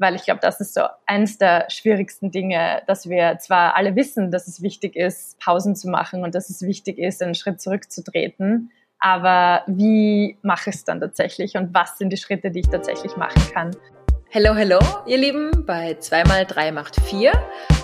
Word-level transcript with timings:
weil 0.00 0.14
ich 0.14 0.24
glaube, 0.24 0.40
das 0.40 0.60
ist 0.60 0.74
so 0.74 0.80
eins 1.06 1.36
der 1.36 1.66
schwierigsten 1.68 2.30
Dinge, 2.30 2.82
dass 2.86 3.08
wir 3.08 3.38
zwar 3.38 3.76
alle 3.76 3.94
wissen, 3.94 4.30
dass 4.30 4.48
es 4.48 4.62
wichtig 4.62 4.96
ist, 4.96 5.38
Pausen 5.38 5.76
zu 5.76 5.88
machen 5.88 6.24
und 6.24 6.34
dass 6.34 6.48
es 6.48 6.62
wichtig 6.62 6.98
ist, 6.98 7.22
einen 7.22 7.34
Schritt 7.34 7.60
zurückzutreten, 7.60 8.72
aber 8.98 9.62
wie 9.66 10.38
mache 10.42 10.70
ich 10.70 10.76
es 10.76 10.84
dann 10.84 11.00
tatsächlich 11.00 11.54
und 11.56 11.74
was 11.74 11.98
sind 11.98 12.10
die 12.10 12.16
Schritte, 12.16 12.50
die 12.50 12.60
ich 12.60 12.68
tatsächlich 12.68 13.16
machen 13.16 13.42
kann? 13.52 13.70
Hello, 14.30 14.54
hello, 14.54 14.78
ihr 15.06 15.18
Lieben, 15.18 15.66
bei 15.66 15.92
2x3 15.92 16.72
macht 16.72 17.00
4, 17.02 17.32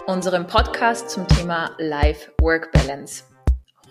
unserem 0.07 0.47
Podcast 0.47 1.11
zum 1.11 1.29
Thema 1.29 1.71
Life-Work-Balance. 1.79 3.25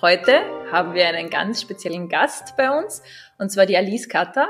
Heute 0.02 0.42
haben 0.72 0.94
wir 0.94 1.08
einen 1.08 1.30
ganz 1.30 1.62
speziellen 1.62 2.10
Gast 2.10 2.56
bei 2.58 2.72
uns, 2.72 3.04
und 3.38 3.52
zwar 3.52 3.66
die 3.66 3.78
Alice 3.78 4.10
Katter. 4.10 4.50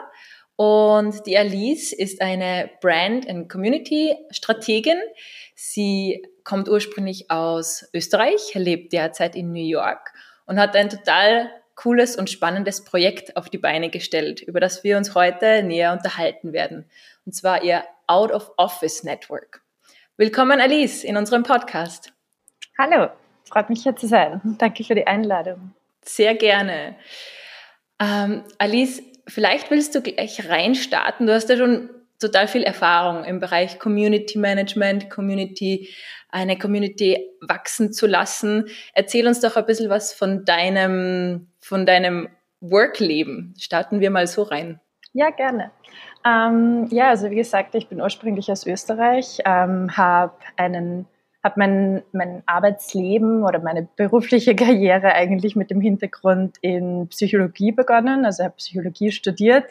Und 0.57 1.25
die 1.25 1.37
Alice 1.37 1.91
ist 1.91 2.21
eine 2.21 2.69
Brand- 2.79 3.27
and 3.29 3.49
Community-Strategin. 3.49 4.97
Sie 5.53 6.25
kommt 6.43 6.69
ursprünglich 6.69 7.29
aus 7.29 7.89
Österreich, 7.93 8.53
lebt 8.53 8.93
derzeit 8.93 9.35
in 9.35 9.51
New 9.51 9.65
York 9.65 10.13
und 10.45 10.59
hat 10.59 10.75
ein 10.75 10.89
total 10.89 11.49
cooles 11.75 12.15
und 12.15 12.29
spannendes 12.29 12.85
Projekt 12.85 13.35
auf 13.35 13.49
die 13.49 13.57
Beine 13.57 13.89
gestellt, 13.89 14.41
über 14.41 14.61
das 14.61 14.83
wir 14.83 14.97
uns 14.97 15.13
heute 15.13 15.61
näher 15.63 15.91
unterhalten 15.91 16.53
werden. 16.53 16.89
Und 17.25 17.33
zwar 17.33 17.63
ihr 17.63 17.83
Out 18.07 18.31
of 18.31 18.51
Office 18.57 19.03
Network. 19.03 19.61
Willkommen, 20.15 20.61
Alice, 20.61 21.03
in 21.03 21.17
unserem 21.17 21.43
Podcast. 21.43 22.13
Hallo, 22.77 23.09
freut 23.43 23.69
mich 23.69 23.83
hier 23.83 23.95
zu 23.95 24.07
sein. 24.07 24.39
Danke 24.57 24.85
für 24.85 24.95
die 24.95 25.05
Einladung. 25.07 25.73
Sehr 26.01 26.35
gerne. 26.35 26.95
Ähm, 27.99 28.43
Alice, 28.57 29.01
vielleicht 29.27 29.71
willst 29.71 29.95
du 29.95 30.01
gleich 30.01 30.47
reinstarten. 30.49 31.27
Du 31.27 31.33
hast 31.33 31.49
ja 31.49 31.57
schon 31.57 31.89
total 32.19 32.47
viel 32.47 32.63
Erfahrung 32.63 33.23
im 33.23 33.39
Bereich 33.39 33.79
Community 33.79 34.37
Management, 34.37 35.09
Community, 35.09 35.89
eine 36.29 36.57
Community 36.57 37.29
wachsen 37.41 37.93
zu 37.93 38.07
lassen. 38.07 38.67
Erzähl 38.93 39.27
uns 39.27 39.39
doch 39.39 39.55
ein 39.55 39.65
bisschen 39.65 39.89
was 39.89 40.13
von 40.13 40.45
deinem, 40.45 41.47
von 41.59 41.85
deinem 41.85 42.29
Workleben. 42.61 43.53
Starten 43.57 43.99
wir 43.99 44.09
mal 44.11 44.27
so 44.27 44.43
rein. 44.43 44.79
Ja, 45.13 45.29
gerne. 45.29 45.71
Ähm, 46.25 46.87
ja, 46.91 47.09
also 47.09 47.29
wie 47.29 47.35
gesagt, 47.35 47.75
ich 47.75 47.87
bin 47.87 48.01
ursprünglich 48.01 48.51
aus 48.51 48.65
Österreich, 48.65 49.39
ähm, 49.45 49.95
habe 49.95 50.33
einen 50.57 51.07
habe 51.45 51.59
mein, 51.59 52.01
mein 52.11 52.43
Arbeitsleben 52.47 53.43
oder 53.43 53.59
meine 53.59 53.87
berufliche 53.95 54.55
Karriere 54.55 55.13
eigentlich 55.13 55.55
mit 55.55 55.69
dem 55.69 55.79
Hintergrund 55.79 56.57
in 56.61 57.07
Psychologie 57.09 57.71
begonnen. 57.71 58.25
Also 58.25 58.43
habe 58.43 58.55
Psychologie 58.55 59.11
studiert 59.11 59.65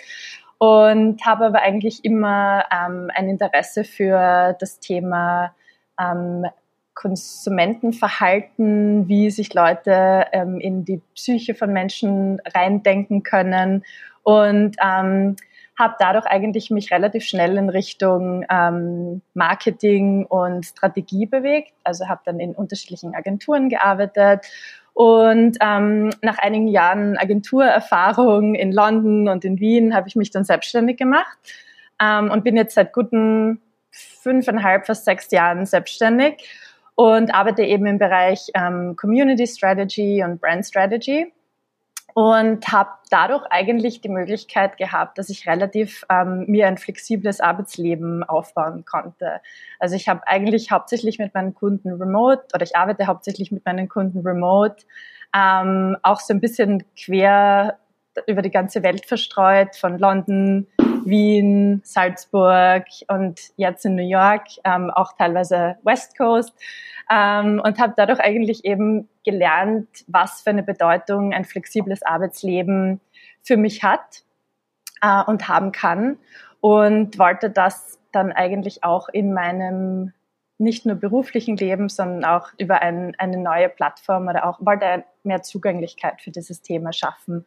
und 0.58 1.26
habe 1.26 1.46
aber 1.46 1.62
eigentlich 1.62 2.04
immer 2.04 2.64
ähm, 2.72 3.10
ein 3.12 3.28
Interesse 3.28 3.82
für 3.82 4.54
das 4.60 4.78
Thema 4.78 5.52
ähm, 6.00 6.46
Konsumentenverhalten, 6.94 9.08
wie 9.08 9.30
sich 9.30 9.52
Leute 9.52 10.26
ähm, 10.30 10.60
in 10.60 10.84
die 10.84 11.00
Psyche 11.16 11.56
von 11.56 11.72
Menschen 11.72 12.40
reindenken 12.54 13.24
können 13.24 13.84
und 14.22 14.76
ähm, 14.80 15.34
habe 15.78 15.94
dadurch 15.98 16.26
eigentlich 16.26 16.70
mich 16.70 16.92
relativ 16.92 17.24
schnell 17.24 17.56
in 17.56 17.68
Richtung 17.68 18.44
ähm, 18.48 19.22
Marketing 19.34 20.24
und 20.26 20.64
Strategie 20.64 21.26
bewegt. 21.26 21.72
Also 21.82 22.08
habe 22.08 22.20
dann 22.24 22.38
in 22.38 22.54
unterschiedlichen 22.54 23.14
Agenturen 23.14 23.68
gearbeitet 23.68 24.46
und 24.94 25.56
ähm, 25.60 26.10
nach 26.22 26.38
einigen 26.38 26.68
Jahren 26.68 27.18
Agenturerfahrung 27.18 28.54
in 28.54 28.70
London 28.70 29.28
und 29.28 29.44
in 29.44 29.58
Wien 29.58 29.94
habe 29.94 30.06
ich 30.06 30.14
mich 30.14 30.30
dann 30.30 30.44
selbstständig 30.44 30.96
gemacht 30.96 31.36
ähm, 32.00 32.30
und 32.30 32.44
bin 32.44 32.56
jetzt 32.56 32.76
seit 32.76 32.92
guten 32.92 33.60
fünfeinhalb, 33.90 34.86
fast 34.86 35.04
sechs 35.04 35.30
Jahren 35.32 35.66
selbstständig 35.66 36.48
und 36.94 37.34
arbeite 37.34 37.62
eben 37.62 37.86
im 37.86 37.98
Bereich 37.98 38.50
ähm, 38.54 38.94
Community 38.96 39.48
Strategy 39.48 40.22
und 40.24 40.40
Brand 40.40 40.64
Strategy 40.64 41.32
und 42.14 42.68
habe 42.70 42.90
dadurch 43.10 43.44
eigentlich 43.50 44.00
die 44.00 44.08
Möglichkeit 44.08 44.76
gehabt, 44.76 45.18
dass 45.18 45.28
ich 45.30 45.48
relativ 45.48 46.04
ähm, 46.08 46.44
mir 46.46 46.68
ein 46.68 46.78
flexibles 46.78 47.40
Arbeitsleben 47.40 48.22
aufbauen 48.22 48.84
konnte. 48.84 49.40
Also 49.80 49.96
ich 49.96 50.08
habe 50.08 50.26
eigentlich 50.26 50.70
hauptsächlich 50.70 51.18
mit 51.18 51.34
meinen 51.34 51.54
Kunden 51.54 51.90
remote 51.92 52.44
oder 52.54 52.62
ich 52.62 52.76
arbeite 52.76 53.08
hauptsächlich 53.08 53.50
mit 53.50 53.64
meinen 53.64 53.88
Kunden 53.88 54.20
remote, 54.20 54.84
ähm, 55.34 55.96
auch 56.04 56.20
so 56.20 56.32
ein 56.32 56.40
bisschen 56.40 56.84
quer 56.96 57.78
über 58.26 58.42
die 58.42 58.50
ganze 58.50 58.82
Welt 58.82 59.06
verstreut, 59.06 59.76
von 59.76 59.98
London, 59.98 60.66
Wien, 61.04 61.80
Salzburg 61.84 62.84
und 63.08 63.40
jetzt 63.56 63.84
in 63.84 63.94
New 63.94 64.08
York, 64.08 64.46
ähm, 64.64 64.90
auch 64.90 65.12
teilweise 65.16 65.76
West 65.82 66.16
Coast 66.16 66.52
ähm, 67.10 67.60
und 67.62 67.78
habe 67.78 67.94
dadurch 67.96 68.20
eigentlich 68.20 68.64
eben 68.64 69.08
gelernt, 69.24 69.88
was 70.06 70.42
für 70.42 70.50
eine 70.50 70.62
Bedeutung 70.62 71.32
ein 71.32 71.44
flexibles 71.44 72.02
Arbeitsleben 72.02 73.00
für 73.42 73.56
mich 73.56 73.82
hat 73.82 74.22
äh, 75.02 75.22
und 75.24 75.48
haben 75.48 75.72
kann 75.72 76.18
und 76.60 77.18
wollte 77.18 77.50
das 77.50 77.98
dann 78.12 78.32
eigentlich 78.32 78.84
auch 78.84 79.08
in 79.08 79.34
meinem 79.34 80.12
nicht 80.56 80.86
nur 80.86 80.94
beruflichen 80.94 81.56
Leben, 81.56 81.88
sondern 81.88 82.24
auch 82.24 82.50
über 82.58 82.80
ein, 82.80 83.14
eine 83.18 83.38
neue 83.38 83.68
Plattform 83.68 84.28
oder 84.28 84.46
auch 84.46 84.60
wollte 84.60 85.04
mehr 85.24 85.42
Zugänglichkeit 85.42 86.22
für 86.22 86.30
dieses 86.30 86.62
Thema 86.62 86.92
schaffen 86.92 87.44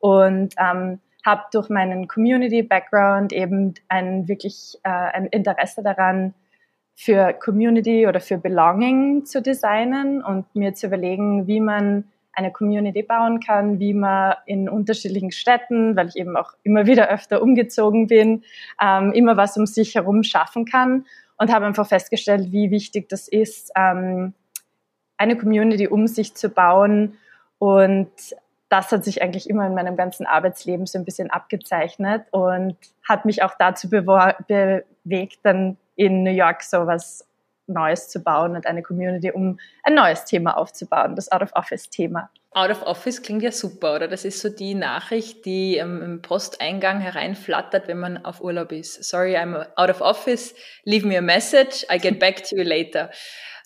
und 0.00 0.54
ähm, 0.58 0.98
habe 1.24 1.42
durch 1.52 1.68
meinen 1.68 2.08
Community-Background 2.08 3.32
eben 3.32 3.74
ein 3.88 4.26
wirklich 4.26 4.78
äh, 4.82 4.88
ein 4.88 5.26
Interesse 5.26 5.82
daran, 5.82 6.34
für 7.02 7.32
Community 7.32 8.06
oder 8.06 8.20
für 8.20 8.36
Belonging 8.36 9.24
zu 9.24 9.40
designen 9.40 10.22
und 10.22 10.54
mir 10.54 10.74
zu 10.74 10.86
überlegen, 10.86 11.46
wie 11.46 11.58
man 11.60 12.04
eine 12.34 12.52
Community 12.52 13.02
bauen 13.02 13.40
kann, 13.40 13.80
wie 13.80 13.94
man 13.94 14.34
in 14.44 14.68
unterschiedlichen 14.68 15.30
Städten, 15.30 15.96
weil 15.96 16.08
ich 16.08 16.16
eben 16.16 16.36
auch 16.36 16.52
immer 16.62 16.84
wieder 16.86 17.08
öfter 17.08 17.40
umgezogen 17.40 18.06
bin, 18.06 18.44
ähm, 18.82 19.12
immer 19.12 19.38
was 19.38 19.56
um 19.56 19.64
sich 19.64 19.94
herum 19.94 20.22
schaffen 20.22 20.66
kann. 20.66 21.06
Und 21.38 21.50
habe 21.50 21.64
einfach 21.64 21.86
festgestellt, 21.86 22.52
wie 22.52 22.70
wichtig 22.70 23.08
das 23.08 23.26
ist, 23.26 23.72
ähm, 23.74 24.34
eine 25.16 25.38
Community 25.38 25.88
um 25.88 26.06
sich 26.06 26.34
zu 26.34 26.50
bauen 26.50 27.16
und 27.58 28.10
das 28.70 28.92
hat 28.92 29.04
sich 29.04 29.20
eigentlich 29.20 29.50
immer 29.50 29.66
in 29.66 29.74
meinem 29.74 29.96
ganzen 29.96 30.26
Arbeitsleben 30.26 30.86
so 30.86 30.98
ein 30.98 31.04
bisschen 31.04 31.30
abgezeichnet 31.30 32.24
und 32.30 32.76
hat 33.06 33.24
mich 33.24 33.42
auch 33.42 33.54
dazu 33.58 33.90
bewegt, 33.90 35.38
dann 35.42 35.76
in 35.96 36.22
New 36.22 36.30
York 36.30 36.62
so 36.62 36.86
was 36.86 37.26
Neues 37.66 38.08
zu 38.08 38.20
bauen 38.20 38.56
und 38.56 38.66
eine 38.66 38.82
Community, 38.82 39.30
um 39.32 39.58
ein 39.84 39.94
neues 39.94 40.24
Thema 40.24 40.56
aufzubauen, 40.56 41.14
das 41.14 41.30
Out-of-Office-Thema. 41.30 42.30
Out 42.52 42.70
of 42.70 42.82
Office 42.82 43.22
klingt 43.22 43.42
ja 43.42 43.52
super, 43.52 43.94
oder? 43.94 44.08
Das 44.08 44.24
ist 44.24 44.40
so 44.40 44.48
die 44.48 44.74
Nachricht, 44.74 45.44
die 45.44 45.76
im 45.76 46.20
Posteingang 46.20 47.00
hereinflattert, 47.00 47.86
wenn 47.86 48.00
man 48.00 48.24
auf 48.24 48.40
Urlaub 48.40 48.72
ist. 48.72 49.04
Sorry, 49.04 49.36
I'm 49.36 49.66
out 49.76 49.90
of 49.90 50.00
office. 50.00 50.54
Leave 50.84 51.06
me 51.06 51.16
a 51.16 51.20
message. 51.20 51.86
I 51.92 51.98
get 51.98 52.18
back 52.18 52.42
to 52.48 52.56
you 52.56 52.64
later. 52.64 53.10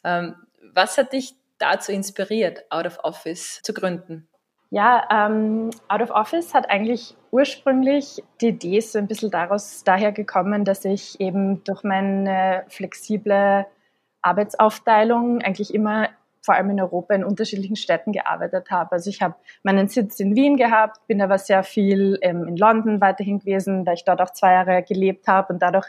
Ähm, 0.04 0.34
was 0.74 0.98
hat 0.98 1.14
dich 1.14 1.34
dazu 1.58 1.92
inspiriert, 1.92 2.64
Out 2.70 2.86
of 2.86 2.98
Office 3.04 3.60
zu 3.62 3.72
gründen? 3.72 4.28
Ja, 4.74 5.06
ähm, 5.08 5.70
Out 5.86 6.02
of 6.02 6.10
Office 6.10 6.52
hat 6.52 6.68
eigentlich 6.68 7.14
ursprünglich 7.30 8.24
die 8.40 8.48
Idee 8.48 8.80
so 8.80 8.98
ein 8.98 9.06
bisschen 9.06 9.30
daraus 9.30 9.84
daher 9.84 10.10
gekommen, 10.10 10.64
dass 10.64 10.84
ich 10.84 11.20
eben 11.20 11.62
durch 11.62 11.84
meine 11.84 12.64
flexible 12.66 13.66
Arbeitsaufteilung 14.20 15.42
eigentlich 15.42 15.72
immer 15.72 16.08
vor 16.42 16.56
allem 16.56 16.70
in 16.70 16.80
Europa 16.80 17.14
in 17.14 17.22
unterschiedlichen 17.22 17.76
Städten 17.76 18.10
gearbeitet 18.10 18.68
habe. 18.72 18.90
Also 18.90 19.10
ich 19.10 19.22
habe 19.22 19.36
meinen 19.62 19.86
Sitz 19.86 20.18
in 20.18 20.34
Wien 20.34 20.56
gehabt, 20.56 21.06
bin 21.06 21.22
aber 21.22 21.38
sehr 21.38 21.62
viel 21.62 22.18
ähm, 22.22 22.48
in 22.48 22.56
London 22.56 23.00
weiterhin 23.00 23.38
gewesen, 23.38 23.86
weil 23.86 23.94
ich 23.94 24.04
dort 24.04 24.20
auch 24.20 24.30
zwei 24.30 24.54
Jahre 24.54 24.82
gelebt 24.82 25.28
habe 25.28 25.52
und 25.52 25.62
dadurch 25.62 25.86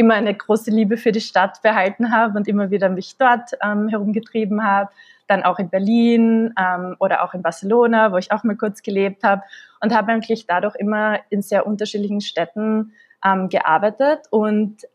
immer 0.00 0.14
eine 0.14 0.34
große 0.34 0.70
Liebe 0.70 0.96
für 0.96 1.12
die 1.12 1.20
Stadt 1.20 1.60
behalten 1.62 2.10
habe 2.10 2.38
und 2.38 2.48
immer 2.48 2.70
wieder 2.70 2.88
mich 2.88 3.16
dort 3.18 3.50
ähm, 3.62 3.88
herumgetrieben 3.88 4.64
habe. 4.64 4.90
Dann 5.28 5.42
auch 5.42 5.58
in 5.58 5.68
Berlin 5.68 6.54
ähm, 6.58 6.96
oder 6.98 7.22
auch 7.22 7.34
in 7.34 7.42
Barcelona, 7.42 8.10
wo 8.10 8.16
ich 8.16 8.32
auch 8.32 8.42
mal 8.42 8.56
kurz 8.56 8.82
gelebt 8.82 9.22
habe 9.22 9.42
und 9.80 9.94
habe 9.94 10.10
eigentlich 10.10 10.46
dadurch 10.46 10.74
immer 10.76 11.20
in 11.28 11.42
sehr 11.42 11.66
unterschiedlichen 11.66 12.22
Städten 12.22 12.92
ähm, 13.22 13.50
gearbeitet. 13.50 14.20
Und 14.30 14.86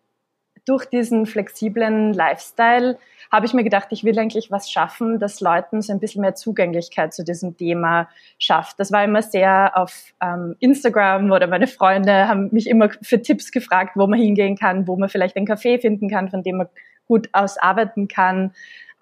durch 0.66 0.86
diesen 0.86 1.26
flexiblen 1.26 2.14
Lifestyle 2.14 2.98
habe 3.32 3.46
ich 3.46 3.54
mir 3.54 3.64
gedacht, 3.64 3.88
ich 3.92 4.04
will 4.04 4.18
eigentlich 4.18 4.52
was 4.52 4.70
schaffen, 4.70 5.20
das 5.20 5.42
Leuten 5.42 5.82
so 5.82 5.92
ein 5.92 6.00
bisschen 6.00 6.22
mehr 6.22 6.36
Zugänglichkeit 6.36 7.14
zu 7.14 7.24
diesem 7.24 7.58
Thema 7.58 8.08
schafft. 8.38 8.80
Das 8.80 8.92
war 8.92 9.04
immer 9.04 9.22
sehr 9.22 9.78
auf 9.78 10.14
ähm, 10.22 10.56
Instagram 10.60 11.32
oder 11.32 11.48
meine 11.48 11.68
Freunde 11.68 12.28
haben 12.28 12.50
mich 12.52 12.68
immer 12.68 12.90
für 13.02 13.22
Tipps 13.22 13.52
gefragt, 13.52 13.92
wo 13.96 14.08
man 14.08 14.20
hingehen 14.20 14.58
kann, 14.58 14.88
wo 14.88 14.96
man 14.96 15.10
vielleicht 15.10 15.36
einen 15.36 15.48
Café 15.48 15.80
finden 15.80 16.10
kann, 16.10 16.30
von 16.30 16.44
dem 16.44 16.58
man 16.58 16.68
gut 17.08 17.30
aus 17.34 17.58
arbeiten 17.58 18.08
kann. 18.08 18.54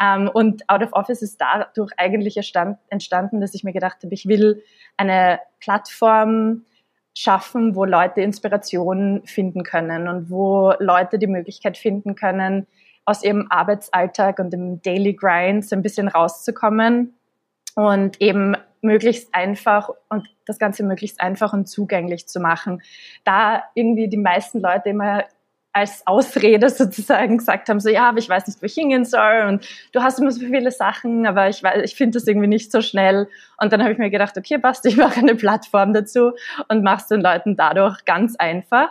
Ähm, 0.02 0.30
und 0.34 0.68
Out 0.70 0.84
of 0.84 0.94
Office 0.94 1.22
ist 1.22 1.40
dadurch 1.40 1.92
eigentlich 1.98 2.38
entstanden, 2.38 3.42
dass 3.42 3.54
ich 3.54 3.64
mir 3.64 3.74
gedacht 3.74 3.98
habe, 4.04 4.14
ich 4.14 4.28
will 4.28 4.64
eine 4.98 5.40
Plattform 5.60 6.66
schaffen, 7.14 7.76
wo 7.76 7.86
Leute 7.86 8.22
Inspiration 8.22 9.22
finden 9.26 9.64
können 9.64 10.08
und 10.08 10.30
wo 10.30 10.74
Leute 10.80 11.20
die 11.20 11.28
Möglichkeit 11.28 11.78
finden 11.78 12.16
können, 12.16 12.68
aus 13.06 13.24
ihrem 13.24 13.48
Arbeitsalltag 13.50 14.40
und 14.40 14.52
dem 14.52 14.82
Daily 14.82 15.14
Grind 15.14 15.66
so 15.66 15.76
ein 15.76 15.82
bisschen 15.82 16.08
rauszukommen 16.08 17.14
und 17.76 18.22
eben 18.22 18.56
möglichst 18.82 19.34
einfach 19.34 19.90
und 20.10 20.28
das 20.46 20.60
Ganze 20.60 20.84
möglichst 20.84 21.22
einfach 21.22 21.54
und 21.54 21.68
zugänglich 21.68 22.28
zu 22.28 22.40
machen. 22.40 22.82
Da 23.24 23.64
irgendwie 23.76 24.10
die 24.10 24.18
meisten 24.18 24.60
Leute 24.60 24.90
immer 24.90 25.24
als 25.74 26.06
Ausrede 26.06 26.70
sozusagen 26.70 27.40
gesagt 27.40 27.68
haben, 27.68 27.80
so 27.80 27.90
ja, 27.90 28.08
aber 28.10 28.20
ich 28.20 28.30
weiß 28.30 28.48
nicht, 28.48 28.62
wo 28.62 28.66
ich 28.66 28.76
hingehen 28.76 29.06
soll 29.06 29.46
und 29.48 29.68
du 29.92 30.02
hast 30.02 30.20
immer 30.20 30.32
so 30.32 30.40
viele 30.40 30.72
Sachen, 30.72 31.26
aber 31.26 31.50
ich 31.50 31.64
weiß, 31.64 31.82
ich 31.84 31.96
finde 31.96 32.20
das 32.20 32.28
irgendwie 32.28 32.48
nicht 32.48 32.72
so 32.72 32.82
schnell. 32.82 33.28
Und 33.58 33.74
dann 33.74 33.82
habe 33.82 33.92
ich 33.92 33.98
mir 33.98 34.12
gedacht, 34.12 34.38
okay, 34.38 34.60
passt, 34.60 34.86
ich 34.86 34.96
mache 34.96 35.20
eine 35.20 35.36
Plattform 35.36 35.94
dazu 35.94 36.34
und 36.70 36.84
mache 36.84 37.02
es 37.02 37.08
den 37.08 37.22
Leuten 37.22 37.58
dadurch 37.58 38.06
ganz 38.06 38.36
einfach 38.36 38.90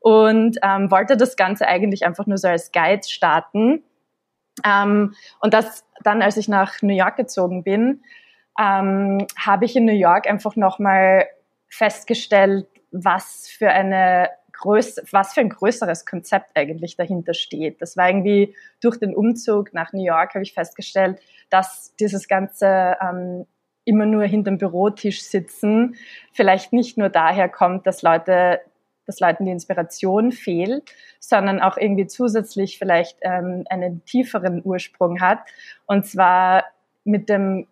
und 0.00 0.58
ähm, 0.62 0.90
wollte 0.90 1.16
das 1.16 1.36
Ganze 1.36 1.68
eigentlich 1.68 2.04
einfach 2.04 2.26
nur 2.26 2.38
so 2.38 2.48
als 2.48 2.72
Guide 2.72 3.06
starten. 3.06 3.84
Ähm, 4.64 5.14
und 5.40 5.54
das 5.54 5.84
dann, 6.02 6.22
als 6.22 6.36
ich 6.36 6.48
nach 6.48 6.82
New 6.82 6.94
York 6.94 7.16
gezogen 7.16 7.62
bin, 7.62 8.02
ähm, 8.58 9.26
habe 9.38 9.64
ich 9.64 9.76
in 9.76 9.84
New 9.84 9.92
York 9.92 10.28
einfach 10.28 10.56
nochmal 10.56 11.26
festgestellt, 11.68 12.66
was 12.90 13.48
für 13.48 13.70
eine 13.70 14.30
größ 14.58 15.02
was 15.10 15.34
für 15.34 15.40
ein 15.40 15.48
größeres 15.48 16.06
Konzept 16.06 16.50
eigentlich 16.54 16.96
dahinter 16.96 17.34
steht. 17.34 17.80
Das 17.80 17.96
war 17.96 18.08
irgendwie 18.08 18.54
durch 18.80 18.98
den 18.98 19.14
Umzug 19.14 19.72
nach 19.74 19.92
New 19.92 20.04
York 20.04 20.34
habe 20.34 20.42
ich 20.42 20.54
festgestellt, 20.54 21.20
dass 21.50 21.94
dieses 22.00 22.28
ganze 22.28 22.96
ähm, 23.00 23.46
immer 23.84 24.06
nur 24.06 24.24
hinterm 24.24 24.58
Bürotisch 24.58 25.22
sitzen 25.22 25.96
vielleicht 26.32 26.72
nicht 26.72 26.98
nur 26.98 27.08
daher 27.08 27.48
kommt, 27.48 27.86
dass 27.86 28.02
Leute 28.02 28.60
dass 29.06 29.20
Leuten 29.20 29.44
die 29.44 29.52
Inspiration 29.52 30.32
fehlt, 30.32 30.82
sondern 31.20 31.60
auch 31.60 31.76
irgendwie 31.76 32.08
zusätzlich 32.08 32.76
vielleicht 32.78 33.18
ähm, 33.22 33.64
einen 33.70 34.04
tieferen 34.04 34.60
Ursprung 34.64 35.20
hat. 35.20 35.38
Und 35.86 36.06
zwar 36.06 36.64
mit 37.04 37.28
dem 37.28 37.68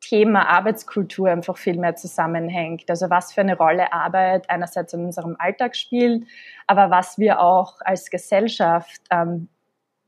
Thema 0.00 0.48
Arbeitskultur 0.48 1.28
einfach 1.30 1.56
viel 1.56 1.76
mehr 1.78 1.94
zusammenhängt. 1.94 2.88
Also 2.88 3.10
was 3.10 3.32
für 3.32 3.42
eine 3.42 3.56
Rolle 3.56 3.92
Arbeit 3.92 4.48
einerseits 4.48 4.94
in 4.94 5.04
unserem 5.04 5.36
Alltag 5.38 5.76
spielt, 5.76 6.26
aber 6.66 6.90
was 6.90 7.18
wir 7.18 7.40
auch 7.40 7.76
als 7.80 8.10
Gesellschaft 8.10 9.00
ähm, 9.10 9.48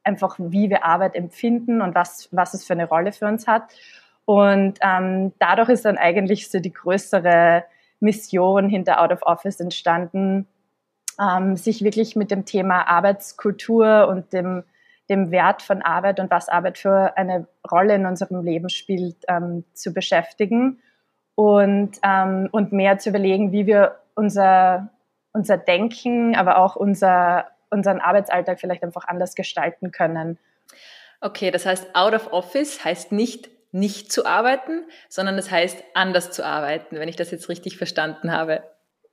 einfach, 0.03 0.37
wie 0.39 0.71
wir 0.71 0.85
Arbeit 0.85 1.15
empfinden 1.15 1.83
und 1.83 1.94
was, 1.94 2.29
was 2.33 2.55
es 2.55 2.65
für 2.65 2.73
eine 2.73 2.89
Rolle 2.89 3.12
für 3.12 3.27
uns 3.27 3.47
hat. 3.47 3.75
Und 4.25 4.79
ähm, 4.81 5.33
dadurch 5.39 5.69
ist 5.69 5.85
dann 5.85 5.99
eigentlich 5.99 6.50
so 6.50 6.61
die 6.61 6.73
größere 6.73 7.65
Mission 8.00 8.69
hinter 8.69 9.00
Out 9.00 9.12
of 9.12 9.23
Office 9.23 9.61
entstanden, 9.61 10.47
ähm, 11.21 11.56
sich 11.56 11.85
wirklich 11.85 12.17
mit 12.17 12.31
dem 12.31 12.44
Thema 12.44 12.89
Arbeitskultur 12.89 14.09
und 14.09 14.33
dem 14.33 14.65
dem 15.11 15.31
Wert 15.31 15.63
von 15.63 15.83
Arbeit 15.83 16.21
und 16.21 16.31
was 16.31 16.49
Arbeit 16.49 16.79
für 16.79 17.17
eine 17.17 17.47
Rolle 17.71 17.95
in 17.95 18.07
unserem 18.07 18.45
Leben 18.45 18.69
spielt, 18.69 19.17
ähm, 19.29 19.65
zu 19.75 19.93
beschäftigen 19.93 20.81
und, 21.35 21.99
ähm, 22.03 22.49
und 22.53 22.73
mehr 22.73 22.99
zu 22.99 23.11
überlegen, 23.11 23.53
wie 23.53 23.67
wir 23.67 23.97
unser, 24.15 24.91
unser 25.33 25.59
Denken, 25.59 26.37
aber 26.37 26.59
auch 26.59 26.77
unser, 26.77 27.47
unseren 27.71 28.01
Arbeitsalltag 28.01 28.61
vielleicht 28.61 28.83
einfach 28.83 29.07
anders 29.09 29.35
gestalten 29.35 29.91
können. 29.91 30.39
Okay, 31.21 31.51
das 31.51 31.67
heißt, 31.67 31.95
out 31.95 32.15
of 32.15 32.33
office 32.33 32.85
heißt 32.85 33.13
nicht 33.13 33.51
nicht 33.73 34.13
zu 34.13 34.27
arbeiten, 34.27 34.85
sondern 35.09 35.37
es 35.39 35.47
das 35.47 35.53
heißt 35.53 35.85
anders 35.95 36.31
zu 36.31 36.45
arbeiten, 36.45 36.99
wenn 36.99 37.09
ich 37.09 37.17
das 37.17 37.31
jetzt 37.31 37.49
richtig 37.49 37.79
verstanden 37.79 38.31
habe. 38.31 38.63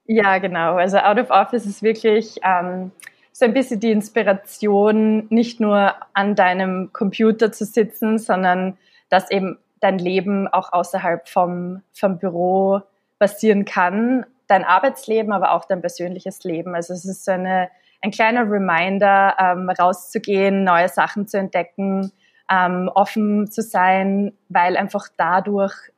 Ja, 0.05 0.37
genau. 0.39 0.75
Also 0.75 0.97
out 0.97 1.17
of 1.17 1.29
office 1.29 1.65
ist 1.65 1.81
wirklich 1.81 2.39
ähm, 2.43 2.91
so 3.39 3.45
ein 3.45 3.53
bisschen 3.53 3.79
die 3.79 3.91
Inspiration, 3.91 5.25
nicht 5.29 5.61
nur 5.61 5.95
an 6.13 6.35
deinem 6.35 6.91
Computer 6.91 7.53
zu 7.53 7.63
sitzen, 7.63 8.17
sondern 8.17 8.77
dass 9.07 9.31
eben 9.31 9.57
dein 9.79 9.97
Leben 9.97 10.49
auch 10.49 10.73
außerhalb 10.73 11.29
vom, 11.29 11.81
vom 11.93 12.19
Büro 12.19 12.81
passieren 13.17 13.63
kann. 13.63 14.25
Dein 14.47 14.65
Arbeitsleben, 14.65 15.31
aber 15.31 15.53
auch 15.53 15.63
dein 15.63 15.79
persönliches 15.79 16.43
Leben. 16.43 16.75
Also 16.75 16.93
es 16.93 17.05
ist 17.05 17.23
so 17.23 17.31
eine, 17.31 17.69
ein 18.01 18.11
kleiner 18.11 18.41
Reminder, 18.41 19.37
ähm, 19.39 19.69
rauszugehen, 19.69 20.65
neue 20.65 20.89
Sachen 20.89 21.25
zu 21.25 21.37
entdecken, 21.37 22.11
ähm, 22.51 22.91
offen 22.93 23.49
zu 23.49 23.61
sein, 23.61 24.33
weil 24.49 24.75
einfach 24.75 25.07
dadurch 25.15 25.93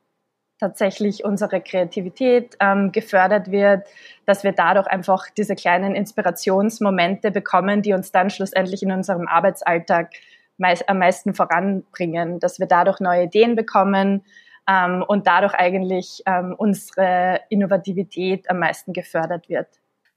tatsächlich 0.62 1.26
unsere 1.26 1.60
Kreativität 1.60 2.56
ähm, 2.60 2.92
gefördert 2.92 3.52
wird, 3.52 3.88
dass 4.26 4.44
wir 4.44 4.52
dadurch 4.52 4.88
einfach 4.88 5.26
diese 5.36 5.56
kleinen 5.56 5.96
Inspirationsmomente 5.96 7.32
bekommen, 7.32 7.82
die 7.82 7.94
uns 7.94 8.12
dann 8.12 8.30
schlussendlich 8.30 8.84
in 8.84 8.92
unserem 8.92 9.28
Arbeitsalltag 9.28 10.12
meist, 10.58 10.88
am 10.88 11.00
meisten 11.00 11.34
voranbringen, 11.34 12.40
dass 12.40 12.60
wir 12.60 12.68
dadurch 12.68 13.00
neue 13.00 13.24
Ideen 13.24 13.56
bekommen 13.56 14.24
ähm, 14.70 15.04
und 15.08 15.26
dadurch 15.26 15.56
eigentlich 15.56 16.22
ähm, 16.28 16.54
unsere 16.56 17.42
Innovativität 17.50 18.48
am 18.48 18.60
meisten 18.60 18.94
gefördert 18.94 19.50
wird. 19.50 19.68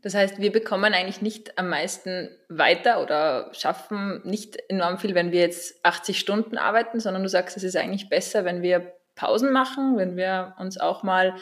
Das 0.02 0.14
heißt, 0.14 0.38
wir 0.38 0.52
bekommen 0.52 0.92
eigentlich 0.92 1.22
nicht 1.22 1.58
am 1.58 1.70
meisten 1.70 2.28
weiter 2.50 3.02
oder 3.02 3.48
schaffen 3.54 4.20
nicht 4.24 4.58
enorm 4.68 4.98
viel, 4.98 5.14
wenn 5.14 5.32
wir 5.32 5.40
jetzt 5.40 5.82
80 5.82 6.18
Stunden 6.18 6.58
arbeiten, 6.58 7.00
sondern 7.00 7.22
du 7.22 7.30
sagst, 7.30 7.56
es 7.56 7.62
ist 7.62 7.78
eigentlich 7.78 8.10
besser, 8.10 8.44
wenn 8.44 8.60
wir 8.60 8.92
Pausen 9.14 9.52
machen, 9.52 9.96
wenn 9.96 10.16
wir 10.16 10.54
uns 10.58 10.78
auch 10.78 11.02
mal 11.02 11.34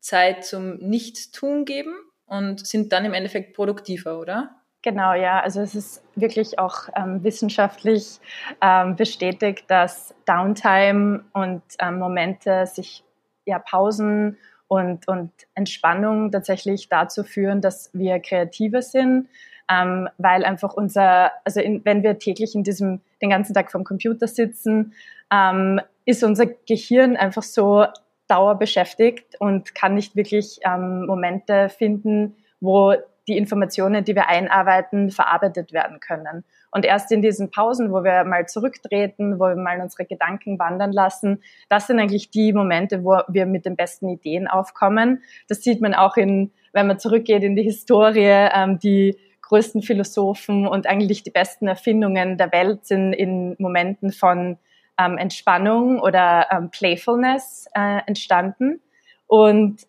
Zeit 0.00 0.44
zum 0.44 0.76
Nichtstun 0.76 1.64
geben 1.64 1.94
und 2.26 2.66
sind 2.66 2.92
dann 2.92 3.04
im 3.04 3.14
Endeffekt 3.14 3.54
produktiver, 3.54 4.18
oder? 4.18 4.50
Genau, 4.82 5.12
ja. 5.12 5.40
Also 5.40 5.60
es 5.60 5.74
ist 5.74 6.02
wirklich 6.14 6.58
auch 6.58 6.88
ähm, 6.96 7.22
wissenschaftlich 7.22 8.18
ähm, 8.62 8.96
bestätigt, 8.96 9.64
dass 9.68 10.14
Downtime 10.24 11.24
und 11.32 11.62
ähm, 11.78 11.98
Momente, 11.98 12.66
sich 12.66 13.04
ja 13.44 13.58
Pausen 13.58 14.38
und, 14.68 15.06
und 15.06 15.32
Entspannung 15.54 16.30
tatsächlich 16.30 16.88
dazu 16.88 17.24
führen, 17.24 17.60
dass 17.60 17.90
wir 17.92 18.20
kreativer 18.20 18.80
sind, 18.80 19.28
ähm, 19.70 20.08
weil 20.16 20.44
einfach 20.44 20.72
unser, 20.74 21.32
also 21.44 21.60
in, 21.60 21.84
wenn 21.84 22.02
wir 22.02 22.18
täglich 22.18 22.54
in 22.54 22.64
diesem, 22.64 23.00
den 23.20 23.30
ganzen 23.30 23.52
Tag 23.52 23.70
vom 23.70 23.84
Computer 23.84 24.28
sitzen, 24.28 24.94
ähm, 25.30 25.80
ist 26.04 26.24
unser 26.24 26.46
Gehirn 26.46 27.16
einfach 27.16 27.42
so 27.42 27.86
dauerbeschäftigt 28.28 29.40
und 29.40 29.74
kann 29.74 29.94
nicht 29.94 30.16
wirklich 30.16 30.60
ähm, 30.64 31.06
Momente 31.06 31.68
finden, 31.68 32.36
wo 32.60 32.94
die 33.26 33.36
Informationen, 33.36 34.04
die 34.04 34.14
wir 34.14 34.28
einarbeiten, 34.28 35.10
verarbeitet 35.10 35.72
werden 35.72 36.00
können. 36.00 36.44
Und 36.70 36.84
erst 36.84 37.10
in 37.10 37.22
diesen 37.22 37.50
Pausen, 37.50 37.92
wo 37.92 38.04
wir 38.04 38.24
mal 38.24 38.46
zurücktreten, 38.46 39.38
wo 39.38 39.48
wir 39.48 39.56
mal 39.56 39.80
unsere 39.80 40.04
Gedanken 40.04 40.58
wandern 40.58 40.92
lassen, 40.92 41.42
das 41.68 41.86
sind 41.86 41.98
eigentlich 41.98 42.30
die 42.30 42.52
Momente, 42.52 43.04
wo 43.04 43.20
wir 43.28 43.46
mit 43.46 43.66
den 43.66 43.76
besten 43.76 44.08
Ideen 44.08 44.46
aufkommen. 44.46 45.22
Das 45.48 45.62
sieht 45.62 45.80
man 45.80 45.94
auch 45.94 46.16
in, 46.16 46.52
wenn 46.72 46.86
man 46.86 46.98
zurückgeht 46.98 47.42
in 47.42 47.56
die 47.56 47.62
Historie, 47.62 48.48
ähm, 48.54 48.78
die 48.78 49.16
größten 49.42 49.82
Philosophen 49.82 50.66
und 50.66 50.86
eigentlich 50.86 51.24
die 51.24 51.30
besten 51.30 51.66
Erfindungen 51.66 52.38
der 52.38 52.52
Welt 52.52 52.86
sind 52.86 53.12
in 53.12 53.56
Momenten 53.58 54.12
von 54.12 54.58
ähm, 55.00 55.16
Entspannung 55.16 55.98
oder 55.98 56.46
ähm, 56.50 56.70
Playfulness 56.70 57.66
äh, 57.74 58.00
entstanden. 58.06 58.80
Und 59.26 59.86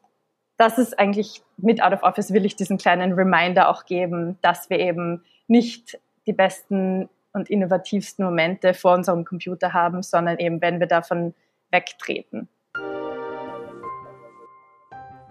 das 0.58 0.78
ist 0.78 0.98
eigentlich 0.98 1.44
mit 1.58 1.84
Out 1.84 1.94
of 1.94 2.04
Office 2.04 2.34
will 2.34 2.46
ich 2.46 2.56
diesen 2.56 2.78
kleinen 2.78 3.14
Reminder 3.14 3.70
auch 3.70 3.86
geben, 3.86 4.38
dass 4.42 4.70
wir 4.70 4.80
eben 4.80 5.24
nicht 5.48 6.00
die 6.26 6.34
besten 6.34 7.10
und 7.34 7.50
innovativsten 7.50 8.24
Momente 8.24 8.74
vor 8.74 8.94
unserem 8.94 9.26
Computer 9.26 9.74
haben, 9.74 10.04
sondern 10.04 10.38
eben, 10.38 10.62
wenn 10.62 10.80
wir 10.80 10.88
davon 10.88 11.34
wegtreten. 11.72 12.48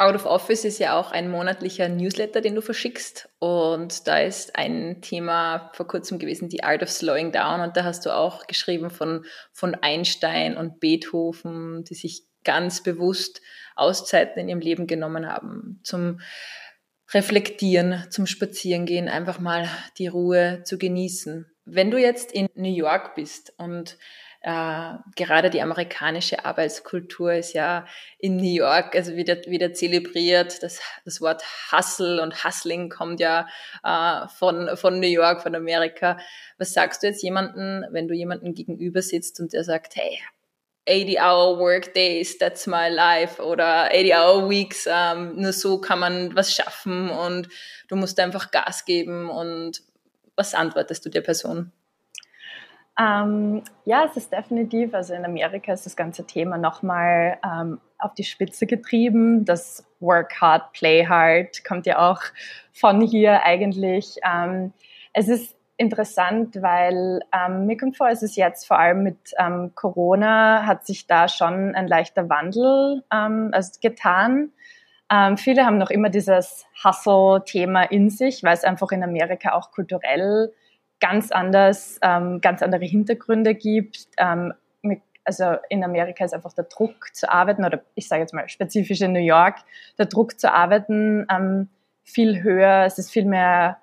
Out 0.00 0.14
of 0.14 0.24
Office 0.24 0.64
ist 0.64 0.78
ja 0.78 0.98
auch 0.98 1.12
ein 1.12 1.30
monatlicher 1.30 1.90
Newsletter, 1.90 2.40
den 2.40 2.54
du 2.54 2.62
verschickst. 2.62 3.28
Und 3.38 4.08
da 4.08 4.18
ist 4.18 4.56
ein 4.56 5.02
Thema 5.02 5.70
vor 5.74 5.86
kurzem 5.86 6.18
gewesen, 6.18 6.48
die 6.48 6.64
Art 6.64 6.82
of 6.82 6.88
Slowing 6.88 7.32
Down. 7.32 7.60
Und 7.60 7.76
da 7.76 7.84
hast 7.84 8.06
du 8.06 8.16
auch 8.16 8.46
geschrieben 8.46 8.88
von, 8.88 9.26
von 9.52 9.74
Einstein 9.74 10.56
und 10.56 10.80
Beethoven, 10.80 11.84
die 11.84 11.94
sich 11.94 12.22
ganz 12.44 12.82
bewusst 12.82 13.42
Auszeiten 13.76 14.40
in 14.40 14.48
ihrem 14.48 14.60
Leben 14.60 14.86
genommen 14.86 15.28
haben 15.28 15.80
zum 15.84 16.20
Reflektieren, 17.12 18.06
zum 18.08 18.26
Spazierengehen, 18.26 19.06
einfach 19.06 19.38
mal 19.38 19.68
die 19.98 20.06
Ruhe 20.06 20.62
zu 20.64 20.78
genießen. 20.78 21.44
Wenn 21.66 21.90
du 21.90 21.98
jetzt 21.98 22.32
in 22.32 22.48
New 22.54 22.74
York 22.74 23.14
bist 23.16 23.52
und 23.58 23.98
äh, 24.42 24.94
gerade 25.16 25.50
die 25.50 25.60
amerikanische 25.60 26.44
Arbeitskultur 26.46 27.34
ist 27.34 27.52
ja 27.52 27.86
in 28.18 28.36
New 28.36 28.54
York 28.54 28.96
also 28.96 29.14
wieder, 29.14 29.36
wieder 29.44 29.74
zelebriert. 29.74 30.62
Das, 30.62 30.80
das 31.04 31.20
Wort 31.20 31.42
Hustle 31.70 32.22
und 32.22 32.42
Hustling 32.42 32.88
kommt 32.88 33.20
ja 33.20 33.46
äh, 33.84 34.28
von, 34.28 34.76
von 34.76 34.98
New 34.98 35.08
York, 35.08 35.42
von 35.42 35.54
Amerika. 35.54 36.18
Was 36.56 36.72
sagst 36.72 37.02
du 37.02 37.08
jetzt 37.08 37.22
jemanden, 37.22 37.84
wenn 37.90 38.08
du 38.08 38.14
jemanden 38.14 38.54
gegenüber 38.54 39.02
sitzt 39.02 39.40
und 39.40 39.52
der 39.52 39.62
sagt, 39.64 39.96
hey, 39.96 40.18
80-hour 40.88 41.58
Workdays, 41.58 42.38
that's 42.38 42.66
my 42.66 42.88
life 42.88 43.42
oder 43.42 43.92
80-hour 43.92 44.48
Weeks, 44.48 44.88
ähm, 44.90 45.36
nur 45.36 45.52
so 45.52 45.80
kann 45.80 45.98
man 45.98 46.34
was 46.34 46.54
schaffen 46.54 47.10
und 47.10 47.48
du 47.88 47.96
musst 47.96 48.18
einfach 48.18 48.50
Gas 48.50 48.86
geben 48.86 49.28
und 49.28 49.82
was 50.34 50.54
antwortest 50.54 51.04
du 51.04 51.10
der 51.10 51.20
Person? 51.20 51.72
Ähm, 53.00 53.62
ja, 53.86 54.04
es 54.04 54.16
ist 54.16 54.32
definitiv, 54.32 54.92
also 54.92 55.14
in 55.14 55.24
Amerika 55.24 55.72
ist 55.72 55.86
das 55.86 55.96
ganze 55.96 56.26
Thema 56.26 56.58
nochmal 56.58 57.38
ähm, 57.42 57.80
auf 57.98 58.12
die 58.12 58.24
Spitze 58.24 58.66
getrieben. 58.66 59.46
Das 59.46 59.86
Work 60.00 60.38
Hard, 60.40 60.72
Play 60.74 61.06
Hard 61.06 61.64
kommt 61.64 61.86
ja 61.86 62.10
auch 62.10 62.20
von 62.72 63.00
hier 63.00 63.42
eigentlich. 63.42 64.16
Ähm, 64.22 64.74
es 65.14 65.28
ist 65.28 65.56
interessant, 65.78 66.60
weil 66.60 67.20
ähm, 67.32 67.64
mir 67.64 67.78
kommt 67.78 67.96
vor, 67.96 68.08
es 68.10 68.22
ist 68.22 68.36
jetzt 68.36 68.66
vor 68.66 68.78
allem 68.78 69.02
mit 69.02 69.32
ähm, 69.38 69.72
Corona 69.74 70.66
hat 70.66 70.86
sich 70.86 71.06
da 71.06 71.26
schon 71.26 71.74
ein 71.74 71.88
leichter 71.88 72.28
Wandel 72.28 73.02
ähm, 73.10 73.48
also 73.52 73.80
getan. 73.80 74.52
Ähm, 75.10 75.38
viele 75.38 75.64
haben 75.64 75.78
noch 75.78 75.90
immer 75.90 76.10
dieses 76.10 76.66
Hustle-Thema 76.84 77.84
in 77.84 78.10
sich, 78.10 78.42
weil 78.44 78.52
es 78.52 78.64
einfach 78.64 78.92
in 78.92 79.02
Amerika 79.02 79.52
auch 79.52 79.70
kulturell 79.70 80.52
ganz 81.00 81.32
anders, 81.32 81.98
ähm, 82.02 82.40
ganz 82.40 82.62
andere 82.62 82.84
Hintergründe 82.84 83.54
gibt. 83.54 84.06
Ähm, 84.18 84.52
mit, 84.82 85.00
also 85.24 85.56
in 85.68 85.82
Amerika 85.82 86.24
ist 86.24 86.34
einfach 86.34 86.52
der 86.52 86.64
Druck 86.64 87.14
zu 87.14 87.30
arbeiten, 87.30 87.64
oder 87.64 87.82
ich 87.94 88.08
sage 88.08 88.22
jetzt 88.22 88.34
mal 88.34 88.48
spezifisch 88.48 89.00
in 89.00 89.12
New 89.12 89.20
York, 89.20 89.56
der 89.98 90.06
Druck 90.06 90.38
zu 90.38 90.52
arbeiten 90.52 91.26
ähm, 91.30 91.68
viel 92.04 92.42
höher. 92.42 92.84
Es 92.84 92.98
ist 92.98 93.10
viel 93.10 93.24
mehr 93.24 93.78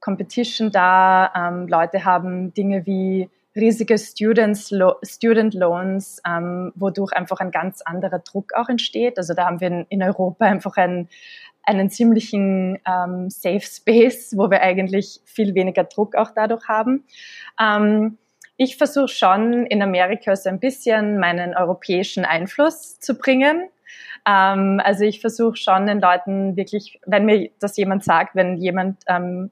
Competition 0.00 0.70
da. 0.70 1.32
Ähm, 1.34 1.68
Leute 1.68 2.04
haben 2.04 2.52
Dinge 2.54 2.86
wie 2.86 3.30
riesige 3.54 3.98
Students, 3.98 4.70
Lo 4.70 4.94
Student 5.02 5.54
Loans, 5.54 6.20
ähm, 6.26 6.72
wodurch 6.74 7.12
einfach 7.12 7.40
ein 7.40 7.50
ganz 7.50 7.82
anderer 7.82 8.18
Druck 8.18 8.54
auch 8.54 8.68
entsteht. 8.68 9.18
Also 9.18 9.34
da 9.34 9.46
haben 9.46 9.60
wir 9.60 9.68
in, 9.68 9.86
in 9.90 10.02
Europa 10.02 10.46
einfach 10.46 10.76
einen, 10.76 11.08
einen 11.64 11.90
ziemlichen 11.90 12.78
ähm, 12.86 13.30
Safe 13.30 13.60
Space, 13.60 14.36
wo 14.36 14.50
wir 14.50 14.62
eigentlich 14.62 15.20
viel 15.24 15.54
weniger 15.54 15.84
Druck 15.84 16.14
auch 16.16 16.30
dadurch 16.34 16.66
haben. 16.68 17.04
Ähm, 17.60 18.18
ich 18.56 18.76
versuche 18.76 19.08
schon 19.08 19.66
in 19.66 19.82
Amerika 19.82 20.36
so 20.36 20.48
ein 20.48 20.60
bisschen 20.60 21.18
meinen 21.18 21.54
europäischen 21.54 22.24
Einfluss 22.24 23.00
zu 23.00 23.16
bringen. 23.16 23.68
Ähm, 24.26 24.80
also 24.84 25.04
ich 25.04 25.20
versuche 25.20 25.56
schon 25.56 25.86
den 25.86 26.00
Leuten 26.00 26.56
wirklich, 26.56 27.00
wenn 27.06 27.24
mir 27.24 27.50
das 27.60 27.76
jemand 27.76 28.04
sagt, 28.04 28.34
wenn 28.34 28.56
jemand 28.58 29.02
ähm, 29.08 29.50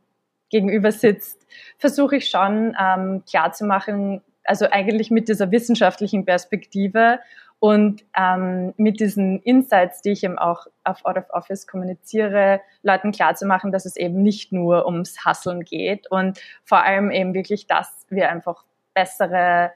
gegenüber 0.50 0.92
sitzt, 0.92 1.46
versuche 1.78 2.16
ich 2.16 2.28
schon 2.28 2.76
ähm, 2.80 3.22
klarzumachen, 3.28 4.22
also 4.44 4.66
eigentlich 4.70 5.10
mit 5.10 5.28
dieser 5.28 5.50
wissenschaftlichen 5.50 6.24
Perspektive 6.24 7.20
und 7.60 8.04
ähm, 8.16 8.72
mit 8.78 9.00
diesen 9.00 9.40
Insights, 9.42 10.00
die 10.00 10.10
ich 10.10 10.24
eben 10.24 10.38
auch 10.38 10.66
auf 10.82 11.04
Out 11.04 11.18
of 11.18 11.30
Office 11.30 11.66
kommuniziere, 11.66 12.62
Leuten 12.82 13.12
klarzumachen, 13.12 13.70
dass 13.70 13.84
es 13.84 13.96
eben 13.96 14.22
nicht 14.22 14.50
nur 14.50 14.86
ums 14.86 15.24
Hasseln 15.26 15.64
geht 15.64 16.10
und 16.10 16.40
vor 16.64 16.82
allem 16.82 17.10
eben 17.10 17.34
wirklich, 17.34 17.66
dass 17.66 18.06
wir 18.08 18.30
einfach 18.30 18.64
bessere, 18.94 19.72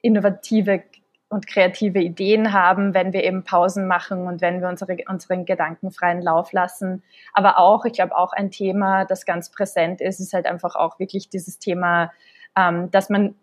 innovative 0.00 0.84
und 1.28 1.46
kreative 1.46 1.98
Ideen 1.98 2.52
haben, 2.52 2.94
wenn 2.94 3.12
wir 3.12 3.24
eben 3.24 3.44
Pausen 3.44 3.86
machen 3.86 4.26
und 4.26 4.40
wenn 4.40 4.62
wir 4.62 4.68
unsere, 4.68 4.96
unseren 5.08 5.44
Gedanken 5.44 5.90
freien 5.90 6.22
Lauf 6.22 6.52
lassen. 6.52 7.02
Aber 7.34 7.58
auch, 7.58 7.84
ich 7.84 7.94
glaube, 7.94 8.16
auch 8.16 8.32
ein 8.32 8.50
Thema, 8.50 9.04
das 9.04 9.26
ganz 9.26 9.50
präsent 9.50 10.00
ist, 10.00 10.20
ist 10.20 10.32
halt 10.32 10.46
einfach 10.46 10.76
auch 10.76 10.98
wirklich 10.98 11.28
dieses 11.28 11.58
Thema, 11.58 12.12
ähm, 12.56 12.90
dass 12.90 13.10
man 13.10 13.34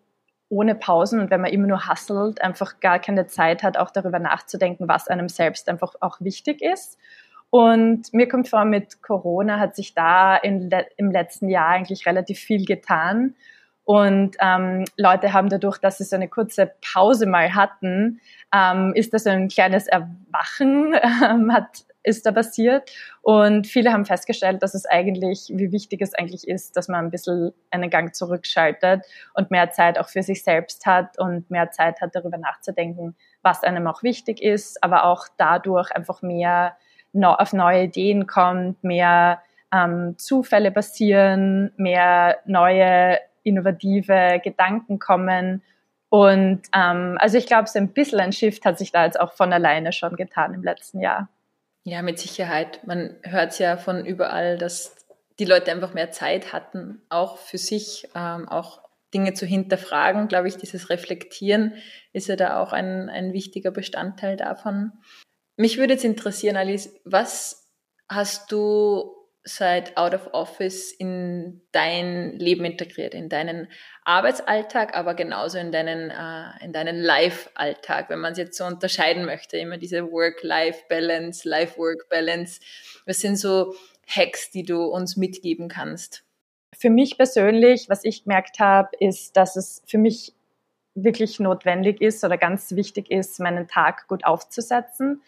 ohne 0.54 0.74
Pausen 0.74 1.20
und 1.20 1.30
wenn 1.30 1.40
man 1.40 1.50
immer 1.50 1.66
nur 1.66 1.88
hustelt, 1.88 2.40
einfach 2.40 2.78
gar 2.80 3.00
keine 3.00 3.26
Zeit 3.26 3.62
hat, 3.62 3.76
auch 3.76 3.90
darüber 3.90 4.20
nachzudenken, 4.20 4.88
was 4.88 5.08
einem 5.08 5.28
selbst 5.28 5.68
einfach 5.68 5.94
auch 6.00 6.20
wichtig 6.20 6.62
ist. 6.62 6.96
Und 7.50 8.12
mir 8.12 8.28
kommt 8.28 8.48
vor, 8.48 8.64
mit 8.64 9.02
Corona 9.02 9.58
hat 9.58 9.76
sich 9.76 9.94
da 9.94 10.36
in, 10.36 10.70
im 10.96 11.10
letzten 11.10 11.48
Jahr 11.48 11.68
eigentlich 11.68 12.06
relativ 12.06 12.38
viel 12.38 12.64
getan. 12.64 13.34
Und 13.84 14.36
ähm, 14.40 14.84
Leute 14.96 15.32
haben 15.32 15.48
dadurch, 15.48 15.78
dass 15.78 15.98
sie 15.98 16.04
so 16.04 16.16
eine 16.16 16.28
kurze 16.28 16.72
Pause 16.92 17.26
mal 17.26 17.54
hatten, 17.54 18.20
ähm, 18.52 18.92
ist 18.94 19.12
das 19.12 19.26
ein 19.26 19.48
kleines 19.48 19.86
Erwachen, 19.86 20.94
ähm, 21.24 21.52
hat, 21.52 21.84
ist 22.04 22.26
da 22.26 22.32
passiert. 22.32 22.90
Und 23.22 23.66
viele 23.66 23.92
haben 23.92 24.04
festgestellt, 24.04 24.62
dass 24.62 24.74
es 24.74 24.86
eigentlich, 24.86 25.50
wie 25.52 25.72
wichtig 25.72 26.00
es 26.02 26.14
eigentlich 26.14 26.46
ist, 26.46 26.76
dass 26.76 26.88
man 26.88 27.06
ein 27.06 27.10
bisschen 27.10 27.52
einen 27.70 27.90
Gang 27.90 28.14
zurückschaltet 28.14 29.04
und 29.34 29.50
mehr 29.50 29.70
Zeit 29.70 29.98
auch 29.98 30.08
für 30.08 30.22
sich 30.22 30.44
selbst 30.44 30.86
hat 30.86 31.18
und 31.18 31.50
mehr 31.50 31.70
Zeit 31.70 32.00
hat, 32.00 32.14
darüber 32.14 32.38
nachzudenken, 32.38 33.16
was 33.42 33.62
einem 33.64 33.86
auch 33.86 34.02
wichtig 34.02 34.42
ist, 34.42 34.82
aber 34.84 35.04
auch 35.04 35.26
dadurch 35.36 35.90
einfach 35.92 36.22
mehr 36.22 36.76
auf 37.22 37.52
neue 37.52 37.84
Ideen 37.84 38.26
kommt, 38.26 38.82
mehr 38.82 39.40
ähm, 39.72 40.16
Zufälle 40.18 40.70
passieren, 40.70 41.72
mehr 41.76 42.38
neue 42.44 43.18
innovative 43.44 44.40
Gedanken 44.42 44.98
kommen. 44.98 45.62
Und 46.08 46.62
ähm, 46.74 47.16
also 47.20 47.38
ich 47.38 47.46
glaube, 47.46 47.68
so 47.68 47.78
ein 47.78 47.92
bisschen 47.92 48.20
ein 48.20 48.32
Shift 48.32 48.64
hat 48.64 48.78
sich 48.78 48.92
da 48.92 49.04
jetzt 49.04 49.18
auch 49.18 49.32
von 49.32 49.52
alleine 49.52 49.92
schon 49.92 50.16
getan 50.16 50.54
im 50.54 50.62
letzten 50.62 51.00
Jahr. 51.00 51.28
Ja, 51.84 52.00
mit 52.00 52.18
Sicherheit. 52.18 52.86
Man 52.86 53.16
hört 53.22 53.52
es 53.52 53.58
ja 53.58 53.76
von 53.76 54.06
überall, 54.06 54.56
dass 54.56 54.96
die 55.38 55.44
Leute 55.44 55.70
einfach 55.70 55.92
mehr 55.92 56.10
Zeit 56.10 56.52
hatten, 56.52 57.02
auch 57.10 57.36
für 57.36 57.58
sich, 57.58 58.08
ähm, 58.14 58.48
auch 58.48 58.82
Dinge 59.12 59.34
zu 59.34 59.44
hinterfragen. 59.44 60.28
Glaube 60.28 60.48
ich, 60.48 60.56
dieses 60.56 60.88
Reflektieren 60.88 61.74
ist 62.12 62.28
ja 62.28 62.36
da 62.36 62.60
auch 62.60 62.72
ein, 62.72 63.10
ein 63.10 63.32
wichtiger 63.34 63.70
Bestandteil 63.70 64.36
davon. 64.36 64.92
Mich 65.56 65.76
würde 65.76 65.92
jetzt 65.92 66.04
interessieren, 66.04 66.56
Alice, 66.56 67.00
was 67.04 67.70
hast 68.08 68.50
du 68.50 69.14
seit 69.44 69.96
Out 69.98 70.14
of 70.14 70.28
Office 70.32 70.90
in 70.90 71.60
dein 71.70 72.38
Leben 72.38 72.64
integriert, 72.64 73.14
in 73.14 73.28
deinen 73.28 73.68
Arbeitsalltag, 74.04 74.96
aber 74.96 75.14
genauso 75.14 75.58
in 75.58 75.70
deinen, 75.70 76.10
äh, 76.10 76.64
in 76.64 76.72
deinen 76.72 77.00
Life-Alltag, 77.00 78.08
wenn 78.08 78.20
man 78.20 78.32
es 78.32 78.38
jetzt 78.38 78.56
so 78.56 78.64
unterscheiden 78.64 79.26
möchte, 79.26 79.58
immer 79.58 79.76
diese 79.76 80.10
Work-Life-Balance, 80.10 81.48
Life-Work-Balance. 81.48 82.60
Was 83.06 83.18
sind 83.18 83.36
so 83.36 83.74
Hacks, 84.06 84.50
die 84.50 84.62
du 84.64 84.82
uns 84.84 85.16
mitgeben 85.16 85.68
kannst? 85.68 86.24
Für 86.76 86.90
mich 86.90 87.16
persönlich, 87.16 87.88
was 87.88 88.04
ich 88.04 88.24
gemerkt 88.24 88.58
habe, 88.58 88.90
ist, 88.98 89.36
dass 89.36 89.56
es 89.56 89.82
für 89.86 89.98
mich 89.98 90.33
wirklich 90.94 91.40
notwendig 91.40 92.00
ist 92.00 92.24
oder 92.24 92.38
ganz 92.38 92.72
wichtig 92.72 93.10
ist, 93.10 93.40
meinen 93.40 93.66
Tag 93.68 94.06
gut 94.08 94.24
aufzusetzen. 94.24 95.22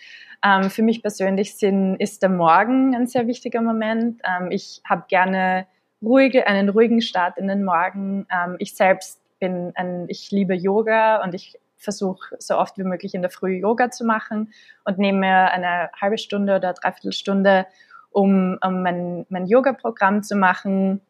Ähm, 0.45 0.71
für 0.71 0.83
mich 0.83 1.03
persönlich 1.03 1.57
sind, 1.57 1.97
ist 1.97 2.23
der 2.23 2.29
Morgen 2.29 2.95
ein 2.95 3.07
sehr 3.07 3.27
wichtiger 3.27 3.63
Moment. 3.63 4.21
Ähm, 4.25 4.51
ich 4.51 4.81
habe 4.89 5.05
gerne 5.09 5.67
ruhige, 6.03 6.47
einen 6.47 6.69
ruhigen 6.69 7.01
Start 7.01 7.39
in 7.39 7.49
den 7.49 7.65
Morgen. 7.65 8.27
Ähm, 8.31 8.57
ich 8.59 8.75
selbst 8.75 9.21
bin 9.41 9.73
ein, 9.75 10.07
ich 10.09 10.31
liebe 10.31 10.55
Yoga 10.55 11.23
und 11.23 11.35
ich 11.35 11.59
versuche 11.77 12.37
so 12.39 12.57
oft 12.57 12.79
wie 12.79 12.85
möglich 12.85 13.15
in 13.15 13.23
der 13.23 13.31
Früh 13.31 13.59
Yoga 13.59 13.91
zu 13.91 14.05
machen 14.05 14.53
und 14.85 14.99
nehme 14.99 15.19
mir 15.19 15.51
eine 15.51 15.91
halbe 16.01 16.19
Stunde 16.19 16.57
oder 16.57 16.73
dreiviertel 16.73 17.13
Stunde, 17.13 17.67
um, 18.11 18.59
um 18.65 18.83
mein, 18.83 19.27
mein 19.29 19.47
Yoga-Programm 19.47 20.23
zu 20.23 20.37
machen. 20.37 21.01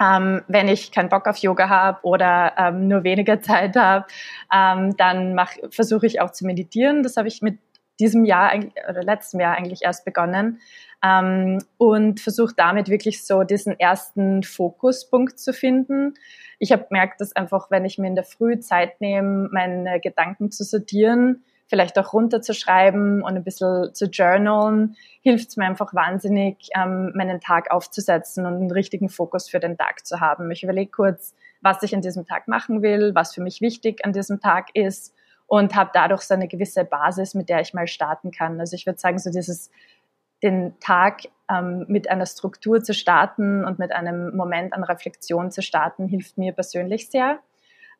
Ähm, 0.00 0.42
wenn 0.46 0.68
ich 0.68 0.92
keinen 0.92 1.08
Bock 1.08 1.26
auf 1.26 1.38
Yoga 1.38 1.68
habe 1.68 1.98
oder 2.02 2.52
ähm, 2.56 2.86
nur 2.88 3.04
weniger 3.04 3.40
Zeit 3.42 3.76
habe, 3.76 4.06
ähm, 4.54 4.96
dann 4.96 5.38
versuche 5.70 6.06
ich 6.06 6.20
auch 6.20 6.30
zu 6.30 6.46
meditieren. 6.46 7.02
Das 7.02 7.16
habe 7.16 7.28
ich 7.28 7.42
mit 7.42 7.58
diesem 8.00 8.24
Jahr 8.24 8.52
oder 8.88 9.02
letztem 9.02 9.40
Jahr 9.40 9.56
eigentlich 9.56 9.80
erst 9.82 10.04
begonnen 10.04 10.60
ähm, 11.02 11.58
und 11.76 12.20
versuche 12.20 12.54
damit 12.56 12.88
wirklich 12.88 13.24
so 13.24 13.42
diesen 13.42 13.78
ersten 13.78 14.42
Fokuspunkt 14.42 15.38
zu 15.38 15.52
finden. 15.52 16.14
Ich 16.58 16.72
habe 16.72 16.86
gemerkt, 16.88 17.20
dass 17.20 17.34
einfach, 17.34 17.70
wenn 17.70 17.84
ich 17.84 17.98
mir 17.98 18.08
in 18.08 18.14
der 18.14 18.24
Früh 18.24 18.58
Zeit 18.58 19.00
nehme, 19.00 19.48
meine 19.52 20.00
Gedanken 20.00 20.50
zu 20.50 20.64
sortieren, 20.64 21.44
vielleicht 21.68 21.98
auch 21.98 22.12
runterzuschreiben 22.12 23.22
und 23.22 23.36
ein 23.36 23.44
bisschen 23.44 23.94
zu 23.94 24.06
journalen, 24.06 24.96
hilft 25.20 25.50
es 25.50 25.56
mir 25.56 25.66
einfach 25.66 25.94
wahnsinnig, 25.94 26.70
ähm, 26.74 27.12
meinen 27.14 27.40
Tag 27.40 27.70
aufzusetzen 27.70 28.46
und 28.46 28.54
einen 28.54 28.70
richtigen 28.70 29.08
Fokus 29.08 29.48
für 29.48 29.60
den 29.60 29.76
Tag 29.76 30.06
zu 30.06 30.20
haben. 30.20 30.50
Ich 30.50 30.62
überlege 30.62 30.90
kurz, 30.90 31.34
was 31.60 31.82
ich 31.82 31.94
an 31.94 32.00
diesem 32.00 32.26
Tag 32.26 32.48
machen 32.48 32.82
will, 32.82 33.14
was 33.14 33.34
für 33.34 33.42
mich 33.42 33.60
wichtig 33.60 34.04
an 34.04 34.12
diesem 34.12 34.40
Tag 34.40 34.68
ist 34.74 35.14
und 35.46 35.74
habe 35.74 35.90
dadurch 35.92 36.22
so 36.22 36.34
eine 36.34 36.48
gewisse 36.48 36.84
Basis, 36.84 37.34
mit 37.34 37.48
der 37.48 37.60
ich 37.60 37.74
mal 37.74 37.86
starten 37.86 38.30
kann. 38.30 38.60
Also 38.60 38.74
ich 38.74 38.86
würde 38.86 38.98
sagen, 38.98 39.18
so 39.18 39.30
dieses 39.30 39.70
den 40.42 40.78
Tag 40.78 41.22
ähm, 41.50 41.84
mit 41.88 42.10
einer 42.10 42.26
Struktur 42.26 42.82
zu 42.82 42.94
starten 42.94 43.64
und 43.64 43.78
mit 43.78 43.92
einem 43.92 44.36
Moment 44.36 44.72
an 44.72 44.84
Reflexion 44.84 45.50
zu 45.50 45.62
starten, 45.62 46.06
hilft 46.06 46.38
mir 46.38 46.52
persönlich 46.52 47.10
sehr. 47.10 47.40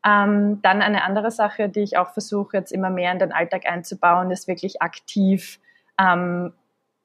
Ähm, 0.07 0.61
dann 0.63 0.81
eine 0.81 1.03
andere 1.05 1.31
Sache, 1.31 1.69
die 1.69 1.81
ich 1.81 1.97
auch 1.97 2.11
versuche 2.11 2.57
jetzt 2.57 2.73
immer 2.73 2.91
mehr 2.91 3.13
in 3.13 3.19
den 3.19 3.33
Alltag 3.33 3.67
einzubauen, 3.67 4.31
ist 4.31 4.47
wirklich 4.47 4.81
aktiv, 4.81 5.59
ähm, 6.01 6.53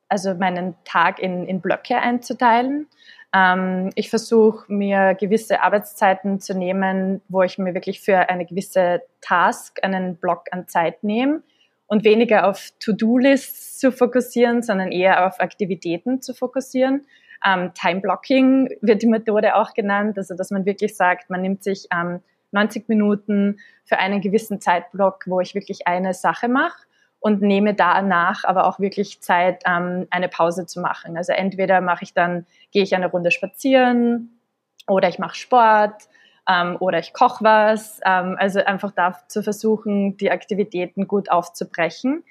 also 0.10 0.36
meinen 0.36 0.76
Tag 0.86 1.20
in, 1.20 1.46
in 1.46 1.60
Blöcke 1.60 1.98
einzuteilen. 1.98 2.88
Ähm, 3.34 3.90
ich 3.96 4.10
versuche 4.10 4.72
mir 4.72 5.16
gewisse 5.16 5.62
Arbeitszeiten 5.64 6.40
zu 6.40 6.56
nehmen, 6.56 7.22
wo 7.30 7.42
ich 7.42 7.58
mir 7.58 7.74
wirklich 7.74 8.00
für 8.00 8.30
eine 8.30 8.46
gewisse 8.46 9.02
Task 9.22 9.84
einen 9.84 10.18
Block 10.18 10.46
an 10.52 10.68
Zeit 10.68 11.04
nehme 11.04 11.42
und 11.88 12.04
weniger 12.04 12.48
auf 12.48 12.70
To-Do-Lists 12.80 13.80
zu 13.80 13.92
fokussieren, 13.92 14.62
sondern 14.62 14.92
eher 14.92 15.28
auf 15.28 15.40
Aktivitäten 15.40 16.22
zu 16.22 16.34
fokussieren. 16.36 17.06
Ähm, 17.46 17.72
Time 17.74 18.02
Blocking 18.02 18.70
wird 18.82 19.02
die 19.02 19.08
Methode 19.08 19.56
auch 19.56 19.74
genannt, 19.74 20.18
also 20.18 20.36
dass 20.36 20.52
man 20.52 20.66
wirklich 20.66 20.96
sagt, 20.96 21.30
man 21.30 21.42
nimmt 21.42 21.64
sich 21.64 21.88
ähm, 21.92 22.22
90 22.54 22.88
Minuten 22.88 23.60
für 23.84 23.98
einen 23.98 24.22
gewissen 24.22 24.62
Zeitblock, 24.62 25.24
wo 25.28 25.40
ich 25.40 25.56
wirklich 25.56 25.88
eine 25.88 26.14
Sache 26.14 26.48
mache 26.48 26.84
und 27.20 27.42
nehme 27.42 27.74
danach 27.74 28.44
aber 28.44 28.68
auch 28.68 28.80
wirklich 28.80 29.22
Zeit, 29.22 29.64
ähm, 29.66 30.08
eine 30.10 30.28
Pause 30.28 30.66
zu 30.66 30.82
machen. 30.82 31.16
Also 31.16 31.32
entweder 31.32 31.80
mache 31.80 32.04
ich 32.04 32.14
dann, 32.14 32.46
gehe 32.72 32.84
ich 32.84 32.96
eine 32.96 33.08
Runde 33.08 33.32
spazieren 33.32 34.40
oder 34.88 35.08
ich 35.08 35.20
mache 35.20 35.36
Sport 35.36 36.04
ähm, 36.50 36.76
oder 36.80 37.00
ich 37.00 37.14
koche 37.14 37.44
was. 37.44 38.02
Ähm, 38.06 38.36
also 38.38 38.60
einfach 38.64 38.92
da 38.92 39.18
zu 39.28 39.42
versuchen, 39.42 40.18
die 40.18 40.32
Aktivitäten 40.32 41.08
gut 41.08 41.32
aufzubrechen. 41.32 42.24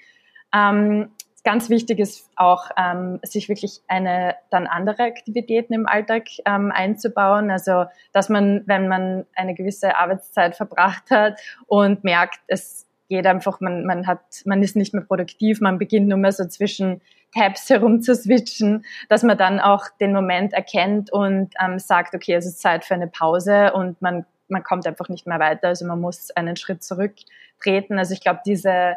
Ähm, 0.54 1.10
ganz 1.44 1.70
wichtig 1.70 1.99
ist 1.99 2.28
auch, 2.37 2.70
ähm, 2.76 3.18
sich 3.22 3.49
wirklich 3.49 3.80
eine 3.88 4.37
dann 4.50 4.66
andere 4.66 5.02
Aktivitäten 5.02 5.75
im 5.75 5.87
Alltag 5.87 6.28
ähm, 6.46 6.72
einzubauen. 6.72 7.50
Also, 7.50 7.84
dass 8.12 8.28
man, 8.28 8.62
wenn 8.66 8.88
man 8.88 9.26
eine 9.34 9.54
gewisse 9.54 9.96
Arbeitszeit 9.96 10.56
verbracht 10.56 11.11
hat 11.11 11.40
und 11.66 12.04
merkt, 12.04 12.40
es 12.46 12.87
geht 13.08 13.26
einfach, 13.26 13.61
man, 13.61 13.84
man 13.84 14.06
hat, 14.06 14.20
man 14.44 14.62
ist 14.62 14.76
nicht 14.76 14.94
mehr 14.94 15.02
produktiv, 15.02 15.61
man 15.61 15.78
beginnt 15.78 16.08
nur 16.08 16.18
mehr 16.18 16.32
so 16.32 16.46
zwischen 16.46 17.02
Tabs 17.34 17.68
herum 17.70 18.02
zu 18.02 18.14
switchen, 18.14 18.84
dass 19.08 19.22
man 19.22 19.37
dann 19.37 19.58
auch 19.58 19.87
den 20.00 20.12
Moment 20.12 20.52
erkennt 20.52 21.12
und 21.12 21.50
ähm, 21.62 21.78
sagt, 21.78 22.14
okay, 22.14 22.34
es 22.34 22.46
ist 22.46 22.61
Zeit 22.61 22.84
für 22.84 22.94
eine 22.94 23.08
Pause 23.08 23.72
und 23.72 24.00
man, 24.00 24.26
man 24.49 24.62
kommt 24.62 24.87
einfach 24.87 25.08
nicht 25.08 25.26
mehr 25.26 25.40
weiter. 25.40 25.68
Also 25.68 25.87
man 25.87 26.00
muss 26.00 26.30
einen 26.30 26.56
Schritt 26.56 26.82
zurücktreten. 26.82 27.99
Also 27.99 28.14
ich 28.14 28.20
glaube, 28.20 28.40
diese, 28.46 28.96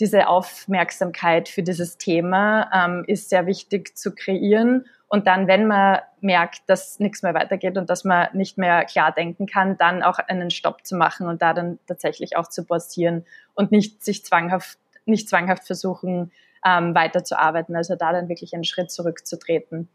diese 0.00 0.28
Aufmerksamkeit 0.28 1.48
für 1.48 1.62
dieses 1.62 1.96
Thema 1.96 2.70
ähm, 2.72 3.04
ist 3.06 3.30
sehr 3.30 3.46
wichtig 3.46 3.96
zu 3.96 4.14
kreieren 4.14 4.84
und 5.08 5.26
dann, 5.26 5.46
wenn 5.46 5.66
man 5.66 6.00
merkt, 6.20 6.62
dass 6.66 6.98
nichts 6.98 7.22
mehr 7.22 7.34
weitergeht 7.34 7.78
und 7.78 7.88
dass 7.88 8.04
man 8.04 8.28
nicht 8.32 8.58
mehr 8.58 8.84
klar 8.84 9.12
denken 9.12 9.46
kann, 9.46 9.78
dann 9.78 10.02
auch 10.02 10.18
einen 10.18 10.50
Stopp 10.50 10.84
zu 10.84 10.96
machen 10.96 11.28
und 11.28 11.42
da 11.42 11.54
dann 11.54 11.78
tatsächlich 11.86 12.36
auch 12.36 12.48
zu 12.48 12.64
pausieren 12.64 13.24
und 13.54 13.70
nicht 13.70 14.04
sich 14.04 14.24
zwanghaft, 14.24 14.78
nicht 15.04 15.28
zwanghaft 15.28 15.64
versuchen, 15.64 16.32
ähm, 16.64 16.94
weiterzuarbeiten. 16.94 17.76
Also 17.76 17.94
da 17.94 18.12
dann 18.12 18.28
wirklich 18.28 18.54
einen 18.54 18.64
Schritt 18.64 18.90
zurückzutreten. 18.90 19.88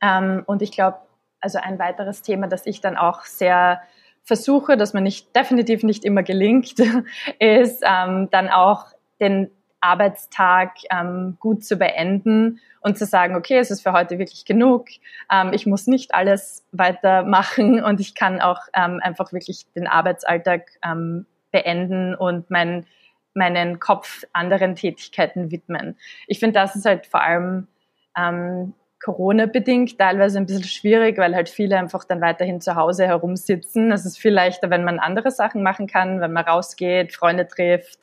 Ähm, 0.00 0.44
und 0.46 0.62
ich 0.62 0.70
glaube, 0.70 0.98
also 1.40 1.58
ein 1.58 1.78
weiteres 1.80 2.22
Thema, 2.22 2.46
das 2.46 2.66
ich 2.66 2.80
dann 2.80 2.96
auch 2.96 3.24
sehr 3.24 3.82
versuche, 4.22 4.76
dass 4.76 4.94
man 4.94 5.02
nicht 5.02 5.34
definitiv 5.34 5.82
nicht 5.82 6.04
immer 6.04 6.22
gelingt, 6.22 6.78
ist 7.40 7.82
ähm, 7.84 8.28
dann 8.30 8.48
auch 8.48 8.93
den 9.20 9.50
Arbeitstag 9.84 10.76
ähm, 10.90 11.36
gut 11.38 11.64
zu 11.64 11.76
beenden 11.76 12.60
und 12.80 12.96
zu 12.96 13.04
sagen, 13.04 13.36
okay, 13.36 13.58
es 13.58 13.70
ist 13.70 13.82
für 13.82 13.92
heute 13.92 14.18
wirklich 14.18 14.44
genug. 14.46 14.86
Ähm, 15.30 15.52
ich 15.52 15.66
muss 15.66 15.86
nicht 15.86 16.14
alles 16.14 16.64
weitermachen 16.72 17.82
und 17.84 18.00
ich 18.00 18.14
kann 18.14 18.40
auch 18.40 18.60
ähm, 18.74 19.00
einfach 19.02 19.32
wirklich 19.32 19.66
den 19.74 19.86
Arbeitsalltag 19.86 20.70
ähm, 20.84 21.26
beenden 21.52 22.14
und 22.14 22.50
mein, 22.50 22.86
meinen 23.34 23.78
Kopf 23.78 24.24
anderen 24.32 24.74
Tätigkeiten 24.74 25.50
widmen. 25.50 25.98
Ich 26.26 26.40
finde, 26.40 26.54
das 26.54 26.74
ist 26.76 26.86
halt 26.86 27.06
vor 27.06 27.20
allem 27.20 27.68
ähm, 28.16 28.72
Corona-bedingt 29.04 29.98
teilweise 29.98 30.38
ein 30.38 30.46
bisschen 30.46 30.64
schwierig, 30.64 31.18
weil 31.18 31.34
halt 31.34 31.50
viele 31.50 31.78
einfach 31.78 32.04
dann 32.04 32.22
weiterhin 32.22 32.62
zu 32.62 32.74
Hause 32.74 33.06
herumsitzen. 33.06 33.92
Es 33.92 34.06
ist 34.06 34.18
viel 34.18 34.32
leichter, 34.32 34.70
wenn 34.70 34.82
man 34.82 34.98
andere 34.98 35.30
Sachen 35.30 35.62
machen 35.62 35.86
kann, 35.86 36.22
wenn 36.22 36.32
man 36.32 36.44
rausgeht, 36.44 37.14
Freunde 37.14 37.46
trifft. 37.46 37.98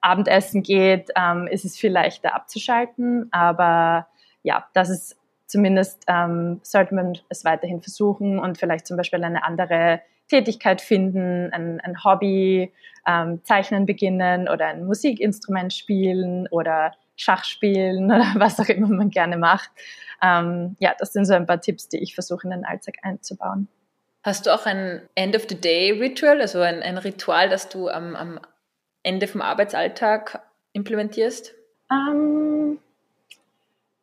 Abendessen 0.00 0.62
geht, 0.62 1.10
ähm, 1.16 1.46
ist 1.46 1.64
es 1.64 1.76
viel 1.76 1.92
leichter 1.92 2.34
abzuschalten. 2.34 3.28
Aber 3.32 4.06
ja, 4.42 4.66
das 4.72 4.90
ist 4.90 5.16
zumindest, 5.46 6.04
ähm, 6.06 6.60
sollte 6.62 6.94
man 6.94 7.18
es 7.28 7.44
weiterhin 7.44 7.82
versuchen 7.82 8.38
und 8.38 8.58
vielleicht 8.58 8.86
zum 8.86 8.96
Beispiel 8.96 9.22
eine 9.22 9.44
andere 9.44 10.00
Tätigkeit 10.28 10.80
finden, 10.80 11.52
ein, 11.52 11.80
ein 11.80 12.04
Hobby, 12.04 12.72
ähm, 13.06 13.40
Zeichnen 13.44 13.84
beginnen 13.84 14.48
oder 14.48 14.66
ein 14.66 14.84
Musikinstrument 14.84 15.72
spielen 15.72 16.46
oder 16.48 16.92
Schach 17.16 17.44
spielen 17.44 18.06
oder 18.06 18.24
was 18.36 18.60
auch 18.60 18.68
immer 18.68 18.88
man 18.88 19.10
gerne 19.10 19.36
macht. 19.36 19.70
Ähm, 20.22 20.76
ja, 20.78 20.94
das 20.98 21.12
sind 21.12 21.24
so 21.24 21.34
ein 21.34 21.46
paar 21.46 21.60
Tipps, 21.60 21.88
die 21.88 21.98
ich 21.98 22.14
versuche 22.14 22.44
in 22.44 22.50
den 22.50 22.64
Alltag 22.64 22.96
einzubauen. 23.02 23.68
Hast 24.22 24.46
du 24.46 24.54
auch 24.54 24.66
ein 24.66 25.02
End-of-the-Day-Ritual, 25.14 26.40
also 26.40 26.60
ein, 26.60 26.82
ein 26.82 26.98
Ritual, 26.98 27.48
das 27.48 27.70
du 27.70 27.88
am, 27.88 28.14
am 28.14 28.40
Ende 29.02 29.26
vom 29.26 29.40
Arbeitsalltag 29.42 30.42
implementierst? 30.72 31.54
Ähm, 31.90 32.78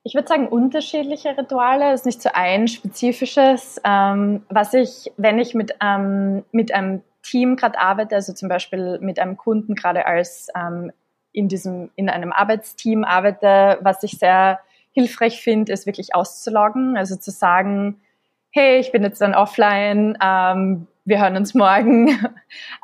ich 0.03 0.15
würde 0.15 0.27
sagen, 0.27 0.47
unterschiedliche 0.47 1.37
Rituale, 1.37 1.93
ist 1.93 2.05
nicht 2.05 2.21
so 2.21 2.29
ein 2.33 2.67
spezifisches. 2.67 3.79
Ähm, 3.83 4.43
was 4.49 4.73
ich, 4.73 5.11
wenn 5.17 5.37
ich 5.37 5.53
mit, 5.53 5.75
ähm, 5.81 6.43
mit 6.51 6.73
einem 6.73 7.01
Team 7.23 7.57
gerade 7.57 7.77
arbeite, 7.77 8.15
also 8.15 8.33
zum 8.33 8.47
Beispiel 8.49 8.99
mit 8.99 9.19
einem 9.19 9.37
Kunden 9.37 9.75
gerade 9.75 10.05
als 10.05 10.47
ähm, 10.55 10.91
in 11.33 11.49
diesem, 11.49 11.91
in 11.95 12.09
einem 12.09 12.31
Arbeitsteam 12.31 13.03
arbeite, 13.03 13.79
was 13.81 14.01
ich 14.03 14.17
sehr 14.17 14.59
hilfreich 14.91 15.41
finde, 15.41 15.73
ist 15.73 15.85
wirklich 15.85 16.15
auszuloggen, 16.15 16.97
also 16.97 17.17
zu 17.17 17.29
sagen, 17.29 18.01
hey, 18.49 18.79
ich 18.79 18.91
bin 18.91 19.03
jetzt 19.03 19.21
dann 19.21 19.35
offline, 19.35 20.17
ähm, 20.23 20.87
wir 21.07 21.21
hören 21.21 21.37
uns 21.37 21.53
morgen. 21.53 22.09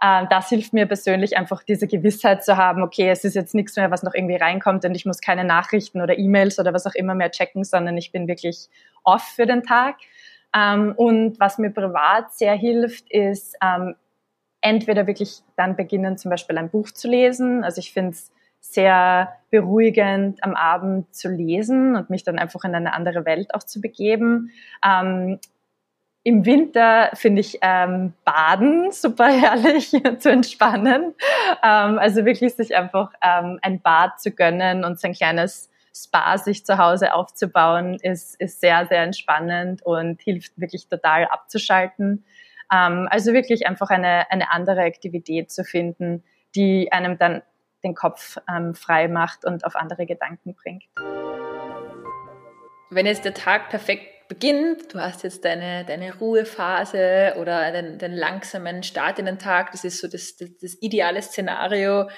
Ähm, 0.01 0.27
das 0.29 0.49
hilft 0.49 0.73
mir 0.73 0.85
persönlich 0.85 1.37
einfach 1.37 1.63
diese 1.63 1.87
Gewissheit 1.87 2.43
zu 2.43 2.57
haben, 2.57 2.83
okay, 2.83 3.09
es 3.09 3.23
ist 3.23 3.35
jetzt 3.35 3.55
nichts 3.55 3.77
mehr, 3.77 3.89
was 3.89 4.03
noch 4.03 4.13
irgendwie 4.13 4.35
reinkommt 4.35 4.83
und 4.83 4.93
ich 4.95 5.05
muss 5.05 5.21
keine 5.21 5.45
Nachrichten 5.45 6.01
oder 6.01 6.17
E-Mails 6.17 6.59
oder 6.59 6.73
was 6.73 6.85
auch 6.85 6.95
immer 6.95 7.15
mehr 7.15 7.31
checken, 7.31 7.63
sondern 7.63 7.95
ich 7.95 8.11
bin 8.11 8.27
wirklich 8.27 8.67
off 9.03 9.23
für 9.23 9.45
den 9.45 9.63
Tag. 9.63 9.95
Ähm, 10.53 10.93
und 10.97 11.39
was 11.39 11.57
mir 11.57 11.69
privat 11.69 12.33
sehr 12.33 12.55
hilft, 12.55 13.09
ist 13.09 13.55
ähm, 13.63 13.95
entweder 14.59 15.07
wirklich 15.07 15.41
dann 15.55 15.77
beginnen, 15.77 16.17
zum 16.17 16.31
Beispiel 16.31 16.57
ein 16.57 16.69
Buch 16.69 16.91
zu 16.91 17.07
lesen. 17.07 17.63
Also 17.63 17.79
ich 17.79 17.93
finde 17.93 18.11
es 18.11 18.31
sehr 18.59 19.33
beruhigend 19.49 20.43
am 20.43 20.55
Abend 20.55 21.13
zu 21.13 21.29
lesen 21.29 21.95
und 21.95 22.09
mich 22.09 22.23
dann 22.23 22.39
einfach 22.39 22.63
in 22.65 22.75
eine 22.75 22.93
andere 22.93 23.25
Welt 23.25 23.53
auch 23.55 23.63
zu 23.63 23.79
begeben. 23.79 24.51
Ähm, 24.85 25.39
im 26.23 26.45
Winter 26.45 27.09
finde 27.15 27.41
ich 27.41 27.59
ähm, 27.61 28.13
Baden 28.23 28.91
super 28.91 29.27
herrlich 29.27 29.91
zu 30.19 30.31
entspannen. 30.31 31.13
Ähm, 31.61 31.99
also 31.99 32.25
wirklich 32.25 32.55
sich 32.55 32.75
einfach 32.75 33.11
ähm, 33.21 33.59
ein 33.61 33.81
Bad 33.81 34.21
zu 34.21 34.31
gönnen 34.31 34.85
und 34.85 34.99
sein 34.99 35.13
kleines 35.13 35.69
Spa 35.95 36.37
sich 36.37 36.65
zu 36.65 36.77
Hause 36.77 37.13
aufzubauen, 37.13 37.99
ist, 38.01 38.39
ist 38.39 38.61
sehr, 38.61 38.87
sehr 38.87 39.03
entspannend 39.03 39.83
und 39.83 40.21
hilft 40.21 40.59
wirklich 40.59 40.87
total 40.87 41.25
abzuschalten. 41.25 42.23
Ähm, 42.73 43.07
also 43.11 43.33
wirklich 43.33 43.67
einfach 43.67 43.89
eine, 43.89 44.31
eine 44.31 44.51
andere 44.51 44.81
Aktivität 44.81 45.51
zu 45.51 45.63
finden, 45.63 46.23
die 46.55 46.91
einem 46.91 47.17
dann 47.17 47.41
den 47.83 47.95
Kopf 47.95 48.37
ähm, 48.49 48.75
frei 48.75 49.09
macht 49.09 49.43
und 49.43 49.65
auf 49.65 49.75
andere 49.75 50.05
Gedanken 50.05 50.55
bringt. 50.55 50.85
Wenn 52.89 53.05
jetzt 53.05 53.25
der 53.25 53.33
Tag 53.33 53.69
perfekt 53.69 54.12
beginnt, 54.27 54.93
du 54.93 54.99
hast 54.99 55.23
jetzt 55.23 55.45
deine, 55.45 55.85
deine 55.85 56.17
Ruhephase 56.17 57.35
oder 57.39 57.71
den, 57.71 57.97
den 57.97 58.13
langsamen 58.13 58.83
Start 58.83 59.19
in 59.19 59.25
den 59.25 59.39
Tag, 59.39 59.71
das 59.71 59.83
ist 59.83 59.99
so 59.99 60.07
das, 60.07 60.35
das, 60.37 60.49
das 60.61 60.81
ideale 60.81 61.21
Szenario. 61.21 62.09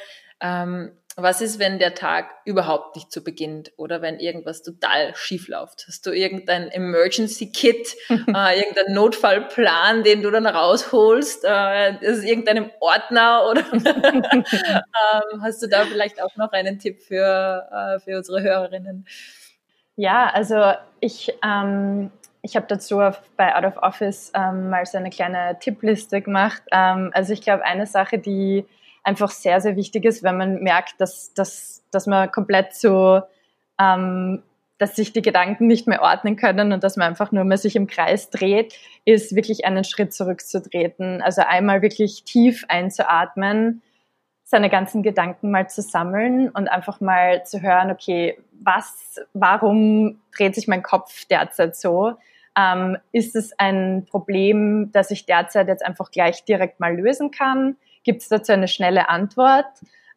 Ähm, 0.42 0.92
was 1.18 1.40
ist, 1.40 1.60
wenn 1.60 1.80
der 1.80 1.96
Tag 1.96 2.30
überhaupt 2.44 2.98
nicht 2.98 3.10
so 3.10 3.24
beginnt 3.24 3.72
oder 3.78 4.02
wenn 4.02 4.20
irgendwas 4.20 4.64
total 4.64 5.16
schief 5.16 5.48
läuft? 5.48 5.86
Hast 5.88 6.06
du 6.06 6.12
irgendein 6.12 6.68
Emergency 6.68 7.54
Kit, 7.54 7.96
äh, 8.10 8.60
irgendeinen 8.60 8.94
Notfallplan, 8.94 10.04
den 10.04 10.22
du 10.22 10.30
dann 10.30 10.46
rausholst? 10.46 11.46
Äh, 11.46 12.04
ist 12.06 12.26
irgendeinem 12.26 12.70
Ordner 12.82 13.48
oder 13.50 13.64
ähm, 13.74 15.42
hast 15.42 15.64
du 15.64 15.68
da 15.68 15.86
vielleicht 15.86 16.22
auch 16.22 16.36
noch 16.36 16.52
einen 16.52 16.80
Tipp 16.80 17.02
für, 17.02 17.70
äh, 17.72 18.00
für 18.00 18.18
unsere 18.18 18.42
Hörerinnen? 18.42 19.08
Ja, 19.96 20.30
also 20.34 20.74
ich, 21.00 21.32
ähm, 21.44 22.12
ich 22.42 22.56
habe 22.56 22.66
dazu 22.68 22.98
bei 23.38 23.56
Out 23.56 23.66
of 23.66 23.78
Office 23.78 24.32
ähm, 24.36 24.70
mal 24.70 24.86
so 24.86 24.98
eine 24.98 25.10
kleine 25.10 25.58
Tippliste 25.60 26.22
gemacht. 26.22 26.62
Ähm, 26.72 27.12
also 27.14 27.34
ich 27.34 27.42
glaube, 27.42 27.64
eine 27.64 27.86
Sache, 27.88 28.20
die 28.20 28.66
einfach 29.04 29.30
sehr, 29.30 29.62
sehr 29.62 29.76
wichtig 29.76 30.04
ist, 30.06 30.24
wenn 30.24 30.38
man 30.38 30.62
merkt, 30.62 31.00
dass, 31.00 31.34
dass, 31.34 31.84
dass 31.92 32.08
man 32.08 32.32
komplett 32.32 32.74
so, 32.74 33.22
ähm, 33.80 34.44
dass 34.78 34.96
sich 34.96 35.14
die 35.14 35.22
Gedanken 35.22 35.68
nicht 35.68 35.88
mehr 35.88 36.02
ordnen 36.02 36.36
können 36.36 36.74
und 36.74 36.84
dass 36.84 36.98
man 36.98 37.08
einfach 37.08 37.32
nur 37.32 37.46
mehr 37.46 37.58
sich 37.58 37.78
im 37.78 37.88
Kreis 37.88 38.30
dreht, 38.30 38.74
ist 39.06 39.36
wirklich 39.36 39.64
einen 39.66 39.86
Schritt 39.86 40.14
zurückzutreten. 40.14 41.22
Also 41.22 41.44
einmal 41.44 41.82
wirklich 41.82 42.24
tief 42.24 42.66
einzuatmen 42.68 43.82
seine 44.48 44.70
ganzen 44.70 45.02
Gedanken 45.02 45.50
mal 45.50 45.68
zu 45.68 45.82
sammeln 45.82 46.50
und 46.50 46.68
einfach 46.68 47.02
mal 47.02 47.44
zu 47.46 47.62
hören, 47.62 47.90
okay, 47.90 48.38
was, 48.64 49.20
warum 49.34 50.22
dreht 50.38 50.54
sich 50.54 50.68
mein 50.68 50.84
Kopf 50.84 51.26
derzeit 51.26 51.76
so? 51.76 52.14
Ähm, 52.56 52.98
ist 53.12 53.36
es 53.36 53.58
ein 53.58 54.06
Problem, 54.06 54.92
das 54.94 55.10
ich 55.10 55.26
derzeit 55.26 55.68
jetzt 55.68 55.84
einfach 55.84 56.12
gleich 56.12 56.46
direkt 56.46 56.80
mal 56.80 56.96
lösen 56.96 57.32
kann? 57.32 57.76
Gibt 58.04 58.22
es 58.22 58.30
dazu 58.30 58.52
eine 58.52 58.68
schnelle 58.68 59.10
Antwort? 59.10 59.66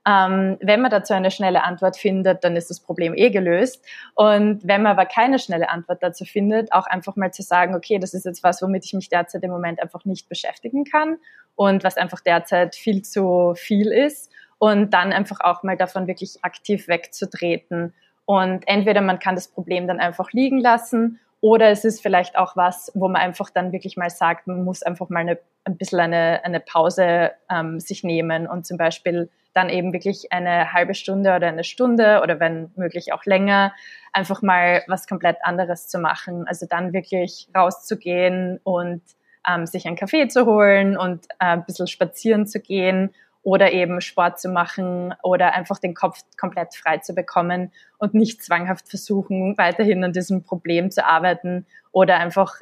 Ähm, 0.09 0.57
wenn 0.63 0.81
man 0.81 0.91
dazu 0.91 1.13
eine 1.13 1.31
schnelle 1.31 1.65
Antwort 1.65 1.99
findet, 1.99 2.43
dann 2.43 2.57
ist 2.57 2.71
das 2.71 2.81
Problem 2.81 3.15
eh 3.15 3.29
gelöst. 3.29 3.85
Und 4.15 4.67
wenn 4.67 4.83
man 4.83 4.93
aber 4.93 5.05
keine 5.05 5.39
schnelle 5.39 5.69
Antwort 5.69 6.03
dazu 6.03 6.25
findet, 6.25 6.73
auch 6.73 6.87
einfach 6.87 7.17
mal 7.17 7.31
zu 7.31 7.43
sagen, 7.43 7.75
okay, 7.75 7.99
das 7.99 8.15
ist 8.15 8.25
jetzt 8.25 8.43
was, 8.43 8.63
womit 8.63 8.87
ich 8.87 8.95
mich 8.95 9.11
derzeit 9.11 9.43
im 9.43 9.51
Moment 9.51 9.83
einfach 9.83 10.07
nicht 10.07 10.29
beschäftigen 10.29 10.85
kann 10.85 11.19
und 11.57 11.85
was 11.85 11.99
einfach 11.99 12.21
derzeit 12.21 12.75
viel 12.75 13.03
zu 13.03 13.53
viel 13.55 13.93
ist 13.93 14.31
und 14.59 14.95
dann 14.95 15.13
einfach 15.13 15.41
auch 15.41 15.63
mal 15.63 15.77
davon 15.77 16.07
wirklich 16.07 16.39
aktiv 16.43 16.89
wegzutreten. 16.89 17.93
Und 18.25 18.67
entweder 18.67 19.03
man 19.03 19.19
kann 19.19 19.35
das 19.35 19.49
Problem 19.49 19.87
dann 19.87 20.01
einfach 20.01 20.33
liegen 20.33 20.61
lassen 20.61 21.21
oder 21.41 21.69
es 21.69 21.85
ist 21.85 22.01
vielleicht 22.01 22.39
auch 22.39 22.57
was, 22.57 22.91
wo 22.95 23.09
man 23.09 23.21
einfach 23.21 23.51
dann 23.51 23.73
wirklich 23.73 23.99
mal 23.99 24.11
sagt, 24.11 24.47
man 24.47 24.65
muss 24.65 24.83
einfach 24.83 25.11
mal 25.11 25.21
eine, 25.21 25.39
ein 25.65 25.77
bisschen 25.77 26.01
eine, 26.01 26.43
eine 26.45 26.61
Pause 26.61 27.33
ähm, 27.51 27.79
sich 27.79 28.05
nehmen 28.05 28.47
und 28.47 28.67
zum 28.67 28.79
Beispiel 28.79 29.29
dann 29.53 29.69
eben 29.71 29.93
wirklich 29.93 30.33
eine 30.33 30.73
halbe 30.73 30.95
Stunde 30.95 31.35
oder 31.35 31.49
eine 31.49 31.65
Stunde 31.65 32.21
oder 32.23 32.39
wenn 32.41 32.71
möglich 32.77 33.13
auch 33.13 33.25
länger 33.25 33.73
einfach 34.13 34.43
mal 34.43 34.83
was 34.87 35.07
komplett 35.07 35.39
anderes 35.43 35.89
zu 35.89 35.99
machen. 35.99 36.47
Also 36.47 36.67
dann 36.67 36.93
wirklich 36.93 37.49
rauszugehen 37.55 38.61
und 38.63 39.03
ähm, 39.49 39.67
sich 39.67 39.87
einen 39.87 39.97
Kaffee 39.97 40.29
zu 40.29 40.47
holen 40.47 40.97
und 40.97 41.27
äh, 41.39 41.47
ein 41.47 41.65
bisschen 41.65 41.87
spazieren 41.87 42.47
zu 42.47 42.61
gehen 42.61 43.11
oder 43.43 43.73
eben 43.73 44.01
Sport 44.01 44.39
zu 44.39 44.49
machen 44.49 45.15
oder 45.23 45.55
einfach 45.55 45.79
den 45.79 45.95
Kopf 45.95 46.21
komplett 46.37 46.75
frei 46.75 46.99
zu 46.99 47.15
bekommen 47.15 47.73
und 47.99 48.15
nicht 48.15 48.43
zwanghaft 48.43 48.89
versuchen, 48.89 49.57
weiterhin 49.57 50.05
an 50.05 50.13
diesem 50.13 50.43
Problem 50.43 50.91
zu 50.91 51.07
arbeiten 51.07 51.67
oder 51.93 52.19
einfach 52.19 52.57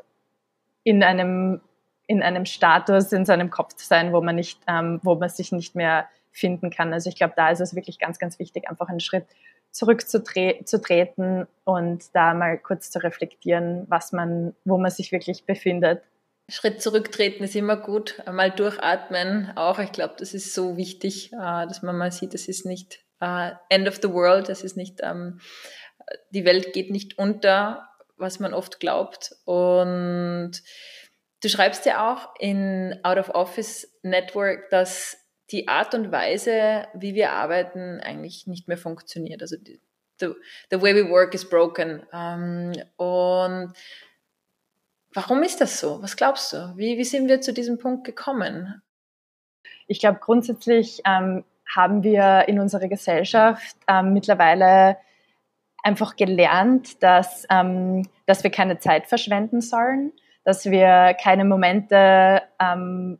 in 0.84 1.02
einem 1.02 1.60
in 2.06 2.22
einem 2.22 2.44
Status 2.44 3.12
in 3.12 3.24
seinem 3.24 3.50
Kopf 3.50 3.74
zu 3.74 3.84
sein, 3.84 4.12
wo 4.12 4.20
man 4.20 4.36
nicht, 4.36 4.60
ähm, 4.68 5.00
wo 5.02 5.16
man 5.16 5.28
sich 5.28 5.50
nicht 5.50 5.74
mehr 5.74 6.06
finden 6.36 6.70
kann. 6.70 6.92
Also 6.92 7.08
ich 7.08 7.16
glaube, 7.16 7.34
da 7.36 7.50
ist 7.50 7.60
es 7.60 7.74
wirklich 7.74 7.98
ganz, 7.98 8.18
ganz 8.18 8.38
wichtig, 8.38 8.68
einfach 8.68 8.88
einen 8.88 9.00
Schritt 9.00 9.26
zurückzutreten 9.70 11.46
und 11.64 12.04
da 12.14 12.34
mal 12.34 12.58
kurz 12.58 12.90
zu 12.90 13.02
reflektieren, 13.02 13.86
was 13.88 14.12
man, 14.12 14.54
wo 14.64 14.78
man 14.78 14.90
sich 14.90 15.12
wirklich 15.12 15.44
befindet. 15.44 16.02
Schritt 16.48 16.80
zurücktreten 16.80 17.42
ist 17.42 17.56
immer 17.56 17.76
gut, 17.76 18.22
mal 18.30 18.50
durchatmen 18.50 19.52
auch. 19.56 19.78
Ich 19.78 19.92
glaube, 19.92 20.14
das 20.18 20.32
ist 20.32 20.54
so 20.54 20.76
wichtig, 20.76 21.32
äh, 21.32 21.66
dass 21.66 21.82
man 21.82 21.96
mal 21.96 22.12
sieht, 22.12 22.34
das 22.34 22.48
ist 22.48 22.64
nicht 22.64 23.00
uh, 23.20 23.50
End 23.68 23.88
of 23.88 23.96
the 24.00 24.12
World, 24.12 24.48
das 24.48 24.62
ist 24.62 24.76
nicht, 24.76 25.00
ähm, 25.02 25.40
die 26.30 26.44
Welt 26.44 26.72
geht 26.72 26.90
nicht 26.90 27.18
unter, 27.18 27.88
was 28.16 28.38
man 28.38 28.54
oft 28.54 28.78
glaubt. 28.78 29.34
Und 29.44 30.52
du 31.42 31.48
schreibst 31.48 31.84
ja 31.84 32.12
auch 32.12 32.34
in 32.38 32.98
Out 33.02 33.18
of 33.18 33.30
Office 33.30 33.90
Network, 34.02 34.70
dass 34.70 35.25
die 35.50 35.68
Art 35.68 35.94
und 35.94 36.10
Weise, 36.10 36.86
wie 36.94 37.14
wir 37.14 37.32
arbeiten, 37.32 38.00
eigentlich 38.00 38.46
nicht 38.46 38.68
mehr 38.68 38.78
funktioniert. 38.78 39.42
Also 39.42 39.56
die, 39.56 39.80
the, 40.18 40.32
the 40.70 40.80
way 40.80 40.94
we 40.94 41.08
work 41.08 41.34
is 41.34 41.48
broken. 41.48 42.04
Ähm, 42.12 42.72
und 42.96 43.72
warum 45.12 45.42
ist 45.42 45.60
das 45.60 45.78
so? 45.80 46.02
Was 46.02 46.16
glaubst 46.16 46.52
du? 46.52 46.72
Wie, 46.76 46.98
wie 46.98 47.04
sind 47.04 47.28
wir 47.28 47.40
zu 47.40 47.52
diesem 47.52 47.78
Punkt 47.78 48.04
gekommen? 48.04 48.82
Ich 49.86 50.00
glaube, 50.00 50.18
grundsätzlich 50.20 51.00
ähm, 51.04 51.44
haben 51.74 52.02
wir 52.02 52.48
in 52.48 52.58
unserer 52.58 52.88
Gesellschaft 52.88 53.76
ähm, 53.88 54.12
mittlerweile 54.12 54.98
einfach 55.82 56.16
gelernt, 56.16 57.02
dass, 57.02 57.46
ähm, 57.50 58.08
dass 58.26 58.42
wir 58.42 58.50
keine 58.50 58.78
Zeit 58.78 59.06
verschwenden 59.06 59.60
sollen, 59.60 60.12
dass 60.44 60.66
wir 60.66 61.16
keine 61.22 61.44
Momente 61.44 62.42
ähm, 62.60 63.18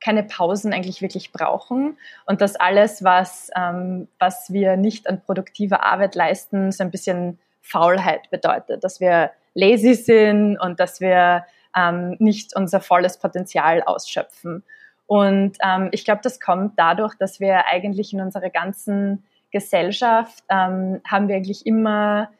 keine 0.00 0.22
Pausen 0.22 0.72
eigentlich 0.72 1.02
wirklich 1.02 1.32
brauchen 1.32 1.98
und 2.26 2.40
dass 2.40 2.56
alles, 2.56 3.04
was, 3.04 3.50
ähm, 3.56 4.08
was 4.18 4.52
wir 4.52 4.76
nicht 4.76 5.08
an 5.08 5.20
produktiver 5.20 5.82
Arbeit 5.84 6.14
leisten, 6.14 6.72
so 6.72 6.82
ein 6.82 6.90
bisschen 6.90 7.38
Faulheit 7.60 8.30
bedeutet, 8.30 8.82
dass 8.82 9.00
wir 9.00 9.30
lazy 9.54 9.94
sind 9.94 10.56
und 10.58 10.80
dass 10.80 11.00
wir 11.00 11.44
ähm, 11.76 12.16
nicht 12.18 12.56
unser 12.56 12.80
volles 12.80 13.18
Potenzial 13.18 13.82
ausschöpfen. 13.82 14.64
Und 15.06 15.58
ähm, 15.62 15.88
ich 15.92 16.04
glaube, 16.04 16.20
das 16.22 16.40
kommt 16.40 16.78
dadurch, 16.78 17.14
dass 17.16 17.40
wir 17.40 17.66
eigentlich 17.66 18.12
in 18.12 18.20
unserer 18.20 18.50
ganzen 18.50 19.24
Gesellschaft 19.50 20.44
ähm, 20.48 21.00
haben 21.06 21.28
wir 21.28 21.36
eigentlich 21.36 21.66
immer, 21.66 22.30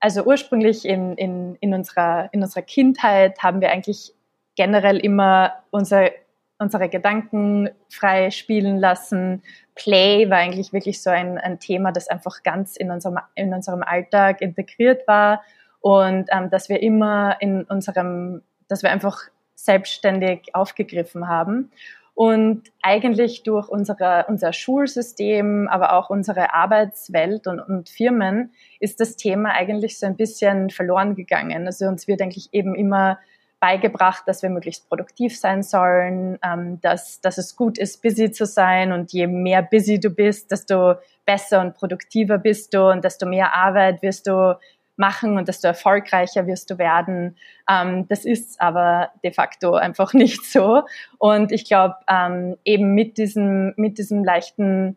also 0.00 0.24
ursprünglich 0.24 0.84
in, 0.84 1.14
in, 1.14 1.56
in, 1.60 1.74
unserer, 1.74 2.28
in 2.32 2.42
unserer 2.42 2.62
Kindheit 2.62 3.38
haben 3.42 3.60
wir 3.60 3.70
eigentlich 3.70 4.14
generell 4.56 4.98
immer 4.98 5.54
unser 5.70 6.10
unsere 6.58 6.88
Gedanken 6.88 7.70
frei 7.88 8.30
spielen 8.30 8.78
lassen. 8.78 9.42
Play 9.74 10.28
war 10.28 10.38
eigentlich 10.38 10.72
wirklich 10.72 11.02
so 11.02 11.10
ein, 11.10 11.38
ein 11.38 11.60
Thema, 11.60 11.92
das 11.92 12.08
einfach 12.08 12.42
ganz 12.42 12.76
in 12.76 12.90
unserem, 12.90 13.18
in 13.34 13.54
unserem 13.54 13.82
Alltag 13.82 14.40
integriert 14.40 15.06
war 15.06 15.42
und 15.80 16.28
ähm, 16.30 16.50
dass 16.50 16.68
wir 16.68 16.82
immer 16.82 17.36
in 17.40 17.62
unserem, 17.64 18.42
dass 18.66 18.82
wir 18.82 18.90
einfach 18.90 19.20
selbstständig 19.54 20.54
aufgegriffen 20.54 21.28
haben. 21.28 21.70
Und 22.14 22.72
eigentlich 22.82 23.44
durch 23.44 23.68
unsere, 23.68 24.24
unser 24.26 24.52
Schulsystem, 24.52 25.68
aber 25.68 25.92
auch 25.92 26.10
unsere 26.10 26.52
Arbeitswelt 26.52 27.46
und, 27.46 27.60
und 27.60 27.88
Firmen 27.88 28.50
ist 28.80 28.98
das 28.98 29.14
Thema 29.14 29.52
eigentlich 29.52 30.00
so 30.00 30.06
ein 30.06 30.16
bisschen 30.16 30.70
verloren 30.70 31.14
gegangen. 31.14 31.66
Also 31.66 31.86
uns 31.86 32.08
wird 32.08 32.20
eigentlich 32.20 32.48
eben 32.50 32.74
immer 32.74 33.20
beigebracht, 33.60 34.22
dass 34.26 34.42
wir 34.42 34.50
möglichst 34.50 34.88
produktiv 34.88 35.38
sein 35.38 35.62
sollen, 35.62 36.38
ähm, 36.44 36.80
dass, 36.80 37.20
dass 37.20 37.38
es 37.38 37.56
gut 37.56 37.78
ist, 37.78 38.02
busy 38.02 38.30
zu 38.30 38.46
sein 38.46 38.92
und 38.92 39.12
je 39.12 39.26
mehr 39.26 39.62
busy 39.62 39.98
du 39.98 40.10
bist, 40.10 40.50
desto 40.50 40.94
besser 41.26 41.60
und 41.60 41.74
produktiver 41.74 42.38
bist 42.38 42.74
du 42.74 42.90
und 42.90 43.04
desto 43.04 43.26
mehr 43.26 43.54
Arbeit 43.54 44.02
wirst 44.02 44.26
du 44.26 44.56
machen 44.96 45.38
und 45.38 45.48
desto 45.48 45.68
erfolgreicher 45.68 46.46
wirst 46.46 46.70
du 46.70 46.78
werden. 46.78 47.36
Ähm, 47.68 48.06
das 48.08 48.24
ist 48.24 48.60
aber 48.60 49.10
de 49.22 49.32
facto 49.32 49.74
einfach 49.74 50.12
nicht 50.14 50.44
so. 50.44 50.82
Und 51.18 51.52
ich 51.52 51.64
glaube, 51.64 51.96
ähm, 52.08 52.56
eben 52.64 52.94
mit 52.94 53.16
diesem, 53.18 53.74
mit 53.76 53.98
diesem 53.98 54.24
leichten 54.24 54.96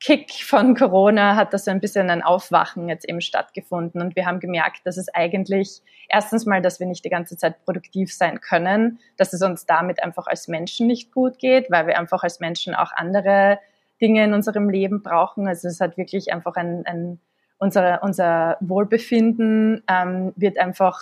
Kick 0.00 0.30
von 0.44 0.76
Corona 0.76 1.34
hat 1.34 1.52
da 1.52 1.58
so 1.58 1.70
ein 1.72 1.80
bisschen 1.80 2.08
ein 2.08 2.22
Aufwachen 2.22 2.88
jetzt 2.88 3.08
eben 3.08 3.20
stattgefunden. 3.20 4.00
Und 4.00 4.14
wir 4.14 4.26
haben 4.26 4.38
gemerkt, 4.38 4.82
dass 4.84 4.96
es 4.96 5.12
eigentlich 5.12 5.82
erstens 6.08 6.46
mal, 6.46 6.62
dass 6.62 6.78
wir 6.78 6.86
nicht 6.86 7.04
die 7.04 7.10
ganze 7.10 7.36
Zeit 7.36 7.64
produktiv 7.64 8.14
sein 8.14 8.40
können, 8.40 9.00
dass 9.16 9.32
es 9.32 9.42
uns 9.42 9.66
damit 9.66 10.02
einfach 10.02 10.28
als 10.28 10.46
Menschen 10.46 10.86
nicht 10.86 11.12
gut 11.12 11.38
geht, 11.38 11.70
weil 11.70 11.88
wir 11.88 11.98
einfach 11.98 12.22
als 12.22 12.38
Menschen 12.38 12.76
auch 12.76 12.92
andere 12.94 13.58
Dinge 14.00 14.22
in 14.22 14.34
unserem 14.34 14.70
Leben 14.70 15.02
brauchen. 15.02 15.48
Also 15.48 15.66
es 15.66 15.80
hat 15.80 15.96
wirklich 15.96 16.32
einfach 16.32 16.54
ein, 16.54 16.86
ein 16.86 17.18
unser, 17.58 18.02
unser 18.04 18.56
Wohlbefinden 18.60 19.82
ähm, 19.88 20.32
wird 20.36 20.58
einfach 20.58 21.00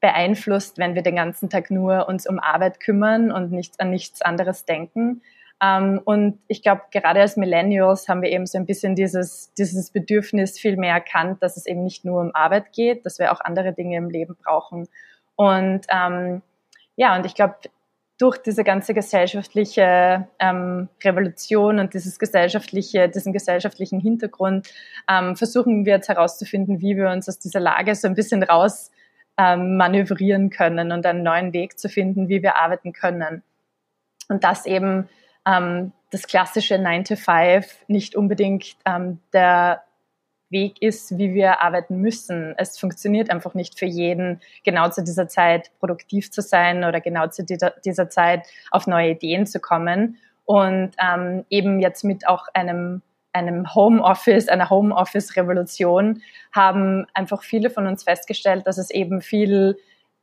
beeinflusst, 0.00 0.78
wenn 0.78 0.94
wir 0.94 1.02
den 1.02 1.16
ganzen 1.16 1.50
Tag 1.50 1.70
nur 1.70 2.08
uns 2.08 2.26
um 2.26 2.38
Arbeit 2.38 2.80
kümmern 2.80 3.32
und 3.32 3.52
nicht 3.52 3.80
an 3.80 3.90
nichts 3.90 4.22
anderes 4.22 4.64
denken. 4.64 5.22
Ähm, 5.62 6.00
und 6.04 6.40
ich 6.48 6.62
glaube, 6.62 6.82
gerade 6.90 7.20
als 7.20 7.36
Millennials 7.36 8.08
haben 8.08 8.20
wir 8.20 8.30
eben 8.30 8.46
so 8.46 8.58
ein 8.58 8.66
bisschen 8.66 8.96
dieses, 8.96 9.52
dieses 9.54 9.90
Bedürfnis 9.90 10.58
viel 10.58 10.76
mehr 10.76 10.94
erkannt, 10.94 11.42
dass 11.42 11.56
es 11.56 11.66
eben 11.66 11.84
nicht 11.84 12.04
nur 12.04 12.20
um 12.20 12.34
Arbeit 12.34 12.72
geht, 12.72 13.06
dass 13.06 13.18
wir 13.18 13.32
auch 13.32 13.40
andere 13.40 13.72
Dinge 13.72 13.96
im 13.96 14.10
Leben 14.10 14.36
brauchen. 14.42 14.88
Und 15.36 15.86
ähm, 15.88 16.42
ja, 16.96 17.16
und 17.16 17.24
ich 17.26 17.34
glaube, 17.34 17.56
durch 18.18 18.38
diese 18.38 18.64
ganze 18.64 18.92
gesellschaftliche 18.92 20.28
ähm, 20.38 20.88
Revolution 21.02 21.78
und 21.78 21.94
dieses 21.94 22.18
gesellschaftliche, 22.18 23.08
diesen 23.08 23.32
gesellschaftlichen 23.32 24.00
Hintergrund 24.00 24.68
ähm, 25.08 25.36
versuchen 25.36 25.86
wir 25.86 25.94
jetzt 25.94 26.08
herauszufinden, 26.08 26.80
wie 26.80 26.96
wir 26.96 27.10
uns 27.10 27.28
aus 27.28 27.38
dieser 27.38 27.60
Lage 27.60 27.94
so 27.94 28.06
ein 28.06 28.14
bisschen 28.14 28.42
raus 28.42 28.90
ähm, 29.38 29.76
manövrieren 29.76 30.50
können 30.50 30.92
und 30.92 31.06
einen 31.06 31.22
neuen 31.22 31.52
Weg 31.52 31.78
zu 31.78 31.88
finden, 31.88 32.28
wie 32.28 32.42
wir 32.42 32.56
arbeiten 32.56 32.92
können. 32.92 33.42
Und 34.28 34.44
das 34.44 34.66
eben 34.66 35.08
ähm, 35.46 35.92
das 36.10 36.26
klassische 36.26 36.78
9 36.78 37.04
to 37.04 37.16
5 37.16 37.84
nicht 37.88 38.14
unbedingt 38.14 38.76
ähm, 38.84 39.20
der 39.32 39.82
Weg 40.50 40.82
ist, 40.82 41.16
wie 41.18 41.34
wir 41.34 41.62
arbeiten 41.62 41.96
müssen. 41.96 42.54
Es 42.58 42.78
funktioniert 42.78 43.30
einfach 43.30 43.54
nicht 43.54 43.78
für 43.78 43.86
jeden, 43.86 44.40
genau 44.64 44.90
zu 44.90 45.02
dieser 45.02 45.26
Zeit 45.26 45.70
produktiv 45.80 46.30
zu 46.30 46.42
sein 46.42 46.84
oder 46.84 47.00
genau 47.00 47.26
zu 47.28 47.42
dieser, 47.42 47.70
dieser 47.84 48.10
Zeit 48.10 48.46
auf 48.70 48.86
neue 48.86 49.12
Ideen 49.12 49.46
zu 49.46 49.58
kommen. 49.58 50.18
Und 50.44 50.90
ähm, 50.98 51.46
eben 51.48 51.80
jetzt 51.80 52.04
mit 52.04 52.28
auch 52.28 52.48
einem, 52.52 53.00
einem 53.32 53.74
Homeoffice, 53.74 54.48
einer 54.48 54.68
Homeoffice-Revolution 54.68 56.20
haben 56.52 57.06
einfach 57.14 57.42
viele 57.42 57.70
von 57.70 57.86
uns 57.86 58.04
festgestellt, 58.04 58.66
dass 58.66 58.76
es 58.76 58.90
eben 58.90 59.22
viel 59.22 59.78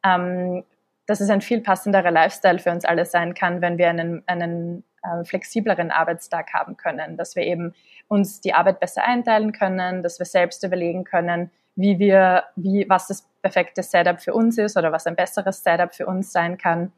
ähm, 0.06 0.64
dass 1.10 1.22
es 1.22 1.32
ein 1.32 1.42
viel 1.42 1.62
passenderer 1.62 2.12
Lifestyle 2.12 2.60
für 2.60 2.70
uns 2.70 2.86
alle 2.86 3.04
sein 3.04 3.34
kann, 3.34 3.62
wenn 3.62 3.80
wir 3.80 3.90
einen, 3.90 4.22
einen 4.28 4.84
äh, 5.02 5.24
flexibleren 5.24 5.90
Arbeitstag 5.90 6.54
haben 6.54 6.78
können, 6.78 7.18
dass 7.18 7.36
wir 7.36 7.44
eben 7.44 7.74
uns 8.08 8.42
die 8.42 8.54
Arbeit 8.54 8.80
besser 8.80 9.04
einteilen 9.04 9.52
können, 9.52 10.04
dass 10.04 10.20
wir 10.20 10.28
selbst 10.28 10.64
überlegen 10.64 11.06
können, 11.06 11.50
wie 11.76 11.98
wir, 11.98 12.44
wie, 12.56 12.86
was 12.90 13.08
das 13.08 13.28
perfekte 13.42 13.82
Setup 13.82 14.22
für 14.22 14.36
uns 14.36 14.60
ist 14.60 14.78
oder 14.78 14.92
was 14.92 15.08
ein 15.08 15.16
besseres 15.16 15.64
Setup 15.64 15.96
für 15.96 16.06
uns 16.06 16.32
sein 16.32 16.60
kann. 16.60 16.92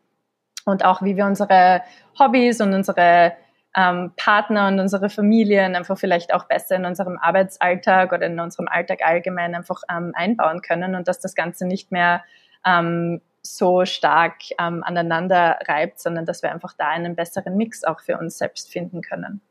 Und 0.66 0.84
auch 0.84 1.02
wie 1.02 1.16
wir 1.16 1.26
unsere 1.26 1.82
Hobbys 2.20 2.60
und 2.60 2.74
unsere 2.74 3.32
ähm, 3.78 4.12
Partner 4.18 4.68
und 4.68 4.82
unsere 4.82 5.10
Familien 5.10 5.78
einfach 5.78 5.98
vielleicht 5.98 6.34
auch 6.34 6.50
besser 6.50 6.76
in 6.76 6.84
unserem 6.84 7.18
Arbeitsalltag 7.18 8.12
oder 8.12 8.26
in 8.26 8.42
unserem 8.42 8.68
Alltag 8.68 9.00
allgemein 9.06 9.56
einfach 9.56 9.84
ähm, 9.90 10.12
einbauen 10.16 10.62
können 10.62 10.96
und 10.96 11.08
dass 11.08 11.22
das 11.22 11.34
Ganze 11.34 11.66
nicht 11.66 11.94
mehr 11.94 12.26
ähm, 12.66 13.22
so 13.44 13.86
stark 13.86 14.36
ähm, 14.60 14.84
aneinander 14.84 15.60
reibt, 15.68 16.00
sondern 16.00 16.26
dass 16.26 16.44
wir 16.44 16.52
einfach 16.52 16.74
da 16.78 16.88
einen 16.88 17.16
besseren 17.16 17.58
Mix 17.58 17.84
auch 17.84 18.00
für 18.02 18.18
uns 18.18 18.38
selbst 18.38 18.72
finden 18.72 19.02
können. 19.02 19.42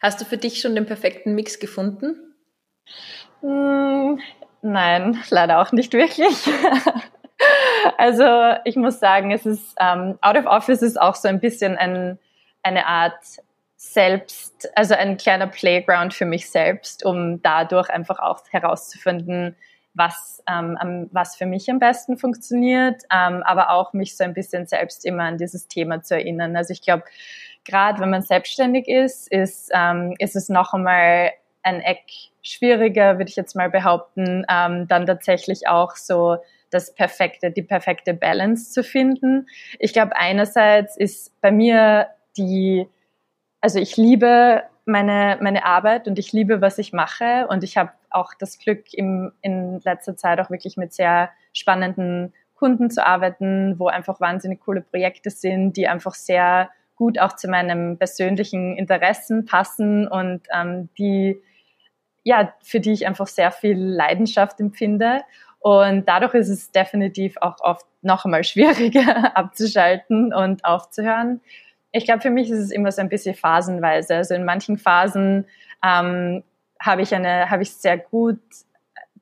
Hast 0.00 0.20
du 0.20 0.24
für 0.24 0.36
dich 0.36 0.60
schon 0.60 0.74
den 0.74 0.86
perfekten 0.86 1.34
Mix 1.34 1.58
gefunden? 1.58 2.34
Mm, 3.40 4.18
nein, 4.62 5.22
leider 5.30 5.60
auch 5.60 5.72
nicht 5.72 5.92
wirklich. 5.92 6.36
also 7.98 8.54
ich 8.64 8.76
muss 8.76 9.00
sagen, 9.00 9.30
es 9.30 9.46
ist 9.46 9.74
ähm, 9.78 10.18
Out 10.20 10.36
of 10.36 10.46
Office 10.46 10.82
ist 10.82 11.00
auch 11.00 11.14
so 11.14 11.28
ein 11.28 11.40
bisschen 11.40 11.76
ein, 11.76 12.18
eine 12.62 12.86
Art 12.86 13.22
selbst, 13.76 14.70
also 14.76 14.94
ein 14.94 15.16
kleiner 15.16 15.48
Playground 15.48 16.14
für 16.14 16.24
mich 16.24 16.48
selbst, 16.48 17.04
um 17.04 17.42
dadurch 17.42 17.90
einfach 17.90 18.20
auch 18.20 18.40
herauszufinden, 18.50 19.56
was, 19.94 20.42
ähm, 20.48 21.08
was 21.12 21.36
für 21.36 21.46
mich 21.46 21.70
am 21.70 21.78
besten 21.78 22.16
funktioniert, 22.16 23.02
ähm, 23.12 23.42
aber 23.44 23.70
auch 23.70 23.92
mich 23.92 24.16
so 24.16 24.24
ein 24.24 24.34
bisschen 24.34 24.66
selbst 24.66 25.04
immer 25.04 25.24
an 25.24 25.38
dieses 25.38 25.68
Thema 25.68 26.02
zu 26.02 26.14
erinnern. 26.14 26.56
Also 26.56 26.72
ich 26.72 26.82
glaube, 26.82 27.04
gerade 27.64 28.00
wenn 28.00 28.10
man 28.10 28.22
selbstständig 28.22 28.88
ist, 28.88 29.30
ist, 29.30 29.70
ähm, 29.74 30.14
ist 30.18 30.36
es 30.36 30.48
noch 30.48 30.72
einmal 30.72 31.32
ein 31.62 31.80
Eck 31.80 32.04
schwieriger, 32.42 33.18
würde 33.18 33.28
ich 33.28 33.36
jetzt 33.36 33.54
mal 33.54 33.70
behaupten, 33.70 34.44
ähm, 34.50 34.88
dann 34.88 35.06
tatsächlich 35.06 35.68
auch 35.68 35.94
so 35.96 36.38
das 36.70 36.94
perfekte, 36.94 37.50
die 37.50 37.62
perfekte 37.62 38.14
Balance 38.14 38.72
zu 38.72 38.82
finden. 38.82 39.46
Ich 39.78 39.92
glaube, 39.92 40.16
einerseits 40.16 40.96
ist 40.96 41.38
bei 41.40 41.52
mir 41.52 42.08
die, 42.36 42.88
also 43.60 43.78
ich 43.78 43.96
liebe 43.96 44.62
meine, 44.84 45.38
meine 45.40 45.64
Arbeit 45.64 46.08
und 46.08 46.18
ich 46.18 46.32
liebe, 46.32 46.60
was 46.60 46.78
ich 46.78 46.92
mache 46.92 47.46
und 47.48 47.64
ich 47.64 47.76
habe 47.76 47.92
auch 48.10 48.34
das 48.38 48.58
Glück, 48.58 48.92
im, 48.92 49.32
in 49.40 49.80
letzter 49.84 50.16
Zeit 50.16 50.40
auch 50.40 50.50
wirklich 50.50 50.76
mit 50.76 50.92
sehr 50.92 51.30
spannenden 51.52 52.32
Kunden 52.54 52.90
zu 52.90 53.06
arbeiten, 53.06 53.78
wo 53.78 53.88
einfach 53.88 54.20
wahnsinnig 54.20 54.60
coole 54.60 54.80
Projekte 54.80 55.30
sind, 55.30 55.76
die 55.76 55.88
einfach 55.88 56.14
sehr 56.14 56.70
gut 56.96 57.18
auch 57.18 57.34
zu 57.34 57.48
meinem 57.48 57.98
persönlichen 57.98 58.76
Interessen 58.76 59.46
passen 59.46 60.06
und 60.06 60.42
ähm, 60.52 60.88
die 60.98 61.40
ja, 62.24 62.52
für 62.62 62.80
die 62.80 62.92
ich 62.92 63.06
einfach 63.06 63.26
sehr 63.26 63.50
viel 63.50 63.76
Leidenschaft 63.76 64.60
empfinde. 64.60 65.22
Und 65.58 66.08
dadurch 66.08 66.34
ist 66.34 66.48
es 66.48 66.70
definitiv 66.70 67.36
auch 67.40 67.56
oft 67.60 67.86
noch 68.02 68.24
einmal 68.24 68.44
schwieriger 68.44 69.36
abzuschalten 69.36 70.32
und 70.32 70.64
aufzuhören. 70.64 71.40
Ich 71.92 72.04
glaube, 72.04 72.20
für 72.20 72.30
mich 72.30 72.50
ist 72.50 72.58
es 72.58 72.70
immer 72.70 72.90
so 72.90 73.00
ein 73.02 73.08
bisschen 73.08 73.34
phasenweise. 73.34 74.16
Also 74.16 74.34
in 74.34 74.44
manchen 74.44 74.78
Phasen 74.78 75.46
ähm, 75.84 76.42
habe 76.80 77.02
ich 77.02 77.14
eine, 77.14 77.50
habe 77.50 77.62
ich 77.62 77.74
sehr 77.74 77.98
gut 77.98 78.40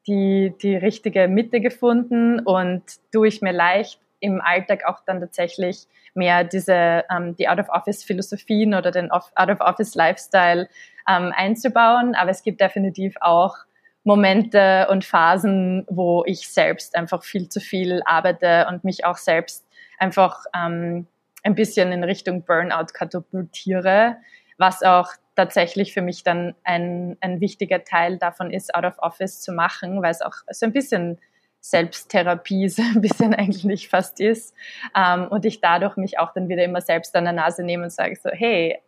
die, 0.06 0.54
die 0.62 0.76
richtige 0.76 1.28
Mitte 1.28 1.60
gefunden 1.60 2.40
und 2.40 2.82
tue 3.12 3.28
ich 3.28 3.42
mir 3.42 3.52
leicht 3.52 4.00
im 4.20 4.40
Alltag 4.40 4.84
auch 4.86 5.00
dann 5.04 5.20
tatsächlich 5.20 5.86
mehr 6.14 6.44
diese, 6.44 7.04
ähm, 7.10 7.36
die 7.36 7.48
Out-of-Office-Philosophien 7.48 8.74
oder 8.74 8.90
den 8.90 9.10
Out-of-Office-Lifestyle 9.10 10.68
ähm, 11.08 11.32
einzubauen. 11.34 12.14
Aber 12.14 12.30
es 12.30 12.42
gibt 12.42 12.60
definitiv 12.60 13.16
auch 13.20 13.56
Momente 14.04 14.88
und 14.90 15.04
Phasen, 15.04 15.86
wo 15.88 16.24
ich 16.26 16.48
selbst 16.48 16.96
einfach 16.96 17.22
viel 17.22 17.48
zu 17.48 17.60
viel 17.60 18.02
arbeite 18.04 18.66
und 18.68 18.84
mich 18.84 19.04
auch 19.04 19.16
selbst 19.16 19.66
einfach 19.98 20.44
ähm, 20.54 21.06
ein 21.42 21.54
bisschen 21.54 21.92
in 21.92 22.04
Richtung 22.04 22.44
Burnout 22.44 22.92
katapultiere, 22.92 24.16
was 24.58 24.82
auch 24.82 25.08
tatsächlich 25.36 25.94
für 25.94 26.02
mich 26.02 26.22
dann 26.22 26.54
ein, 26.64 27.16
ein 27.20 27.40
wichtiger 27.40 27.84
Teil 27.84 28.18
davon 28.18 28.50
ist, 28.50 28.74
out 28.74 28.84
of 28.84 28.98
office 28.98 29.40
zu 29.40 29.52
machen, 29.52 30.02
weil 30.02 30.10
es 30.10 30.22
auch 30.22 30.34
so 30.50 30.66
ein 30.66 30.72
bisschen 30.72 31.18
Selbsttherapie 31.60 32.68
so 32.68 32.82
ein 32.82 33.00
bisschen 33.00 33.34
eigentlich 33.34 33.88
fast 33.88 34.20
ist. 34.20 34.54
Ähm, 34.96 35.28
und 35.28 35.44
ich 35.44 35.60
dadurch 35.60 35.96
mich 35.96 36.18
auch 36.18 36.32
dann 36.32 36.48
wieder 36.48 36.64
immer 36.64 36.80
selbst 36.80 37.14
an 37.16 37.24
der 37.24 37.32
Nase 37.32 37.62
nehme 37.62 37.84
und 37.84 37.90
sage 37.90 38.16
so, 38.16 38.30
hey, 38.30 38.78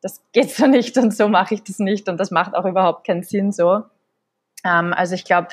das 0.00 0.22
geht 0.32 0.50
so 0.50 0.66
nicht 0.66 0.96
und 0.96 1.14
so 1.14 1.28
mache 1.28 1.54
ich 1.54 1.64
das 1.64 1.78
nicht 1.78 2.08
und 2.08 2.18
das 2.18 2.30
macht 2.30 2.54
auch 2.54 2.64
überhaupt 2.64 3.06
keinen 3.06 3.22
Sinn 3.22 3.52
so. 3.52 3.82
Ähm, 4.64 4.92
also 4.92 5.14
ich 5.14 5.24
glaube, 5.24 5.48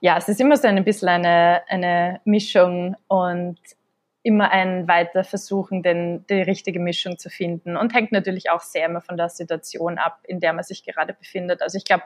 ja, 0.00 0.16
es 0.16 0.28
ist 0.28 0.40
immer 0.40 0.56
so 0.56 0.68
ein 0.68 0.84
bisschen 0.84 1.08
eine, 1.08 1.62
eine 1.68 2.20
Mischung 2.24 2.96
und 3.08 3.58
immer 4.26 4.50
ein 4.50 4.88
weiter 4.88 5.22
versuchen, 5.22 5.84
den, 5.84 6.26
die 6.26 6.42
richtige 6.42 6.80
Mischung 6.80 7.16
zu 7.16 7.30
finden 7.30 7.76
und 7.76 7.94
hängt 7.94 8.10
natürlich 8.10 8.50
auch 8.50 8.60
sehr 8.60 8.86
immer 8.86 9.00
von 9.00 9.16
der 9.16 9.28
Situation 9.28 9.98
ab, 9.98 10.18
in 10.24 10.40
der 10.40 10.52
man 10.52 10.64
sich 10.64 10.84
gerade 10.84 11.14
befindet. 11.14 11.62
Also 11.62 11.78
ich 11.78 11.84
glaube, 11.84 12.02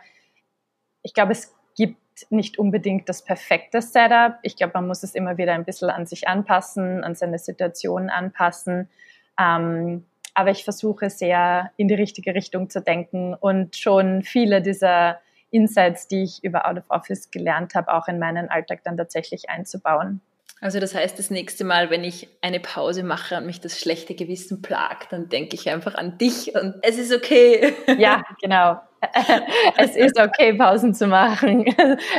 ich 1.03 1.15
glaube, 1.15 1.33
es 1.33 1.57
gibt 1.75 1.97
nicht 2.29 2.59
unbedingt 2.59 3.09
das 3.09 3.25
perfekte 3.25 3.81
Setup. 3.81 4.35
Ich 4.43 4.57
glaube, 4.57 4.73
man 4.75 4.87
muss 4.87 5.03
es 5.03 5.15
immer 5.15 5.39
wieder 5.39 5.55
ein 5.55 5.65
bisschen 5.65 5.89
an 5.89 6.05
sich 6.05 6.29
anpassen, 6.29 7.03
an 7.05 7.15
seine 7.15 7.39
Situation 7.39 8.11
anpassen. 8.11 8.91
Ähm, 9.39 10.05
aber 10.35 10.51
ich 10.51 10.63
versuche 10.63 11.09
sehr 11.09 11.71
in 11.79 11.89
die 11.89 11.95
richtige 11.95 12.35
Richtung 12.35 12.69
zu 12.69 12.83
denken 12.83 13.33
und 13.33 13.77
schon 13.77 14.23
viele 14.23 14.61
dieser 14.61 15.21
Insights, 15.51 16.07
die 16.07 16.25
ich 16.25 16.45
über 16.45 16.69
Out 16.69 16.77
of 16.77 16.85
Office 16.91 17.31
gelernt 17.31 17.75
habe, 17.75 17.95
auch 17.95 18.09
in 18.09 18.19
meinen 18.19 18.51
Alltag 18.51 18.85
dann 18.85 18.99
tatsächlich 18.99 19.49
einzubauen. 19.49 20.21
Also 20.63 20.79
das 20.79 20.95
heißt, 20.95 21.19
das 21.19 21.31
nächste 21.31 21.65
Mal, 21.65 21.89
wenn 21.89 22.05
ich 22.05 22.29
eine 22.43 22.61
Pause 22.61 23.03
mache 23.03 23.39
und 23.39 23.47
mich 23.47 23.61
das 23.61 23.81
schlechte 23.81 24.15
Gewissen 24.15 24.61
plagt, 24.61 25.11
dann 25.11 25.31
denke 25.31 25.55
ich 25.55 25.71
einfach 25.71 25.95
an 25.95 26.19
dich 26.19 26.55
und 26.55 26.75
es 26.83 26.99
ist 26.99 27.15
okay. 27.15 27.75
Ja, 27.99 28.23
genau. 28.41 28.81
Es 29.79 29.97
ist 29.97 30.21
okay, 30.21 30.53
Pausen 30.53 30.95
zu 30.95 31.07
machen. 31.07 31.65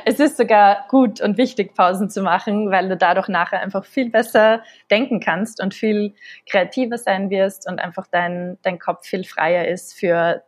Es 0.04 0.20
ist 0.20 0.38
sogar 0.38 0.88
gut 0.90 1.22
und 1.22 1.38
wichtig, 1.38 1.76
Pausen 1.76 2.10
zu 2.10 2.24
machen, 2.24 2.72
weil 2.72 2.90
du 2.90 2.98
dadurch 2.98 3.28
nachher 3.28 3.62
einfach 3.62 3.86
viel 3.86 4.10
besser 4.10 4.64
denken 4.90 5.20
kannst 5.20 5.62
und 5.62 5.76
viel 5.76 6.16
kreativer 6.50 6.98
sein 6.98 7.30
wirst 7.30 7.70
und 7.70 7.80
einfach 7.80 8.08
dein, 8.08 8.58
dein 8.64 8.80
Kopf 8.80 9.06
viel 9.06 9.24
freier 9.24 9.68
ist 9.68 9.94
für 9.94 10.42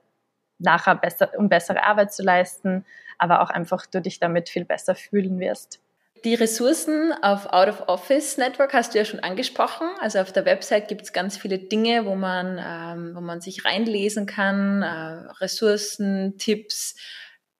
nachher 0.58 0.96
besser, 0.96 1.30
um 1.38 1.50
bessere 1.50 1.84
Arbeit 1.84 2.12
zu 2.12 2.24
leisten, 2.24 2.84
aber 3.20 3.42
auch 3.42 3.52
einfach 3.52 3.86
du 3.86 4.02
dich 4.02 4.20
damit 4.20 4.50
viel 4.50 4.66
besser 4.66 4.96
fühlen 4.96 5.40
wirst. 5.40 5.80
Die 6.24 6.36
Ressourcen 6.36 7.14
auf 7.22 7.48
Out 7.48 7.68
of 7.68 7.84
Office 7.90 8.38
Network 8.38 8.74
hast 8.74 8.94
du 8.94 8.98
ja 8.98 9.04
schon 9.04 9.20
angesprochen. 9.20 9.88
Also 10.00 10.20
auf 10.20 10.32
der 10.32 10.46
Website 10.46 10.88
gibt 10.88 11.02
es 11.02 11.12
ganz 11.12 11.36
viele 11.36 11.58
Dinge, 11.58 12.06
wo 12.06 12.16
man, 12.16 12.62
ähm, 12.66 13.12
wo 13.14 13.20
man 13.20 13.42
sich 13.42 13.66
reinlesen 13.66 14.26
kann, 14.26 14.84
äh, 14.84 15.32
Ressourcen, 15.42 16.38
Tipps. 16.38 16.96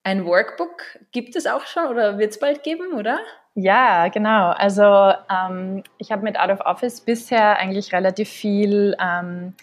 Ein 0.02 0.24
Workbook 0.24 0.82
gibt 1.12 1.36
es 1.36 1.46
auch 1.46 1.66
schon 1.66 1.88
oder 1.88 2.16
wird 2.18 2.30
es 2.30 2.38
bald 2.38 2.62
geben, 2.62 2.94
oder? 2.94 3.18
Ja, 3.54 4.08
genau. 4.08 4.52
Also 4.52 5.12
ähm, 5.30 5.82
ich 5.98 6.10
habe 6.10 6.22
mit 6.22 6.38
Out 6.38 6.50
of 6.50 6.60
Office 6.60 7.02
bisher 7.02 7.58
eigentlich 7.58 7.92
relativ 7.92 8.30
viel 8.30 8.96
ähm, 8.98 9.54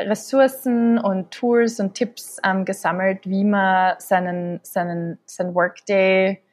Ressourcen 0.00 0.98
und 0.98 1.30
Tools 1.30 1.78
und 1.78 1.92
Tipps 1.92 2.38
ähm, 2.42 2.64
gesammelt, 2.64 3.28
wie 3.28 3.44
man 3.44 3.96
seinen, 3.98 4.60
seinen, 4.62 5.18
seinen 5.26 5.54
Workday 5.54 6.43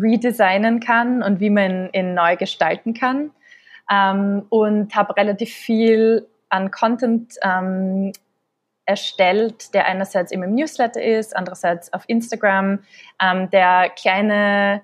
redesignen 0.00 0.80
kann 0.80 1.22
und 1.22 1.40
wie 1.40 1.50
man 1.50 1.90
ihn, 1.92 2.14
neu 2.14 2.36
gestalten 2.36 2.94
kann. 2.94 3.30
Ähm, 3.90 4.44
und 4.50 4.94
habe 4.94 5.16
relativ 5.16 5.52
viel 5.52 6.28
an 6.50 6.70
Content 6.70 7.34
ähm, 7.42 8.12
erstellt, 8.84 9.74
der 9.74 9.86
einerseits 9.86 10.32
im 10.32 10.40
Newsletter 10.54 11.02
ist, 11.02 11.36
andererseits 11.36 11.92
auf 11.92 12.04
Instagram, 12.06 12.80
ähm, 13.20 13.50
der 13.50 13.90
kleine 13.90 14.82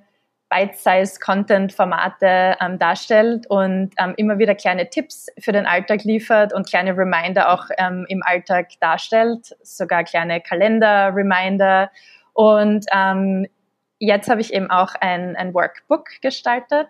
Bite-Size-Content-Formate 0.50 2.56
ähm, 2.60 2.78
darstellt 2.78 3.46
und 3.48 3.90
ähm, 3.98 4.14
immer 4.16 4.38
wieder 4.38 4.54
kleine 4.54 4.90
Tipps 4.90 5.28
für 5.38 5.52
den 5.52 5.66
Alltag 5.66 6.04
liefert 6.04 6.52
und 6.52 6.68
kleine 6.68 6.96
Reminder 6.96 7.52
auch 7.52 7.66
ähm, 7.78 8.04
im 8.08 8.22
Alltag 8.22 8.68
darstellt, 8.80 9.56
sogar 9.62 10.04
kleine 10.04 10.40
Kalender-Reminder. 10.40 11.90
Und 12.34 12.84
ähm, 12.92 13.46
jetzt 14.06 14.28
habe 14.28 14.40
ich 14.40 14.52
eben 14.52 14.70
auch 14.70 14.94
ein, 15.00 15.36
ein 15.36 15.54
Workbook 15.54 16.08
gestaltet. 16.22 16.88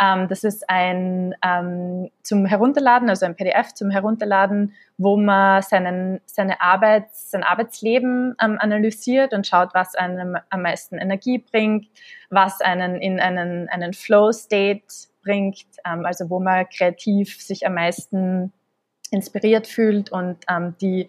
Ähm, 0.00 0.28
das 0.28 0.44
ist 0.44 0.68
ein 0.68 1.34
ähm, 1.44 2.10
zum 2.22 2.46
Herunterladen, 2.46 3.08
also 3.08 3.26
ein 3.26 3.36
PDF 3.36 3.74
zum 3.74 3.90
Herunterladen, 3.90 4.74
wo 4.98 5.16
man 5.16 5.62
seinen, 5.62 6.20
seine 6.26 6.60
Arbeit, 6.60 7.06
sein 7.12 7.42
Arbeitsleben 7.42 8.36
ähm, 8.42 8.58
analysiert 8.58 9.32
und 9.32 9.46
schaut, 9.46 9.74
was 9.74 9.94
einem 9.94 10.36
am 10.50 10.62
meisten 10.62 10.98
Energie 10.98 11.38
bringt, 11.38 11.86
was 12.30 12.60
einen 12.60 13.00
in 13.00 13.20
einen, 13.20 13.68
einen 13.68 13.92
Flow-State 13.92 14.82
aufbringt, 15.24 15.66
ähm, 15.84 16.04
also 16.04 16.28
wo 16.30 16.40
man 16.40 16.68
kreativ 16.68 17.40
sich 17.40 17.66
am 17.66 17.74
meisten 17.74 18.52
inspiriert 19.10 19.66
fühlt 19.66 20.10
und 20.12 20.38
ähm, 20.48 20.74
die, 20.80 21.08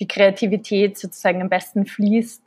die 0.00 0.08
Kreativität 0.08 0.98
sozusagen 0.98 1.42
am 1.42 1.48
besten 1.48 1.86
fließt. 1.86 2.42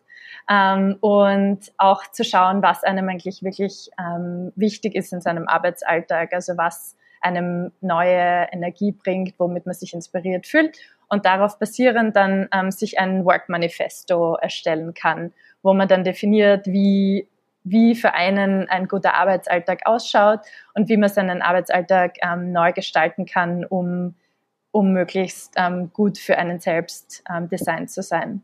Ähm, 0.50 0.98
und 1.02 1.60
auch 1.78 2.10
zu 2.12 2.24
schauen, 2.24 2.62
was 2.62 2.84
einem 2.84 3.10
eigentlich 3.10 3.44
wirklich 3.44 3.90
ähm, 4.00 4.52
wichtig 4.56 4.96
ist 4.96 5.14
in 5.14 5.22
seinem 5.22 5.48
Arbeitsalltag, 5.48 6.34
also 6.34 6.58
was 6.58 6.96
einem 7.22 7.72
neue 7.82 8.48
Energie 8.52 8.92
bringt, 8.92 9.36
womit 9.40 9.66
man 9.66 9.76
sich 9.76 9.94
inspiriert 9.94 10.48
fühlt 10.48 10.78
und 11.10 11.26
darauf 11.26 11.60
basierend 11.60 12.16
dann 12.16 12.48
ähm, 12.54 12.72
sich 12.72 13.00
ein 13.00 13.26
Work 13.26 13.50
Manifesto 13.50 14.36
erstellen 14.36 14.94
kann, 14.94 15.34
wo 15.64 15.74
man 15.74 15.88
dann 15.88 16.04
definiert, 16.04 16.68
wie 16.68 17.28
wie 17.70 17.96
für 17.96 18.14
einen 18.14 18.70
ein 18.70 18.88
guter 18.88 19.16
Arbeitsalltag 19.16 19.82
ausschaut 19.86 20.40
und 20.74 20.90
wie 20.90 20.98
man 20.98 21.10
seinen 21.10 21.42
Arbeitsalltag 21.42 22.16
ähm, 22.22 22.52
neu 22.52 22.72
gestalten 22.72 23.26
kann, 23.26 23.66
um, 23.66 24.16
um 24.72 24.94
möglichst 24.94 25.54
ähm, 25.58 25.92
gut 25.92 26.18
für 26.18 26.38
einen 26.38 26.60
selbst 26.60 27.24
ähm, 27.30 27.50
designt 27.50 27.92
zu 27.92 28.02
sein. 28.02 28.44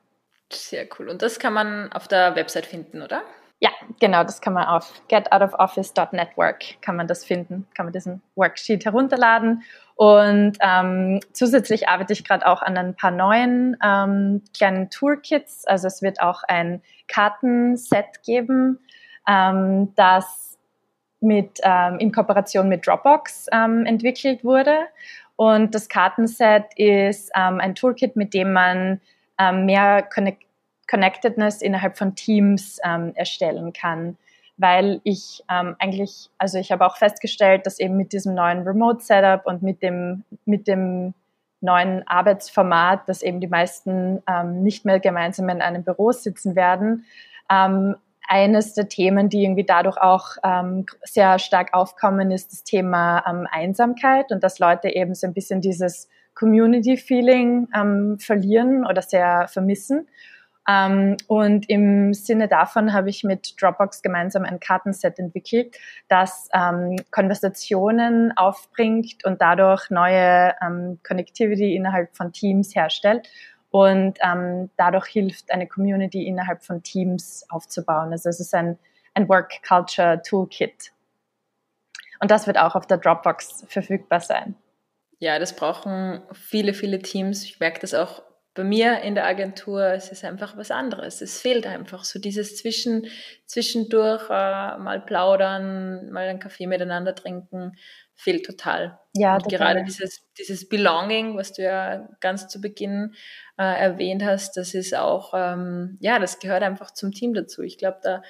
Sehr 0.54 0.88
cool. 0.98 1.10
Und 1.10 1.22
das 1.22 1.40
kann 1.40 1.54
man 1.54 1.92
auf 1.92 2.08
der 2.08 2.36
Website 2.36 2.66
finden, 2.66 3.02
oder? 3.02 3.24
Ja, 3.60 3.70
genau, 4.02 4.24
das 4.24 4.42
kann 4.42 4.52
man 4.52 4.66
auf 4.66 4.92
getoutofoffice.network 5.08 6.82
kann 6.82 6.98
man 6.98 7.08
das 7.08 7.24
finden, 7.24 7.66
kann 7.74 7.86
man 7.86 7.94
diesen 7.94 8.22
Worksheet 8.36 8.84
herunterladen. 8.84 9.64
Und 9.96 10.58
ähm, 10.60 11.22
zusätzlich 11.32 11.88
arbeite 11.88 12.12
ich 12.12 12.26
gerade 12.26 12.46
auch 12.46 12.62
an 12.62 12.78
ein 12.78 12.96
paar 12.96 13.12
neuen 13.12 13.78
ähm, 13.82 14.42
kleinen 14.54 14.90
Toolkits. 14.90 15.66
Also 15.66 15.88
es 15.88 16.02
wird 16.02 16.20
auch 16.20 16.44
ein 16.44 16.82
Kartenset 17.08 18.24
geben, 18.26 18.80
ähm, 19.30 19.94
das 19.96 20.58
mit, 21.22 21.60
ähm, 21.64 22.00
in 22.00 22.12
Kooperation 22.12 22.68
mit 22.68 22.86
Dropbox 22.86 23.48
ähm, 23.54 23.86
entwickelt 23.86 24.44
wurde. 24.44 24.78
Und 25.38 25.74
das 25.74 25.88
Kartenset 25.88 26.66
ist 26.76 27.32
ähm, 27.34 27.62
ein 27.62 27.76
Toolkit, 27.76 28.18
mit 28.18 28.34
dem 28.34 28.52
man 28.52 29.00
ähm, 29.38 29.66
mehr 29.66 30.04
Connect 30.04 30.44
Connectedness 30.90 31.62
innerhalb 31.62 31.98
von 31.98 32.14
Teams 32.14 32.80
ähm, 32.84 33.14
erstellen 33.16 33.74
kann. 33.74 34.18
Weil 34.58 35.00
ich 35.04 35.44
ähm, 35.50 35.76
eigentlich, 35.80 36.30
also 36.38 36.60
ich 36.60 36.72
habe 36.72 36.86
auch 36.86 36.98
festgestellt, 36.98 37.66
dass 37.66 37.80
eben 37.80 37.98
mit 37.98 38.14
diesem 38.14 38.36
neuen 38.36 38.64
Remote-Setup 38.64 39.46
und 39.46 39.64
mit 39.64 39.82
dem, 39.82 40.24
mit 40.46 40.68
dem 40.68 41.14
neuen 41.62 42.06
Arbeitsformat, 42.08 43.08
dass 43.08 43.24
eben 43.24 43.40
die 43.40 43.48
meisten 43.48 44.22
ähm, 44.28 44.62
nicht 44.62 44.86
mehr 44.86 45.00
gemeinsam 45.00 45.50
in 45.50 45.62
einem 45.62 45.84
Büro 45.84 46.12
sitzen 46.12 46.56
werden, 46.56 47.06
ähm, 47.50 47.96
eines 48.28 48.74
der 48.74 48.88
Themen, 48.88 49.30
die 49.30 49.44
irgendwie 49.44 49.66
dadurch 49.66 49.98
auch 49.98 50.38
ähm, 50.44 50.86
sehr 51.04 51.40
stark 51.40 51.74
aufkommen, 51.74 52.32
ist 52.32 52.52
das 52.52 52.64
Thema 52.64 53.24
ähm, 53.28 53.48
Einsamkeit 53.52 54.32
und 54.32 54.44
dass 54.44 54.60
Leute 54.60 54.90
eben 54.90 55.14
so 55.16 55.28
ein 55.28 55.34
bisschen 55.34 55.62
dieses 55.62 56.08
Community-Feeling 56.36 57.68
ähm, 57.76 58.18
verlieren 58.20 58.86
oder 58.86 59.02
sehr 59.02 59.48
vermissen. 59.48 60.08
Ähm, 60.68 61.18
und 61.28 61.70
im 61.70 62.14
Sinne 62.14 62.48
davon 62.48 62.94
habe 62.94 63.10
ich 63.10 63.24
mit 63.24 63.62
Dropbox 63.62 64.02
gemeinsam 64.02 64.44
ein 64.44 64.60
Kartenset 64.60 65.20
entwickelt, 65.20 65.78
das 66.08 66.48
ähm, 66.54 66.96
Konversationen 67.12 68.32
aufbringt 68.38 69.26
und 69.26 69.42
dadurch 69.42 69.90
neue 69.90 70.54
ähm, 70.62 71.00
Connectivity 71.06 71.76
innerhalb 71.76 72.16
von 72.16 72.32
Teams 72.32 72.76
herstellt 72.76 73.28
und 73.72 74.20
ähm, 74.24 74.70
dadurch 74.78 75.08
hilft, 75.08 75.52
eine 75.52 75.68
Community 75.68 76.28
innerhalb 76.28 76.64
von 76.64 76.82
Teams 76.84 77.46
aufzubauen. 77.50 78.12
Also 78.12 78.30
es 78.30 78.40
ist 78.40 78.54
ein, 78.54 78.78
ein 79.16 79.28
Work 79.28 79.64
Culture 79.68 80.22
Toolkit. 80.22 80.94
Und 82.20 82.32
das 82.32 82.48
wird 82.48 82.58
auch 82.58 82.76
auf 82.76 82.88
der 82.88 83.00
Dropbox 83.00 83.66
verfügbar 83.68 84.22
sein. 84.22 84.56
Ja, 85.24 85.40
das 85.40 85.56
brauchen 85.56 86.22
viele, 86.34 86.74
viele 86.74 87.00
Teams. 87.00 87.46
Ich 87.46 87.58
merke 87.62 87.80
das 87.80 87.94
auch 87.94 88.24
bei 88.56 88.66
mir 88.66 89.04
in 89.04 89.16
der 89.16 89.26
Agentur. 89.26 89.82
Es 89.94 90.12
ist 90.12 90.26
einfach 90.26 90.58
was 90.58 90.70
anderes. 90.70 91.22
Es 91.22 91.40
fehlt 91.40 91.66
einfach 91.66 92.04
so 92.04 92.20
dieses 92.20 92.58
Zwischen, 92.58 93.08
zwischendurch 93.46 94.24
äh, 94.30 94.78
mal 94.80 95.02
plaudern, 95.06 96.10
mal 96.12 96.28
einen 96.28 96.42
Kaffee 96.42 96.68
miteinander 96.68 97.16
trinken, 97.16 97.72
fehlt 98.16 98.46
total. 98.46 99.00
Ja, 99.16 99.36
Und 99.36 99.44
total. 99.44 99.60
gerade 99.76 99.84
dieses, 99.86 100.28
dieses 100.38 100.68
Belonging, 100.68 101.38
was 101.38 101.54
du 101.54 101.64
ja 101.64 102.06
ganz 102.20 102.50
zu 102.50 102.60
Beginn 102.60 103.14
äh, 103.58 103.64
erwähnt 103.64 104.26
hast, 104.26 104.58
das 104.58 104.74
ist 104.74 104.94
auch, 104.94 105.34
ähm, 105.34 105.98
ja, 106.02 106.20
das 106.20 106.40
gehört 106.40 106.64
einfach 106.64 106.92
zum 106.92 107.14
Team 107.14 107.34
dazu. 107.34 107.62
Ich 107.62 107.78
glaube, 107.78 108.00
da, 108.04 108.24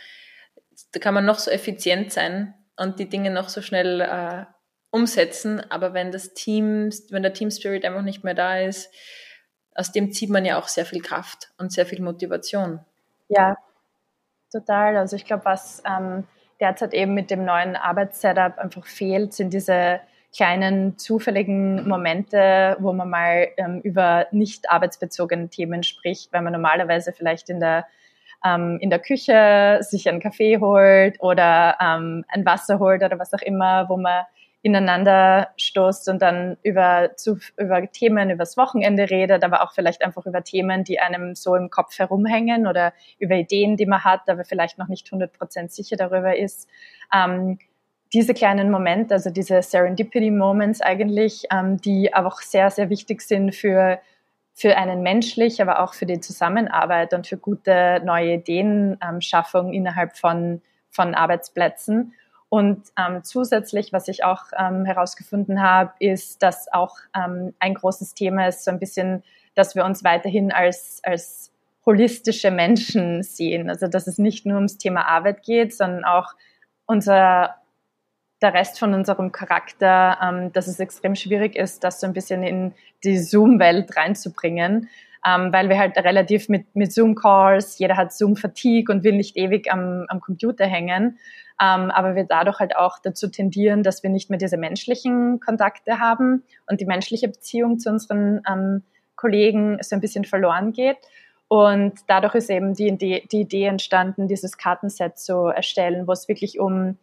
da 0.92 1.00
kann 1.00 1.16
man 1.16 1.26
noch 1.26 1.40
so 1.40 1.50
effizient 1.50 2.14
sein 2.14 2.54
und 2.78 3.00
die 3.00 3.10
Dinge 3.10 3.32
noch 3.32 3.50
so 3.50 3.64
schnell 3.64 4.00
äh, 4.00 4.46
umsetzen, 4.94 5.60
aber 5.72 5.96
wenn 5.96 6.12
das 6.12 6.36
Team, 6.36 6.92
wenn 7.10 7.24
der 7.24 7.34
Team 7.34 7.50
Spirit 7.50 7.84
einfach 7.84 8.04
nicht 8.04 8.24
mehr 8.24 8.36
da 8.36 8.60
ist, 8.60 8.94
aus 9.74 9.92
dem 9.92 10.12
zieht 10.12 10.30
man 10.30 10.46
ja 10.46 10.60
auch 10.60 10.68
sehr 10.68 10.86
viel 10.86 11.02
Kraft 11.02 11.52
und 11.58 11.72
sehr 11.72 11.88
viel 11.88 12.00
Motivation. 12.00 12.80
Ja, 13.28 13.58
total. 14.52 14.96
Also 14.98 15.16
ich 15.16 15.26
glaube, 15.26 15.46
was 15.46 15.82
ähm, 15.84 16.26
derzeit 16.60 16.94
eben 16.94 17.16
mit 17.16 17.32
dem 17.32 17.44
neuen 17.44 17.76
Arbeitssetup 17.76 18.60
einfach 18.60 18.86
fehlt, 18.86 19.34
sind 19.34 19.52
diese 19.52 20.00
kleinen 20.36 20.96
zufälligen 21.00 21.88
Momente, 21.88 22.78
wo 22.80 22.94
man 22.94 23.10
mal 23.10 23.48
ähm, 23.58 23.82
über 23.82 24.28
nicht 24.30 24.70
arbeitsbezogene 24.70 25.50
Themen 25.50 25.82
spricht, 25.82 26.32
weil 26.32 26.44
man 26.44 26.54
normalerweise 26.54 27.14
vielleicht 27.14 27.50
in 27.50 27.60
der 27.60 27.88
ähm, 28.46 28.78
in 28.80 28.92
der 28.92 29.00
Küche 29.00 29.80
sich 29.82 30.08
einen 30.08 30.20
Kaffee 30.20 30.60
holt 30.60 31.20
oder 31.20 31.78
ähm, 31.82 32.26
ein 32.28 32.46
Wasser 32.46 32.78
holt 32.78 33.02
oder 33.02 33.18
was 33.18 33.34
auch 33.34 33.42
immer, 33.42 33.90
wo 33.90 33.98
man 33.98 34.26
ineinander 34.64 35.50
stoßt 35.58 36.08
und 36.08 36.22
dann 36.22 36.58
über, 36.64 37.12
zu, 37.18 37.38
über 37.58 37.86
Themen 37.92 38.30
übers 38.30 38.56
Wochenende 38.56 39.10
redet, 39.10 39.44
aber 39.44 39.62
auch 39.62 39.74
vielleicht 39.74 40.04
einfach 40.04 40.26
über 40.26 40.42
Themen, 40.42 40.86
die 40.86 41.02
einem 41.02 41.36
so 41.36 41.56
im 41.56 41.70
Kopf 41.70 42.00
herumhängen 42.00 42.66
oder 42.66 42.94
über 43.20 43.36
Ideen, 43.36 43.76
die 43.76 43.86
man 43.86 44.06
hat, 44.06 44.30
aber 44.30 44.46
vielleicht 44.46 44.78
noch 44.78 44.88
nicht 44.88 45.06
100% 45.08 45.70
sicher 45.70 45.98
darüber 45.98 46.38
ist. 46.38 46.70
Ähm, 47.14 47.60
diese 48.14 48.34
kleinen 48.34 48.72
Momente, 48.72 49.16
also 49.16 49.32
diese 49.32 49.62
Serendipity 49.62 50.32
Moments 50.32 50.80
eigentlich, 50.80 51.44
ähm, 51.52 51.82
die 51.82 52.14
aber 52.14 52.30
auch 52.30 52.40
sehr, 52.40 52.70
sehr 52.72 52.90
wichtig 52.90 53.22
sind 53.22 53.54
für, 53.54 54.00
für 54.54 54.78
einen 54.78 55.02
menschlich, 55.02 55.62
aber 55.62 55.84
auch 55.84 55.94
für 55.94 56.06
die 56.06 56.22
Zusammenarbeit 56.22 57.14
und 57.14 57.28
für 57.28 57.38
gute 57.38 58.02
neue 58.06 58.36
Ideenschaffung 58.36 59.68
ähm, 59.68 59.74
innerhalb 59.74 60.16
von, 60.16 60.62
von 60.90 61.16
Arbeitsplätzen. 61.16 62.14
Und 62.54 62.84
ähm, 63.00 63.24
zusätzlich, 63.24 63.94
was 63.94 64.08
ich 64.08 64.24
auch 64.24 64.44
ähm, 64.56 64.86
herausgefunden 64.86 65.64
habe, 65.64 65.92
ist, 65.98 66.44
dass 66.44 66.72
auch 66.72 66.98
ähm, 67.18 67.56
ein 67.58 67.74
großes 67.74 68.14
Thema 68.14 68.48
ist, 68.48 68.64
so 68.64 68.70
ein 68.70 68.78
bisschen, 68.78 69.24
dass 69.56 69.74
wir 69.74 69.84
uns 69.86 70.04
weiterhin 70.04 70.52
als, 70.52 71.02
als 71.02 71.52
holistische 71.84 72.52
Menschen 72.52 73.24
sehen. 73.24 73.72
Also 73.72 73.88
dass 73.88 74.06
es 74.06 74.20
nicht 74.20 74.46
nur 74.46 74.58
ums 74.58 74.78
Thema 74.78 75.08
Arbeit 75.08 75.42
geht, 75.42 75.74
sondern 75.74 76.06
auch 76.06 76.34
unser, 76.86 77.56
der 78.44 78.54
Rest 78.54 78.78
von 78.78 78.94
unserem 78.94 79.32
Charakter, 79.32 80.20
ähm, 80.22 80.54
dass 80.54 80.68
es 80.68 80.80
extrem 80.80 81.16
schwierig 81.16 81.56
ist, 81.56 81.84
das 81.84 82.00
so 82.00 82.06
ein 82.06 82.14
bisschen 82.14 82.44
in 82.44 82.76
die 83.04 83.18
Zoom-Welt 83.18 83.98
reinzubringen. 83.98 84.90
Ähm, 85.26 85.52
weil 85.52 85.70
wir 85.70 85.80
halt 85.80 85.98
relativ 85.98 86.50
mit, 86.50 86.76
mit 86.76 86.94
Zoom-Calls, 86.94 87.80
jeder 87.80 87.98
hat 87.98 88.14
Zoom-Fatigue 88.14 88.94
und 88.94 89.04
will 89.04 89.14
nicht 89.14 89.38
ewig 89.38 89.74
am, 89.74 90.06
am 90.08 90.20
Computer 90.20 90.68
hängen 90.68 91.18
ähm, 91.62 91.92
aber 91.92 92.16
wir 92.16 92.26
dadurch 92.26 92.60
halt 92.60 92.76
auch 92.76 93.00
dazu 93.00 93.28
tendieren, 93.28 93.84
dass 93.84 94.04
wir 94.04 94.10
nicht 94.10 94.30
mehr 94.30 94.40
diese 94.40 94.58
menschlichen 94.58 95.40
Kontakte 95.40 96.00
haben 96.00 96.44
und 96.68 96.82
die 96.82 96.86
menschliche 96.86 97.28
Beziehung 97.28 97.80
zu 97.80 97.90
unseren 97.90 98.42
ähm, 98.50 98.84
Kollegen 99.16 99.78
so 99.82 99.96
ein 99.96 100.02
bisschen 100.02 100.26
verloren 100.26 100.72
geht. 100.72 100.98
Und 101.48 101.94
dadurch 102.08 102.36
ist 102.36 102.50
eben 102.50 102.74
die 102.74 102.88
Idee, 102.88 103.28
die 103.32 103.42
Idee 103.42 103.66
entstanden, 103.66 104.28
dieses 104.28 104.58
Kartenset 104.58 105.20
zu 105.20 105.48
erstellen, 105.48 106.08
wo 106.08 106.12
es 106.12 106.28
wirklich 106.28 106.60
um 106.60 106.98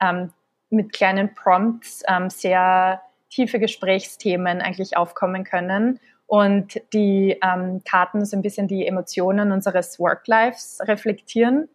ähm, 0.00 0.30
mit 0.68 0.92
kleinen 0.92 1.34
Prompts 1.34 2.02
ähm, 2.06 2.28
sehr 2.28 3.00
tiefe 3.30 3.58
Gesprächsthemen 3.58 4.60
eigentlich 4.60 4.96
aufkommen 4.96 5.44
können 5.44 6.00
und 6.26 6.80
die 6.92 7.38
ähm, 7.42 7.82
Karten 7.84 8.24
so 8.24 8.36
ein 8.36 8.42
bisschen 8.42 8.68
die 8.68 8.86
Emotionen 8.86 9.52
unseres 9.52 9.98
Work-Lives 9.98 10.80
reflektieren 10.82 11.68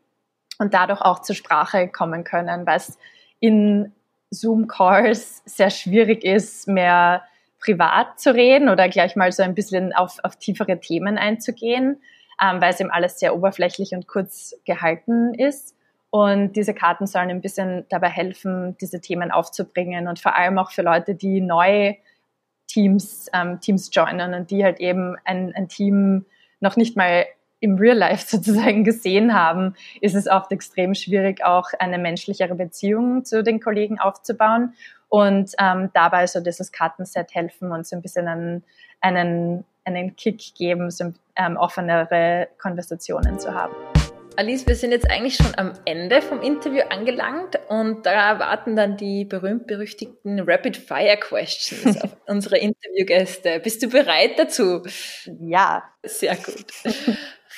und 0.60 0.74
dadurch 0.74 1.02
auch 1.02 1.22
zur 1.22 1.36
Sprache 1.36 1.88
kommen 1.88 2.24
können, 2.24 2.68
weil 2.68 2.78
es 2.78 3.00
in 3.40 3.94
Zoom-Calls 4.30 5.42
sehr 5.46 5.72
schwierig 5.72 6.24
ist, 6.24 6.68
mehr 6.68 7.24
privat 7.60 8.20
zu 8.20 8.34
reden 8.34 8.70
oder 8.70 8.88
gleich 8.90 9.16
mal 9.16 9.32
so 9.32 9.44
ein 9.44 9.56
bisschen 9.56 9.94
auf, 9.94 10.18
auf 10.24 10.36
tiefere 10.36 10.80
Themen 10.80 11.18
einzugehen, 11.18 12.02
ähm, 12.42 12.62
weil 12.62 12.72
es 12.72 12.80
eben 12.80 12.92
alles 12.92 13.20
sehr 13.20 13.36
oberflächlich 13.36 13.94
und 13.94 14.08
kurz 14.08 14.56
gehalten 14.66 15.34
ist. 15.34 15.76
Und 16.12 16.54
diese 16.54 16.74
Karten 16.74 17.06
sollen 17.06 17.30
ein 17.30 17.42
bisschen 17.42 17.86
dabei 17.90 18.10
helfen, 18.10 18.78
diese 18.80 19.00
Themen 19.00 19.32
aufzubringen 19.32 20.08
und 20.08 20.20
vor 20.20 20.36
allem 20.36 20.58
auch 20.58 20.72
für 20.72 20.82
Leute, 20.82 21.16
die 21.16 21.42
neu 21.42 21.96
Teams, 22.68 23.30
ähm, 23.34 23.60
Teams 23.60 23.90
joinen 23.94 24.34
und 24.34 24.52
die 24.52 24.64
halt 24.64 24.80
eben 24.80 25.16
ein, 25.26 25.54
ein 25.56 25.68
Team 25.68 26.26
noch 26.60 26.78
nicht 26.78 26.96
mal 26.96 27.26
im 27.60 27.76
Real 27.76 27.98
Life 27.98 28.26
sozusagen 28.38 28.84
gesehen 28.84 29.34
haben, 29.34 29.76
ist 30.02 30.16
es 30.16 30.28
oft 30.28 30.52
extrem 30.52 30.96
schwierig, 30.96 31.44
auch 31.44 31.70
eine 31.80 31.98
menschlichere 31.98 32.56
Beziehung 32.56 33.26
zu 33.26 33.44
den 33.44 33.60
Kollegen 33.60 34.00
aufzubauen. 34.00 34.74
Und 35.08 35.54
ähm, 35.60 35.90
dabei 35.94 36.28
so 36.28 36.40
dieses 36.40 36.72
Kartenset 36.72 37.34
helfen 37.34 37.72
und 37.72 37.88
so 37.88 37.96
ein 37.96 38.02
bisschen 38.04 38.28
einen, 38.28 38.64
einen, 39.02 39.66
einen 39.84 40.16
Kick 40.16 40.54
geben, 40.56 40.92
so 40.92 41.14
ähm, 41.36 41.58
offenere 41.58 42.48
Konversationen 42.60 43.40
zu 43.40 43.54
haben. 43.54 43.74
Alice, 44.40 44.66
wir 44.68 44.76
sind 44.76 44.92
jetzt 44.92 45.12
eigentlich 45.12 45.36
schon 45.36 45.52
am 45.58 45.74
Ende 45.84 46.22
vom 46.22 46.42
Interview 46.42 46.84
angelangt 46.90 47.60
und 47.68 48.06
da 48.06 48.40
warten 48.40 48.78
dann 48.78 48.96
die 48.96 49.26
berühmt-berüchtigten 49.26 50.40
Rapid-Fire-Questions 50.40 52.02
auf 52.02 52.16
unsere 52.26 52.58
Interviewgäste. 52.58 53.60
Bist 53.60 53.84
du 53.84 53.90
bereit 53.90 54.40
dazu? 54.40 54.84
Ja. 55.42 55.84
Sehr 56.04 56.38
gut. 56.38 56.68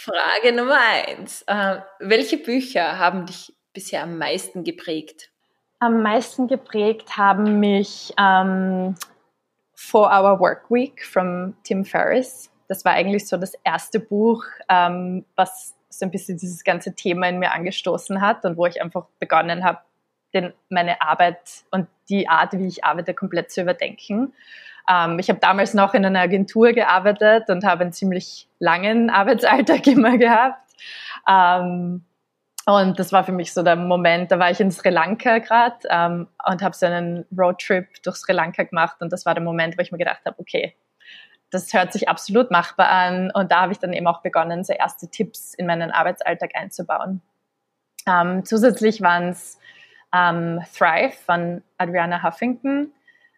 Frage 0.04 0.52
Nummer 0.52 0.80
eins. 0.80 1.44
Äh, 1.44 1.78
welche 2.00 2.38
Bücher 2.38 2.98
haben 2.98 3.28
dich 3.28 3.54
bisher 3.72 4.02
am 4.02 4.18
meisten 4.18 4.64
geprägt? 4.64 5.30
Am 5.80 6.02
meisten 6.02 6.48
geprägt 6.48 7.18
haben 7.18 7.60
mich 7.60 8.12
ähm, 8.18 8.96
Four 9.76 10.08
Hour 10.08 10.40
Work 10.40 10.72
Week 10.72 11.06
von 11.06 11.56
Tim 11.64 11.86
Ferriss. 11.86 12.50
Das 12.68 12.84
war 12.84 12.94
eigentlich 12.94 13.28
so 13.28 13.38
das 13.38 13.54
erste 13.64 14.00
Buch, 14.00 14.44
ähm, 14.70 15.24
was 15.36 15.76
so 15.90 16.06
ein 16.06 16.12
bisschen 16.12 16.40
dieses 16.40 16.64
ganze 16.64 16.96
Thema 16.96 17.30
in 17.30 17.38
mir 17.38 17.52
angestoßen 17.52 18.22
hat 18.22 18.44
und 18.44 18.58
wo 18.58 18.66
ich 18.66 18.82
einfach 18.82 19.06
begonnen 19.20 19.64
habe, 19.64 19.82
meine 20.70 21.00
Arbeit 21.02 21.64
und 21.70 21.88
die 22.10 22.28
Art, 22.28 22.54
wie 22.54 22.68
ich 22.68 22.84
arbeite, 22.84 23.14
komplett 23.14 23.52
zu 23.52 23.62
überdenken. 23.62 24.34
Ähm, 24.92 25.20
ich 25.20 25.30
habe 25.30 25.40
damals 25.40 25.74
noch 25.74 25.94
in 25.94 26.06
einer 26.06 26.22
Agentur 26.22 26.74
gearbeitet 26.74 27.50
und 27.50 27.64
habe 27.64 27.82
einen 27.82 27.94
ziemlich 27.94 28.48
langen 28.60 29.10
Arbeitsalltag 29.10 29.88
immer 29.88 30.18
gehabt. 30.18 30.60
Ähm, 31.28 32.04
und 32.66 33.00
das 33.00 33.12
war 33.12 33.24
für 33.24 33.32
mich 33.32 33.54
so 33.54 33.64
der 33.64 33.76
Moment, 33.76 34.32
da 34.32 34.38
war 34.38 34.52
ich 34.52 34.60
in 34.60 34.72
Sri 34.72 34.90
Lanka 34.90 35.40
gerade 35.40 35.78
ähm, 35.90 36.28
und 36.48 36.62
habe 36.62 36.76
so 36.76 36.86
einen 36.86 37.26
Roadtrip 37.36 37.88
durch 38.04 38.18
Sri 38.18 38.34
Lanka 38.34 38.64
gemacht 38.64 38.98
und 39.00 39.12
das 39.12 39.26
war 39.26 39.34
der 39.34 39.44
Moment, 39.44 39.78
wo 39.78 39.82
ich 39.82 39.92
mir 39.92 39.98
gedacht 39.98 40.22
habe, 40.26 40.38
okay, 40.40 40.76
das 41.50 41.74
hört 41.74 41.92
sich 41.92 42.08
absolut 42.08 42.50
machbar 42.50 42.90
an. 42.90 43.30
Und 43.32 43.52
da 43.52 43.62
habe 43.62 43.74
ich 43.74 43.80
dann 43.80 43.94
eben 43.94 44.08
auch 44.08 44.22
begonnen, 44.22 44.64
so 44.64 44.74
erste 44.74 45.10
Tipps 45.10 45.54
in 45.54 45.68
meinen 45.68 45.92
Arbeitsalltag 45.92 46.52
einzubauen. 46.56 47.22
Ähm, 48.08 48.46
zusätzlich 48.46 49.02
waren 49.02 49.30
es 49.30 49.60
ähm, 50.14 50.62
Thrive 50.76 51.16
von 51.26 51.62
Adriana 51.78 52.24
Huffington, 52.24 52.94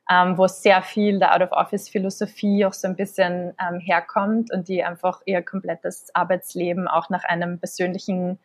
ähm, 0.09 0.37
wo 0.37 0.47
sehr 0.47 0.81
viel 0.81 1.19
der 1.19 1.33
Out-of-Office-Philosophie 1.33 2.65
auch 2.65 2.73
so 2.73 2.87
ein 2.87 2.95
bisschen 2.95 3.53
ähm, 3.59 3.79
herkommt 3.79 4.51
und 4.51 4.67
die 4.67 4.83
einfach 4.83 5.21
ihr 5.25 5.41
komplettes 5.41 6.13
Arbeitsleben 6.13 6.87
auch 6.87 7.09
nach 7.09 7.23
einem 7.23 7.59
persönlichen 7.59 8.39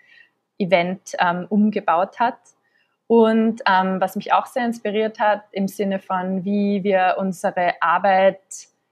Event 0.59 1.15
ähm, 1.19 1.47
umgebaut 1.49 2.21
hat. 2.21 2.39
Und 3.07 3.63
ähm, 3.67 4.01
was 4.01 4.17
mich 4.17 4.33
auch 4.33 4.47
sehr 4.47 4.67
inspiriert 4.67 5.19
hat 5.19 5.43
im 5.53 5.67
Sinne 5.67 5.99
von, 5.99 6.45
wie 6.45 6.85
wir 6.85 7.17
unsere 7.19 7.81
Arbeit 7.81 8.43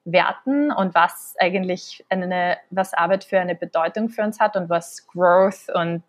werten 0.05 0.71
und 0.71 0.95
was 0.95 1.35
eigentlich 1.39 2.05
eine, 2.09 2.57
was 2.71 2.95
Arbeit 2.95 3.25
für 3.25 3.41
eine 3.41 3.55
Bedeutung 3.55 4.09
für 4.09 4.23
uns 4.23 4.41
hat 4.41 4.57
und 4.57 4.71
was 4.71 5.07
Growth 5.07 5.69
und 5.75 6.03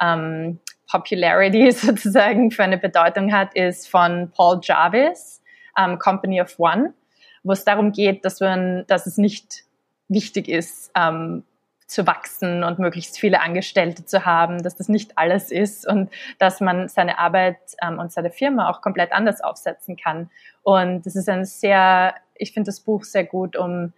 ähm, 0.00 0.58
Popularity 0.90 1.70
sozusagen 1.72 2.50
für 2.50 2.64
eine 2.64 2.78
Bedeutung 2.78 3.32
hat, 3.32 3.54
ist 3.54 3.88
von 3.88 4.30
Paul 4.34 4.60
Jarvis, 4.62 5.42
ähm, 5.78 5.98
Company 5.98 6.40
of 6.40 6.58
One, 6.58 6.94
wo 7.42 7.52
es 7.52 7.64
darum 7.64 7.92
geht, 7.92 8.24
dass, 8.24 8.40
man, 8.40 8.84
dass 8.86 9.06
es 9.06 9.18
nicht 9.18 9.64
wichtig 10.08 10.48
ist, 10.48 10.90
ähm, 10.96 11.44
zu 11.86 12.06
wachsen 12.06 12.64
und 12.64 12.78
möglichst 12.78 13.18
viele 13.18 13.40
Angestellte 13.40 14.04
zu 14.04 14.24
haben, 14.24 14.62
dass 14.62 14.76
das 14.76 14.88
nicht 14.88 15.18
alles 15.18 15.50
ist 15.50 15.86
und 15.86 16.10
dass 16.38 16.60
man 16.60 16.88
seine 16.88 17.18
Arbeit 17.18 17.58
ähm, 17.82 17.98
und 17.98 18.10
seine 18.10 18.30
Firma 18.30 18.70
auch 18.70 18.80
komplett 18.80 19.12
anders 19.12 19.42
aufsetzen 19.42 19.96
kann. 19.96 20.30
Und 20.62 21.04
das 21.04 21.14
ist 21.14 21.28
ein 21.28 21.44
sehr, 21.44 22.14
ich 22.34 22.52
finde 22.52 22.68
das 22.68 22.80
Buch 22.80 23.04
sehr 23.04 23.24
gut, 23.24 23.56
um 23.56 23.92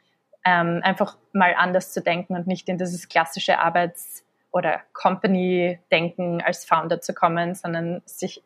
ähm, 0.45 0.81
einfach 0.83 1.17
mal 1.33 1.55
anders 1.57 1.93
zu 1.93 2.03
denken 2.03 2.35
und 2.35 2.47
nicht 2.47 2.69
in 2.69 2.79
dieses 2.79 3.09
klassische 3.09 3.59
Arbeits- 3.59 4.25
oder 4.53 4.81
Company-Denken 4.93 6.41
als 6.41 6.65
Founder 6.65 7.01
zu 7.01 7.15
kommen, 7.15 7.55
sondern 7.55 8.03
sich 8.05 8.43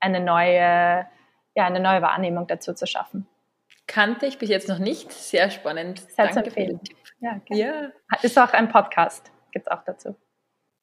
eine 0.00 0.20
neue, 0.20 1.06
ja, 1.56 1.66
eine 1.66 1.80
neue 1.80 2.02
Wahrnehmung 2.02 2.46
dazu 2.46 2.74
zu 2.74 2.86
schaffen. 2.86 3.26
Kannte 3.86 4.26
ich 4.26 4.38
bis 4.38 4.50
jetzt 4.50 4.68
noch 4.68 4.78
nicht. 4.78 5.10
Sehr 5.10 5.50
spannend. 5.50 6.00
Sehr 6.10 6.28
Danke 6.28 6.50
für 6.50 6.66
den 6.66 6.82
Tipp. 6.82 6.96
Ja, 7.20 7.40
ja. 7.48 7.90
Ist 8.22 8.38
auch 8.38 8.52
ein 8.52 8.68
Podcast, 8.68 9.32
gibt 9.52 9.66
es 9.66 9.72
auch 9.72 9.82
dazu. 9.84 10.14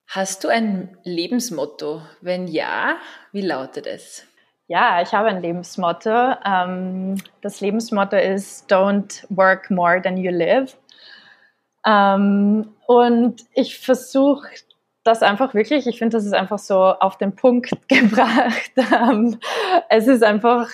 Hast 0.07 0.43
du 0.43 0.47
ein 0.47 0.97
Lebensmotto? 1.03 2.01
Wenn 2.21 2.47
ja, 2.47 2.97
wie 3.31 3.41
lautet 3.41 3.87
es? 3.87 4.27
Ja, 4.67 5.01
ich 5.01 5.13
habe 5.13 5.27
ein 5.27 5.41
Lebensmotto. 5.41 6.35
Ähm, 6.45 7.21
das 7.41 7.61
Lebensmotto 7.61 8.15
ist 8.15 8.71
Don't 8.71 9.25
work 9.29 9.69
more 9.69 10.01
than 10.01 10.17
you 10.17 10.31
live. 10.31 10.75
Ähm, 11.85 12.73
und 12.87 13.41
ich 13.53 13.79
versuche 13.79 14.47
das 15.03 15.21
einfach 15.21 15.53
wirklich, 15.53 15.85
ich 15.87 15.97
finde, 15.99 16.17
das 16.17 16.25
ist 16.25 16.33
einfach 16.33 16.59
so 16.59 16.77
auf 16.77 17.17
den 17.17 17.35
Punkt 17.35 17.71
gebracht. 17.87 18.71
Ähm, 18.77 19.39
es 19.89 20.07
ist 20.07 20.23
einfach, 20.23 20.69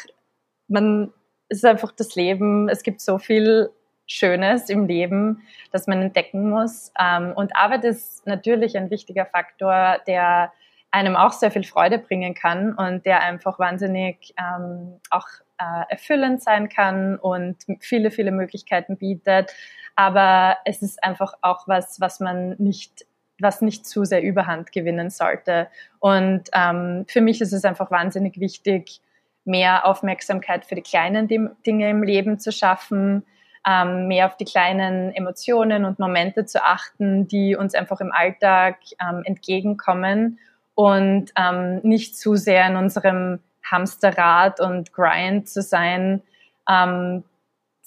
man, 0.67 1.11
es 1.49 1.59
ist 1.59 1.65
einfach 1.65 1.91
das 1.91 2.15
Leben. 2.15 2.69
Es 2.69 2.83
gibt 2.83 3.01
so 3.01 3.17
viel 3.17 3.71
Schönes 4.05 4.69
im 4.69 4.85
Leben, 4.85 5.43
das 5.71 5.87
man 5.87 6.01
entdecken 6.01 6.49
muss. 6.49 6.91
Ähm, 6.99 7.33
und 7.35 7.55
Arbeit 7.55 7.83
ist 7.85 8.25
natürlich 8.25 8.77
ein 8.77 8.89
wichtiger 8.89 9.25
Faktor, 9.25 9.99
der 10.07 10.51
einem 10.91 11.15
auch 11.15 11.33
sehr 11.33 11.51
viel 11.51 11.63
Freude 11.63 11.99
bringen 11.99 12.33
kann 12.33 12.73
und 12.73 13.05
der 13.05 13.21
einfach 13.21 13.59
wahnsinnig 13.59 14.33
ähm, 14.39 14.99
auch 15.11 15.27
äh, 15.59 15.83
erfüllend 15.89 16.41
sein 16.41 16.69
kann 16.69 17.17
und 17.17 17.57
viele, 17.79 18.09
viele 18.09 18.31
Möglichkeiten 18.31 18.97
bietet. 18.97 19.51
Aber 19.95 20.57
es 20.65 20.81
ist 20.81 21.03
einfach 21.03 21.33
auch 21.41 21.67
was, 21.67 21.99
was 21.99 22.19
man 22.19 22.55
nicht 22.57 23.05
was 23.41 23.61
nicht 23.61 23.85
zu 23.85 24.05
sehr 24.05 24.21
Überhand 24.21 24.71
gewinnen 24.71 25.09
sollte. 25.09 25.67
Und 25.99 26.43
ähm, 26.53 27.05
für 27.07 27.21
mich 27.21 27.41
ist 27.41 27.53
es 27.53 27.65
einfach 27.65 27.91
wahnsinnig 27.91 28.39
wichtig, 28.39 29.01
mehr 29.45 29.85
Aufmerksamkeit 29.85 30.65
für 30.65 30.75
die 30.75 30.81
kleinen 30.81 31.27
Dinge 31.27 31.89
im 31.89 32.03
Leben 32.03 32.39
zu 32.39 32.51
schaffen, 32.51 33.23
ähm, 33.67 34.07
mehr 34.07 34.27
auf 34.27 34.37
die 34.37 34.45
kleinen 34.45 35.13
Emotionen 35.13 35.85
und 35.85 35.99
Momente 35.99 36.45
zu 36.45 36.63
achten, 36.63 37.27
die 37.27 37.55
uns 37.55 37.75
einfach 37.75 37.99
im 37.99 38.11
Alltag 38.11 38.77
ähm, 39.01 39.23
entgegenkommen 39.25 40.39
und 40.75 41.31
ähm, 41.35 41.79
nicht 41.83 42.17
zu 42.17 42.35
sehr 42.35 42.67
in 42.67 42.77
unserem 42.77 43.39
Hamsterrad 43.63 44.59
und 44.59 44.93
Grind 44.93 45.49
zu 45.49 45.61
sein, 45.61 46.21
ähm, 46.69 47.23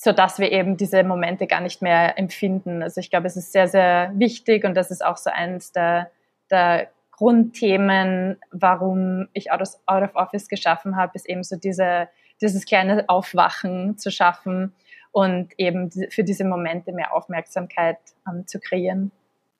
so 0.04 0.10
dass 0.10 0.40
wir 0.40 0.50
eben 0.50 0.76
diese 0.76 1.04
Momente 1.04 1.46
gar 1.46 1.60
nicht 1.60 1.80
mehr 1.80 2.18
empfinden. 2.18 2.82
Also 2.82 2.98
ich 2.98 3.08
glaube, 3.08 3.28
es 3.28 3.36
ist 3.36 3.52
sehr, 3.52 3.68
sehr 3.68 4.10
wichtig 4.16 4.64
und 4.64 4.74
das 4.74 4.90
ist 4.90 5.04
auch 5.04 5.16
so 5.16 5.30
eines 5.30 5.70
der, 5.70 6.10
der 6.50 6.88
Grundthemen, 7.12 8.36
warum 8.50 9.28
ich 9.32 9.52
Out 9.52 9.62
of, 9.62 9.68
Out 9.86 10.02
of 10.02 10.16
Office 10.16 10.48
geschaffen 10.48 10.96
habe, 10.96 11.12
ist 11.14 11.28
eben 11.28 11.44
so 11.44 11.54
diese, 11.54 12.08
dieses 12.40 12.64
kleine 12.64 13.08
Aufwachen 13.08 13.96
zu 13.96 14.10
schaffen 14.10 14.74
und 15.12 15.52
eben 15.56 15.92
für 16.10 16.24
diese 16.24 16.44
Momente 16.44 16.90
mehr 16.90 17.14
Aufmerksamkeit 17.14 17.98
ähm, 18.26 18.44
zu 18.48 18.58
kreieren. 18.58 19.12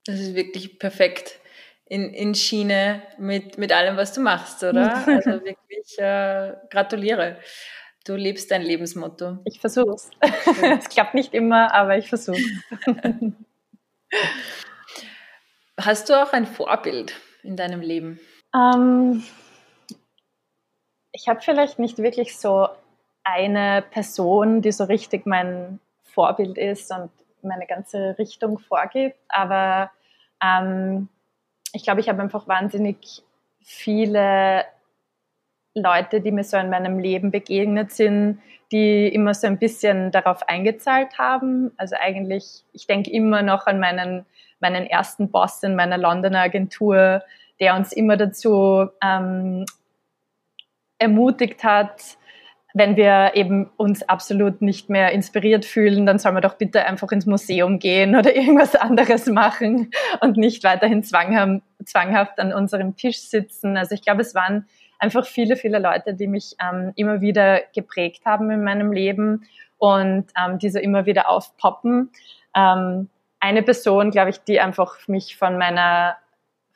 Das 0.06 0.18
ist 0.18 0.34
wirklich 0.34 0.80
perfekt 0.80 1.38
in, 1.86 2.12
in 2.12 2.34
Schiene 2.34 3.02
mit, 3.16 3.58
mit 3.58 3.70
allem, 3.70 3.96
was 3.96 4.12
du 4.12 4.20
machst, 4.20 4.64
oder? 4.64 5.04
Also 5.06 5.44
wirklich 5.44 5.98
äh, 5.98 6.54
gratuliere. 6.68 7.36
Du 8.04 8.16
lebst 8.16 8.50
dein 8.50 8.62
Lebensmotto. 8.62 9.38
Ich 9.44 9.60
versuche 9.60 9.94
es. 9.94 10.10
es 10.62 10.88
klappt 10.88 11.14
nicht 11.14 11.34
immer, 11.34 11.72
aber 11.72 11.98
ich 11.98 12.08
versuche 12.08 12.40
Hast 15.80 16.08
du 16.08 16.22
auch 16.22 16.32
ein 16.32 16.46
Vorbild? 16.46 17.14
in 17.42 17.56
deinem 17.56 17.80
Leben? 17.80 18.20
Ähm, 18.54 19.22
ich 21.12 21.28
habe 21.28 21.40
vielleicht 21.40 21.78
nicht 21.78 21.98
wirklich 21.98 22.38
so 22.38 22.68
eine 23.24 23.84
Person, 23.90 24.62
die 24.62 24.72
so 24.72 24.84
richtig 24.84 25.26
mein 25.26 25.80
Vorbild 26.02 26.58
ist 26.58 26.90
und 26.90 27.10
meine 27.42 27.66
ganze 27.66 28.16
Richtung 28.18 28.58
vorgibt, 28.58 29.18
aber 29.28 29.90
ähm, 30.42 31.08
ich 31.72 31.84
glaube, 31.84 32.00
ich 32.00 32.08
habe 32.08 32.22
einfach 32.22 32.46
wahnsinnig 32.46 33.22
viele 33.60 34.64
Leute, 35.74 36.20
die 36.20 36.32
mir 36.32 36.44
so 36.44 36.56
in 36.56 36.70
meinem 36.70 36.98
Leben 36.98 37.30
begegnet 37.30 37.92
sind, 37.92 38.40
die 38.70 39.08
immer 39.08 39.34
so 39.34 39.46
ein 39.46 39.58
bisschen 39.58 40.10
darauf 40.10 40.48
eingezahlt 40.48 41.18
haben. 41.18 41.72
Also 41.76 41.96
eigentlich, 42.00 42.64
ich 42.72 42.86
denke 42.86 43.10
immer 43.10 43.42
noch 43.42 43.66
an 43.66 43.80
meinen 43.80 44.26
meinen 44.62 44.86
ersten 44.86 45.30
Boss 45.30 45.62
in 45.62 45.74
meiner 45.74 45.98
Londoner 45.98 46.40
Agentur, 46.40 47.22
der 47.60 47.74
uns 47.74 47.92
immer 47.92 48.16
dazu 48.16 48.88
ähm, 49.02 49.66
ermutigt 50.98 51.64
hat, 51.64 52.16
wenn 52.74 52.96
wir 52.96 53.32
eben 53.34 53.68
uns 53.76 54.02
absolut 54.08 54.62
nicht 54.62 54.88
mehr 54.88 55.12
inspiriert 55.12 55.66
fühlen, 55.66 56.06
dann 56.06 56.18
soll 56.18 56.32
man 56.32 56.40
doch 56.40 56.54
bitte 56.54 56.86
einfach 56.86 57.12
ins 57.12 57.26
Museum 57.26 57.78
gehen 57.78 58.16
oder 58.16 58.34
irgendwas 58.36 58.74
anderes 58.74 59.26
machen 59.26 59.90
und 60.20 60.38
nicht 60.38 60.64
weiterhin 60.64 61.02
zwanghaft 61.02 62.38
an 62.38 62.52
unserem 62.54 62.96
Tisch 62.96 63.18
sitzen. 63.18 63.76
Also 63.76 63.94
ich 63.94 64.02
glaube, 64.02 64.22
es 64.22 64.34
waren 64.34 64.66
einfach 65.02 65.26
viele, 65.26 65.56
viele 65.56 65.80
Leute, 65.80 66.14
die 66.14 66.28
mich 66.28 66.54
ähm, 66.62 66.92
immer 66.94 67.20
wieder 67.20 67.60
geprägt 67.74 68.24
haben 68.24 68.50
in 68.50 68.62
meinem 68.62 68.92
Leben 68.92 69.44
und 69.78 70.26
ähm, 70.40 70.58
die 70.58 70.70
so 70.70 70.78
immer 70.78 71.06
wieder 71.06 71.28
aufpoppen. 71.28 72.10
Ähm, 72.54 73.08
eine 73.40 73.62
Person, 73.64 74.12
glaube 74.12 74.30
ich, 74.30 74.38
die 74.44 74.60
einfach 74.60 75.08
mich 75.08 75.36
von 75.36 75.58
meiner 75.58 76.16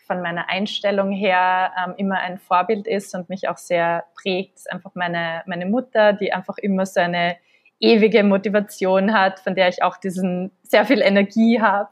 von 0.07 0.23
meiner 0.23 0.49
Einstellung 0.49 1.11
her 1.11 1.73
ähm, 1.85 1.95
immer 1.97 2.19
ein 2.19 2.39
Vorbild 2.39 2.87
ist 2.87 3.13
und 3.17 3.29
mich 3.29 3.49
auch 3.49 3.57
sehr 3.57 4.05
prägt, 4.15 4.55
ist 4.55 4.71
einfach 4.71 4.95
meine, 4.95 5.43
meine 5.47 5.67
Mutter, 5.67 6.13
die 6.13 6.33
einfach 6.33 6.59
immer 6.59 6.87
so 6.87 7.01
eine 7.01 7.37
ewige 7.81 8.23
Motivation 8.23 9.13
hat, 9.13 9.41
von 9.41 9.57
der 9.57 9.69
ich 9.69 9.83
auch 9.83 9.97
diesen 9.97 10.53
sehr 10.63 10.87
viel 10.87 11.01
Energie 11.01 11.61
habe. 11.61 11.91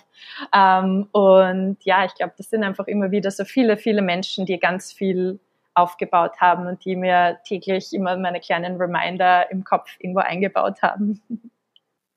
Ähm, 0.54 1.08
und 1.10 1.78
ja, 1.82 2.04
ich 2.04 2.14
glaube, 2.14 2.34
das 2.38 2.50
sind 2.50 2.62
einfach 2.62 2.86
immer 2.86 3.10
wieder 3.10 3.32
so 3.32 3.44
viele, 3.44 3.76
viele 3.76 4.00
Menschen, 4.00 4.46
die 4.46 4.60
ganz 4.60 4.92
viel 4.92 5.40
aufgebaut 5.74 6.40
haben 6.40 6.66
und 6.66 6.84
die 6.84 6.96
mir 6.96 7.38
täglich 7.46 7.92
immer 7.92 8.16
meine 8.16 8.40
kleinen 8.40 8.76
Reminder 8.76 9.50
im 9.50 9.64
Kopf 9.64 9.90
irgendwo 9.98 10.20
eingebaut 10.20 10.82
haben. 10.82 11.22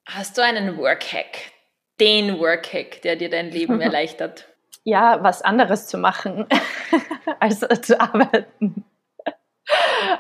Hast 0.08 0.38
du 0.38 0.44
einen 0.44 0.78
Workhack, 0.78 1.52
den 2.00 2.40
Workhack, 2.40 3.02
der 3.02 3.16
dir 3.16 3.30
dein 3.30 3.50
Leben 3.52 3.82
erleichtert? 3.82 4.48
ja, 4.88 5.22
was 5.22 5.42
anderes 5.42 5.86
zu 5.88 5.98
machen, 5.98 6.46
als 7.42 7.60
zu 7.82 8.00
arbeiten. 8.00 8.86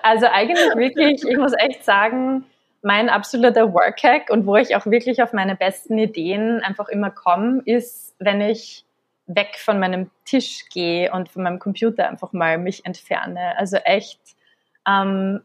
Also 0.03 0.25
eigentlich 0.25 0.59
wirklich, 0.75 1.23
ich 1.25 1.37
muss 1.37 1.53
echt 1.57 1.85
sagen, 1.85 2.43
mein 2.81 3.07
absoluter 3.07 3.71
Workhack 3.73 4.29
und 4.29 4.45
wo 4.45 4.57
ich 4.57 4.75
auch 4.75 4.85
wirklich 4.85 5.23
auf 5.23 5.31
meine 5.31 5.55
besten 5.55 5.97
Ideen 5.97 6.59
einfach 6.63 6.89
immer 6.89 7.11
komme, 7.11 7.61
ist, 7.63 8.13
wenn 8.19 8.41
ich 8.41 8.83
weg 9.27 9.57
von 9.59 9.79
meinem 9.79 10.09
Tisch 10.25 10.65
gehe 10.69 11.11
und 11.11 11.29
von 11.29 11.43
meinem 11.43 11.59
Computer 11.59 12.09
einfach 12.09 12.33
mal 12.33 12.57
mich 12.57 12.85
entferne. 12.85 13.57
Also 13.57 13.77
echt, 13.77 14.19
ähm, 14.87 15.41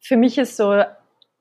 für 0.00 0.16
mich 0.16 0.38
ist 0.38 0.56
so 0.56 0.82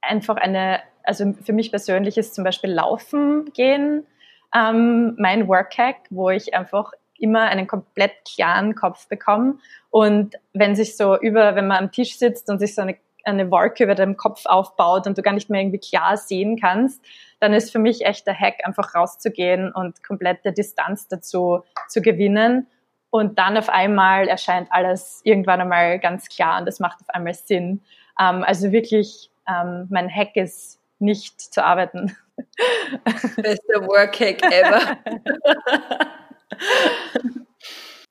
einfach 0.02 0.38
eine, 0.38 0.82
also 1.04 1.34
für 1.34 1.54
mich 1.54 1.72
persönlich 1.72 2.18
ist 2.18 2.36
zum 2.36 2.44
Beispiel 2.44 2.72
Laufen 2.72 3.52
gehen 3.54 4.06
ähm, 4.54 5.16
mein 5.18 5.48
Workhack, 5.48 5.98
wo 6.10 6.30
ich 6.30 6.54
einfach 6.54 6.92
immer 7.18 7.42
einen 7.44 7.68
komplett 7.68 8.14
klaren 8.36 8.76
Kopf 8.76 9.08
bekomme. 9.08 9.58
Und 9.90 10.36
wenn 10.54 10.76
sich 10.76 10.98
so 10.98 11.20
über, 11.20 11.56
wenn 11.56 11.68
man 11.68 11.78
am 11.78 11.92
Tisch 11.92 12.18
sitzt 12.18 12.50
und 12.50 12.60
sich 12.60 12.76
so 12.76 12.82
eine, 12.82 12.98
eine 13.26 13.52
Wolke 13.52 13.84
über 13.84 13.96
dem 13.96 14.18
Kopf 14.18 14.46
aufbaut 14.46 15.08
und 15.08 15.18
du 15.18 15.22
gar 15.22 15.34
nicht 15.34 15.50
mehr 15.50 15.62
irgendwie 15.62 15.80
klar 15.80 16.18
sehen 16.18 16.60
kannst, 16.60 17.04
dann 17.40 17.54
ist 17.54 17.72
für 17.72 17.80
mich 17.80 18.06
echt 18.06 18.28
der 18.28 18.38
Hack, 18.38 18.66
einfach 18.66 18.94
rauszugehen 18.96 19.72
und 19.72 20.04
komplette 20.04 20.54
Distanz 20.54 21.08
dazu 21.08 21.64
zu 21.88 22.02
gewinnen. 22.02 22.68
Und 23.10 23.40
dann 23.40 23.58
auf 23.58 23.68
einmal 23.68 24.28
erscheint 24.28 24.70
alles 24.72 25.22
irgendwann 25.24 25.60
einmal 25.60 26.00
ganz 26.00 26.30
klar 26.30 26.60
und 26.60 26.66
das 26.66 26.80
macht 26.80 27.02
auf 27.02 27.10
einmal 27.10 27.34
Sinn. 27.34 27.82
Ähm, 28.20 28.44
also 28.44 28.72
wirklich, 28.72 29.30
ähm, 29.48 29.88
mein 29.90 30.10
Hack 30.10 30.36
ist 30.36 30.80
nicht 31.00 31.42
zu 31.42 31.64
arbeiten. 31.64 32.16
Bester 33.36 33.88
Workhack 33.88 34.44
ever. 34.44 34.98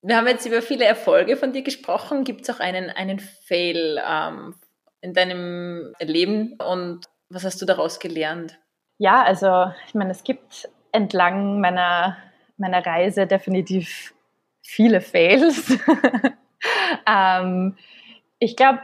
Wir 0.03 0.17
haben 0.17 0.27
jetzt 0.27 0.47
über 0.47 0.63
viele 0.63 0.85
Erfolge 0.85 1.37
von 1.37 1.53
dir 1.53 1.63
gesprochen. 1.63 2.25
Gibt 2.25 2.43
es 2.43 2.51
auch 2.51 2.61
einen, 2.61 2.91
einen 2.91 3.19
Fail 3.21 4.01
ähm, 4.07 4.55
in 5.03 5.15
deinem 5.15 5.95
Leben 6.01 6.55
und 6.55 7.07
was 7.29 7.45
hast 7.45 7.61
du 7.63 7.67
daraus 7.67 8.01
gelernt? 8.01 8.59
Ja, 8.99 9.23
also 9.23 9.73
ich 9.87 9.95
meine, 9.95 10.11
es 10.11 10.25
gibt 10.25 10.69
entlang 10.93 11.61
meiner, 11.61 12.17
meiner 12.57 12.85
Reise 12.85 13.27
definitiv 13.27 14.15
viele 14.63 15.01
Fails. 15.01 15.79
ähm, 17.07 17.77
ich 18.39 18.57
glaube, 18.57 18.81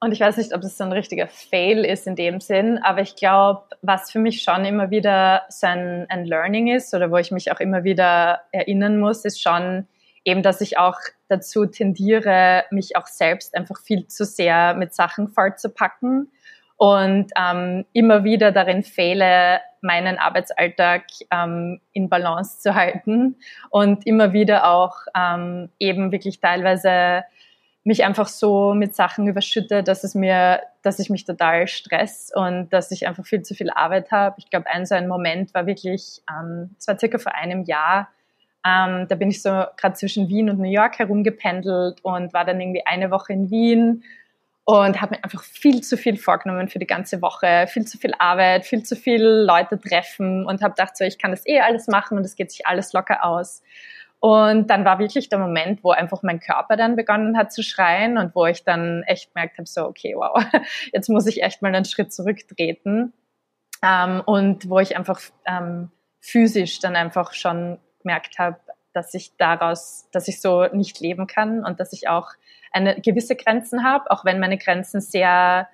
und 0.00 0.12
ich 0.12 0.20
weiß 0.20 0.36
nicht, 0.36 0.54
ob 0.54 0.62
es 0.62 0.76
so 0.76 0.84
ein 0.84 0.92
richtiger 0.92 1.26
Fail 1.26 1.84
ist 1.84 2.06
in 2.06 2.16
dem 2.16 2.40
Sinn, 2.40 2.78
aber 2.78 3.00
ich 3.00 3.16
glaube, 3.16 3.64
was 3.80 4.10
für 4.10 4.18
mich 4.18 4.42
schon 4.42 4.64
immer 4.64 4.90
wieder 4.90 5.44
so 5.48 5.66
ein, 5.66 6.06
ein 6.10 6.26
Learning 6.26 6.68
ist 6.68 6.94
oder 6.94 7.10
wo 7.10 7.16
ich 7.16 7.30
mich 7.30 7.50
auch 7.50 7.60
immer 7.60 7.82
wieder 7.82 8.42
erinnern 8.52 9.00
muss, 9.00 9.24
ist 9.24 9.42
schon 9.42 9.88
eben, 10.26 10.42
dass 10.42 10.60
ich 10.60 10.76
auch 10.76 10.98
dazu 11.28 11.64
tendiere, 11.66 12.64
mich 12.70 12.96
auch 12.96 13.06
selbst 13.06 13.56
einfach 13.56 13.80
viel 13.80 14.06
zu 14.08 14.24
sehr 14.24 14.74
mit 14.74 14.92
Sachen 14.92 15.28
vollzupacken 15.28 16.30
und 16.76 17.30
ähm, 17.40 17.86
immer 17.92 18.24
wieder 18.24 18.52
darin 18.52 18.82
fehle, 18.82 19.60
meinen 19.80 20.18
Arbeitsalltag 20.18 21.04
ähm, 21.30 21.80
in 21.92 22.08
Balance 22.08 22.58
zu 22.58 22.74
halten 22.74 23.36
und 23.70 24.06
immer 24.06 24.32
wieder 24.32 24.68
auch 24.68 24.96
ähm, 25.16 25.70
eben 25.78 26.12
wirklich 26.12 26.40
teilweise 26.40 27.24
mich 27.84 28.04
einfach 28.04 28.26
so 28.26 28.74
mit 28.74 28.96
Sachen 28.96 29.28
überschütte, 29.28 29.84
dass 29.84 30.02
es 30.02 30.16
mir, 30.16 30.60
dass 30.82 30.98
ich 30.98 31.08
mich 31.08 31.24
total 31.24 31.68
stress 31.68 32.32
und 32.34 32.68
dass 32.72 32.90
ich 32.90 33.06
einfach 33.06 33.24
viel 33.24 33.42
zu 33.42 33.54
viel 33.54 33.70
Arbeit 33.70 34.10
habe. 34.10 34.34
Ich 34.38 34.50
glaube, 34.50 34.66
ein 34.66 34.86
so 34.86 34.96
ein 34.96 35.06
Moment 35.06 35.54
war 35.54 35.66
wirklich, 35.66 36.20
ähm, 36.28 36.74
es 36.76 36.88
war 36.88 36.98
circa 36.98 37.18
vor 37.18 37.36
einem 37.36 37.62
Jahr, 37.62 38.08
ähm, 38.66 39.06
da 39.08 39.14
bin 39.14 39.30
ich 39.30 39.42
so 39.42 39.50
gerade 39.76 39.94
zwischen 39.94 40.28
Wien 40.28 40.50
und 40.50 40.58
New 40.58 40.70
York 40.70 40.98
herumgependelt 40.98 42.00
und 42.02 42.32
war 42.32 42.44
dann 42.44 42.60
irgendwie 42.60 42.84
eine 42.84 43.10
Woche 43.10 43.32
in 43.32 43.50
Wien 43.50 44.02
und 44.64 45.00
habe 45.00 45.14
mir 45.14 45.22
einfach 45.22 45.44
viel 45.44 45.82
zu 45.82 45.96
viel 45.96 46.16
vorgenommen 46.16 46.68
für 46.68 46.80
die 46.80 46.86
ganze 46.86 47.22
Woche, 47.22 47.66
viel 47.68 47.84
zu 47.86 47.98
viel 47.98 48.12
Arbeit, 48.18 48.64
viel 48.64 48.82
zu 48.82 48.96
viel 48.96 49.22
Leute 49.22 49.78
treffen 49.78 50.44
und 50.44 50.62
habe 50.62 50.74
gedacht, 50.74 50.96
so 50.96 51.04
ich 51.04 51.18
kann 51.18 51.30
das 51.30 51.46
eh 51.46 51.60
alles 51.60 51.86
machen 51.86 52.18
und 52.18 52.24
es 52.24 52.34
geht 52.34 52.50
sich 52.50 52.66
alles 52.66 52.92
locker 52.92 53.24
aus. 53.24 53.62
Und 54.18 54.68
dann 54.70 54.84
war 54.84 54.98
wirklich 54.98 55.28
der 55.28 55.38
Moment, 55.38 55.84
wo 55.84 55.90
einfach 55.90 56.22
mein 56.24 56.40
Körper 56.40 56.76
dann 56.76 56.96
begonnen 56.96 57.36
hat 57.36 57.52
zu 57.52 57.62
schreien 57.62 58.18
und 58.18 58.34
wo 58.34 58.46
ich 58.46 58.64
dann 58.64 59.04
echt 59.04 59.32
gemerkt 59.32 59.58
habe, 59.58 59.68
so, 59.68 59.84
okay, 59.84 60.14
wow, 60.16 60.42
jetzt 60.92 61.08
muss 61.08 61.26
ich 61.26 61.42
echt 61.42 61.62
mal 61.62 61.72
einen 61.72 61.84
Schritt 61.84 62.12
zurücktreten. 62.12 63.12
Ähm, 63.84 64.22
und 64.24 64.68
wo 64.68 64.80
ich 64.80 64.96
einfach 64.96 65.20
ähm, 65.44 65.90
physisch 66.18 66.80
dann 66.80 66.96
einfach 66.96 67.34
schon 67.34 67.78
gemerkt 68.06 68.38
habe, 68.38 68.56
dass 68.92 69.12
ich 69.14 69.36
daraus, 69.36 70.08
dass 70.12 70.28
ich 70.28 70.40
so 70.40 70.66
nicht 70.66 71.00
leben 71.00 71.26
kann 71.26 71.64
und 71.64 71.80
dass 71.80 71.92
ich 71.92 72.08
auch 72.08 72.30
eine 72.72 73.00
gewisse 73.00 73.34
Grenzen 73.36 73.84
habe, 73.84 74.10
auch 74.10 74.24
wenn 74.24 74.38
meine 74.38 74.58
Grenzen 74.58 75.00
sehr 75.00 75.68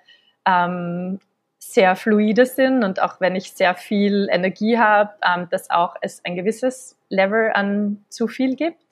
ähm, 0.47 1.21
sehr 1.59 1.95
fluide 1.95 2.45
sind 2.45 2.83
und 2.83 3.01
auch 3.01 3.21
wenn 3.21 3.37
ich 3.37 3.53
sehr 3.53 3.77
viel 3.77 4.27
Energie 4.33 4.79
habe, 4.79 5.13
ähm, 5.25 5.47
dass 5.51 5.71
auch 5.71 5.95
es 6.01 6.25
ein 6.25 6.35
gewisses 6.35 6.99
Level 7.09 7.53
an 7.55 8.05
zu 8.09 8.27
viel 8.27 8.57
gibt. 8.57 8.83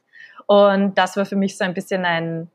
Und 0.47 0.97
das 0.97 1.17
war 1.17 1.27
für 1.27 1.35
mich 1.35 1.59
so 1.59 1.65
ein 1.65 1.75
bisschen 1.75 2.05
ein, 2.05 2.49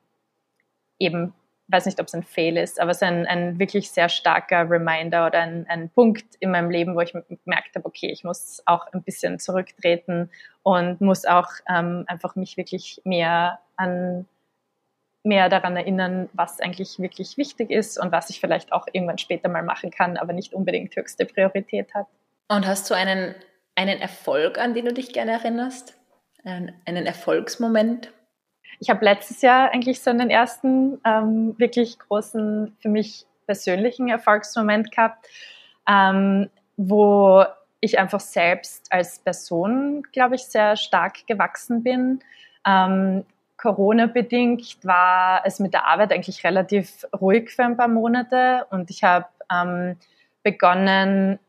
eben, 1.00 1.34
weiß 1.68 1.86
nicht, 1.88 2.00
ob 2.00 2.08
es 2.08 2.14
ein 2.14 2.24
Fail 2.24 2.58
ist, 2.58 2.80
aber 2.80 2.92
es 2.92 2.98
ist 2.98 3.04
ein, 3.04 3.26
ein 3.26 3.60
wirklich 3.60 3.90
sehr 3.90 4.10
starker 4.10 4.70
Reminder 4.70 5.26
oder 5.26 5.40
ein, 5.40 5.66
ein 5.68 5.90
Punkt 5.90 6.36
in 6.40 6.52
meinem 6.52 6.70
Leben, 6.70 6.96
wo 6.96 7.02
ich 7.02 7.12
gemerkt 7.12 7.76
habe, 7.76 7.86
okay, 7.86 8.08
ich 8.12 8.24
muss 8.24 8.62
auch 8.66 8.86
ein 8.94 9.02
bisschen 9.02 9.40
zurücktreten 9.40 10.30
und 10.64 11.02
muss 11.02 11.26
auch 11.26 11.50
ähm, 11.68 12.06
einfach 12.08 12.36
mich 12.36 12.58
wirklich 12.58 13.02
mehr 13.04 13.60
an 13.78 14.28
mehr 15.26 15.50
daran 15.50 15.76
erinnern, 15.76 16.30
was 16.34 16.62
eigentlich 16.62 17.00
wirklich 17.00 17.36
wichtig 17.36 17.72
ist 17.72 18.00
und 18.00 18.12
was 18.12 18.30
ich 18.30 18.40
vielleicht 18.40 18.72
auch 18.72 18.86
irgendwann 18.94 19.18
später 19.18 19.50
mal 19.50 19.64
machen 19.64 19.90
kann, 19.90 20.18
aber 20.18 20.34
nicht 20.34 20.54
unbedingt 20.54 20.96
höchste 20.96 21.26
Priorität 21.26 21.94
hat. 21.96 22.06
Und 22.48 22.68
hast 22.68 22.90
du 22.90 22.94
einen, 22.94 23.34
einen 23.74 24.00
Erfolg, 24.00 24.60
an 24.60 24.76
den 24.76 24.86
du 24.86 24.94
dich 24.94 25.14
gerne 25.14 25.32
erinnerst? 25.32 25.96
Einen, 26.44 26.74
einen 26.86 27.08
Erfolgsmoment? 27.08 28.12
Ich 28.80 28.90
habe 28.90 29.06
letztes 29.06 29.42
Jahr 29.42 29.72
eigentlich 29.72 30.02
so 30.02 30.10
einen 30.10 30.30
ersten 30.30 31.00
ähm, 31.06 31.56
wirklich 31.58 31.98
großen, 32.00 32.76
für 32.80 32.90
mich 32.90 33.26
persönlichen 33.46 34.10
Erfolgsmoment 34.10 34.92
gehabt, 34.92 35.28
ähm, 35.88 36.50
wo 36.78 37.46
ich 37.80 38.00
einfach 38.00 38.20
selbst 38.20 38.92
als 38.92 39.20
Person, 39.20 40.04
glaube 40.12 40.36
ich, 40.36 40.46
sehr 40.46 40.76
stark 40.76 41.28
gewachsen 41.28 41.84
bin. 41.84 42.20
Ähm, 42.66 43.26
Corona-bedingt 43.58 44.78
war 44.84 45.42
es 45.46 45.60
mit 45.60 45.74
der 45.74 45.88
Arbeit 45.88 46.12
eigentlich 46.12 46.44
relativ 46.44 47.06
ruhig 47.20 47.52
für 47.52 47.64
ein 47.64 47.78
paar 47.78 47.88
Monate 47.88 48.66
und 48.70 48.90
ich 48.90 49.04
habe 49.04 49.28
ähm, 49.52 49.98
begonnen, 50.44 51.40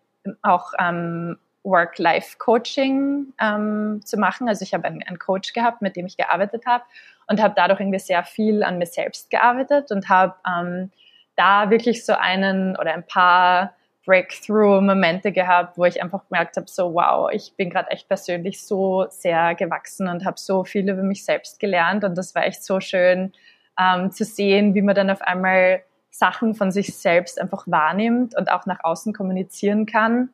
auch 0.43 0.72
ähm, 0.79 1.39
Work-Life-Coaching 1.67 3.33
ähm, 3.41 4.01
zu 4.05 4.17
machen. 4.17 4.49
Also 4.49 4.62
ich 4.62 4.73
habe 4.73 4.85
einen, 4.85 5.03
einen, 5.03 5.19
Coach 5.19 5.53
gehabt, 5.53 5.83
mit 5.83 5.97
dem 5.97 6.07
ich 6.07 6.17
gearbeitet 6.17 6.64
habe 6.64 6.85
und 7.27 7.43
habe 7.43 7.55
dadurch 7.57 7.81
irgendwie 7.81 7.99
sehr 7.99 8.25
viel 8.25 8.62
an 8.62 8.79
mir 8.79 8.87
selbst 8.87 9.31
gearbeitet 9.31 9.91
und 9.91 10.09
habe 10.09 10.35
ähm, 10.49 10.91
da 11.35 11.71
wirklich 11.71 12.07
so 12.07 12.14
einen 12.14 12.77
oder 12.77 12.95
ein 12.95 13.07
paar 13.07 13.75
Breakthrough-Momente 14.07 15.33
gehabt, 15.33 15.77
wo 15.77 15.85
ich 15.85 16.01
einfach 16.01 16.27
gemerkt 16.29 16.57
habe, 16.57 16.67
so 16.69 16.95
wow, 16.95 17.29
ich 17.33 17.55
bin 17.57 17.71
gerade 17.71 17.91
echt 17.91 18.09
persönlich 18.09 18.64
so 18.64 19.07
sehr 19.11 19.55
gewachsen 19.57 20.09
und 20.09 20.25
habe 20.25 20.39
so 20.39 20.64
viel 20.64 20.89
über 20.89 21.03
mich 21.03 21.25
selbst 21.25 21.59
gelernt 21.59 22.05
und 22.05 22.17
das 22.17 22.35
war 22.35 22.47
echt 22.47 22.64
so 22.64 22.79
schön 22.81 23.33
ähm, 23.79 24.12
zu 24.12 24.25
sehen, 24.25 24.75
wie 24.75 24.83
man 24.83 24.95
dann 24.95 25.11
auf 25.11 25.21
einmal 25.21 25.83
Sachen 26.11 26.55
von 26.55 26.71
sich 26.71 26.97
selbst 26.97 27.39
einfach 27.41 27.64
wahrnimmt 27.67 28.37
und 28.39 28.51
auch 28.51 28.64
nach 28.64 28.83
außen 28.85 29.12
kommunizieren 29.12 29.85
kann, 29.85 30.31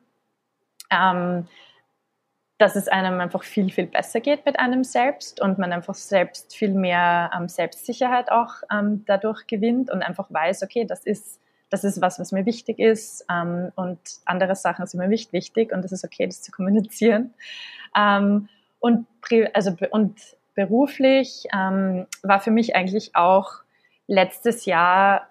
ähm, 0.93 1.47
dass 2.57 2.75
es 2.75 2.87
einem 2.87 3.19
einfach 3.19 3.43
viel, 3.43 3.69
viel 3.71 3.87
besser 3.87 4.21
geht 4.21 4.45
mit 4.45 4.59
einem 4.59 4.83
selbst 4.83 5.41
und 5.41 5.57
man 5.57 5.73
einfach 5.73 5.95
selbst 5.95 6.55
viel 6.55 6.73
mehr 6.73 7.31
ähm, 7.35 7.49
Selbstsicherheit 7.49 8.31
auch 8.31 8.55
ähm, 8.71 9.03
dadurch 9.05 9.47
gewinnt 9.47 9.91
und 9.91 10.01
einfach 10.01 10.31
weiß, 10.31 10.63
okay, 10.63 10.85
das 10.85 11.03
ist, 11.05 11.41
das 11.69 11.83
ist 11.83 11.99
was, 11.99 12.19
was 12.19 12.31
mir 12.31 12.45
wichtig 12.45 12.79
ist 12.79 13.25
ähm, 13.29 13.71
und 13.75 13.99
andere 14.25 14.55
Sachen 14.55 14.85
sind 14.85 14.99
mir 14.99 15.07
nicht 15.07 15.33
wichtig 15.33 15.73
und 15.73 15.83
es 15.83 15.91
ist 15.91 16.05
okay, 16.05 16.25
das 16.25 16.41
zu 16.41 16.51
kommunizieren. 16.51 17.33
Ähm, 17.97 18.47
und, 18.79 19.07
also, 19.53 19.75
und 19.91 20.19
beruflich 20.55 21.45
ähm, 21.53 22.05
war 22.21 22.39
für 22.39 22.51
mich 22.51 22.75
eigentlich 22.75 23.15
auch 23.15 23.63
letztes 24.07 24.65
Jahr 24.65 25.27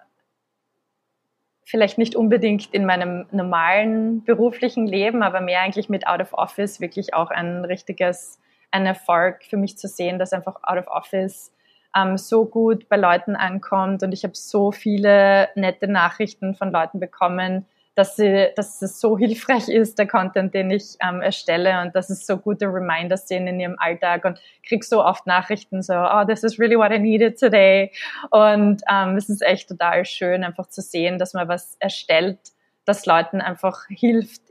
vielleicht 1.65 1.97
nicht 1.97 2.15
unbedingt 2.15 2.73
in 2.73 2.85
meinem 2.85 3.25
normalen 3.31 4.23
beruflichen 4.23 4.85
Leben, 4.85 5.23
aber 5.23 5.41
mehr 5.41 5.61
eigentlich 5.61 5.89
mit 5.89 6.07
Out 6.07 6.21
of 6.21 6.33
Office 6.33 6.81
wirklich 6.81 7.13
auch 7.13 7.29
ein 7.29 7.65
richtiges, 7.65 8.39
ein 8.71 8.85
Erfolg 8.85 9.43
für 9.43 9.57
mich 9.57 9.77
zu 9.77 9.87
sehen, 9.87 10.19
dass 10.19 10.33
einfach 10.33 10.55
Out 10.63 10.79
of 10.79 10.87
Office 10.87 11.53
ähm, 11.95 12.17
so 12.17 12.45
gut 12.45 12.89
bei 12.89 12.97
Leuten 12.97 13.35
ankommt. 13.35 14.03
Und 14.03 14.11
ich 14.11 14.23
habe 14.23 14.35
so 14.35 14.71
viele 14.71 15.49
nette 15.55 15.87
Nachrichten 15.87 16.55
von 16.55 16.71
Leuten 16.71 16.99
bekommen, 16.99 17.65
dass, 17.95 18.15
sie, 18.15 18.49
dass 18.55 18.81
es 18.81 18.99
so 18.99 19.17
hilfreich 19.19 19.69
ist, 19.69 19.97
der 19.99 20.07
Content, 20.07 20.53
den 20.53 20.71
ich 20.71 20.95
ähm, 21.01 21.21
erstelle 21.21 21.81
und 21.81 21.95
dass 21.95 22.09
es 22.09 22.25
so 22.25 22.37
gute 22.37 22.65
Reminders 22.65 23.27
sind 23.27 23.47
in 23.47 23.59
ihrem 23.59 23.75
Alltag 23.79 24.25
und 24.25 24.39
krieg 24.67 24.83
so 24.83 25.03
oft 25.03 25.27
Nachrichten 25.27 25.81
so, 25.81 25.93
oh, 25.93 26.25
this 26.25 26.43
is 26.43 26.59
really 26.59 26.77
what 26.77 26.91
I 26.91 26.99
needed 26.99 27.39
today. 27.39 27.91
Und 28.31 28.81
ähm, 28.89 29.17
es 29.17 29.29
ist 29.29 29.41
echt 29.41 29.69
total 29.69 30.05
schön, 30.05 30.43
einfach 30.43 30.67
zu 30.67 30.81
sehen, 30.81 31.19
dass 31.19 31.33
man 31.33 31.47
was 31.47 31.77
erstellt, 31.79 32.39
das 32.85 33.05
Leuten 33.05 33.41
einfach 33.41 33.85
hilft, 33.87 34.41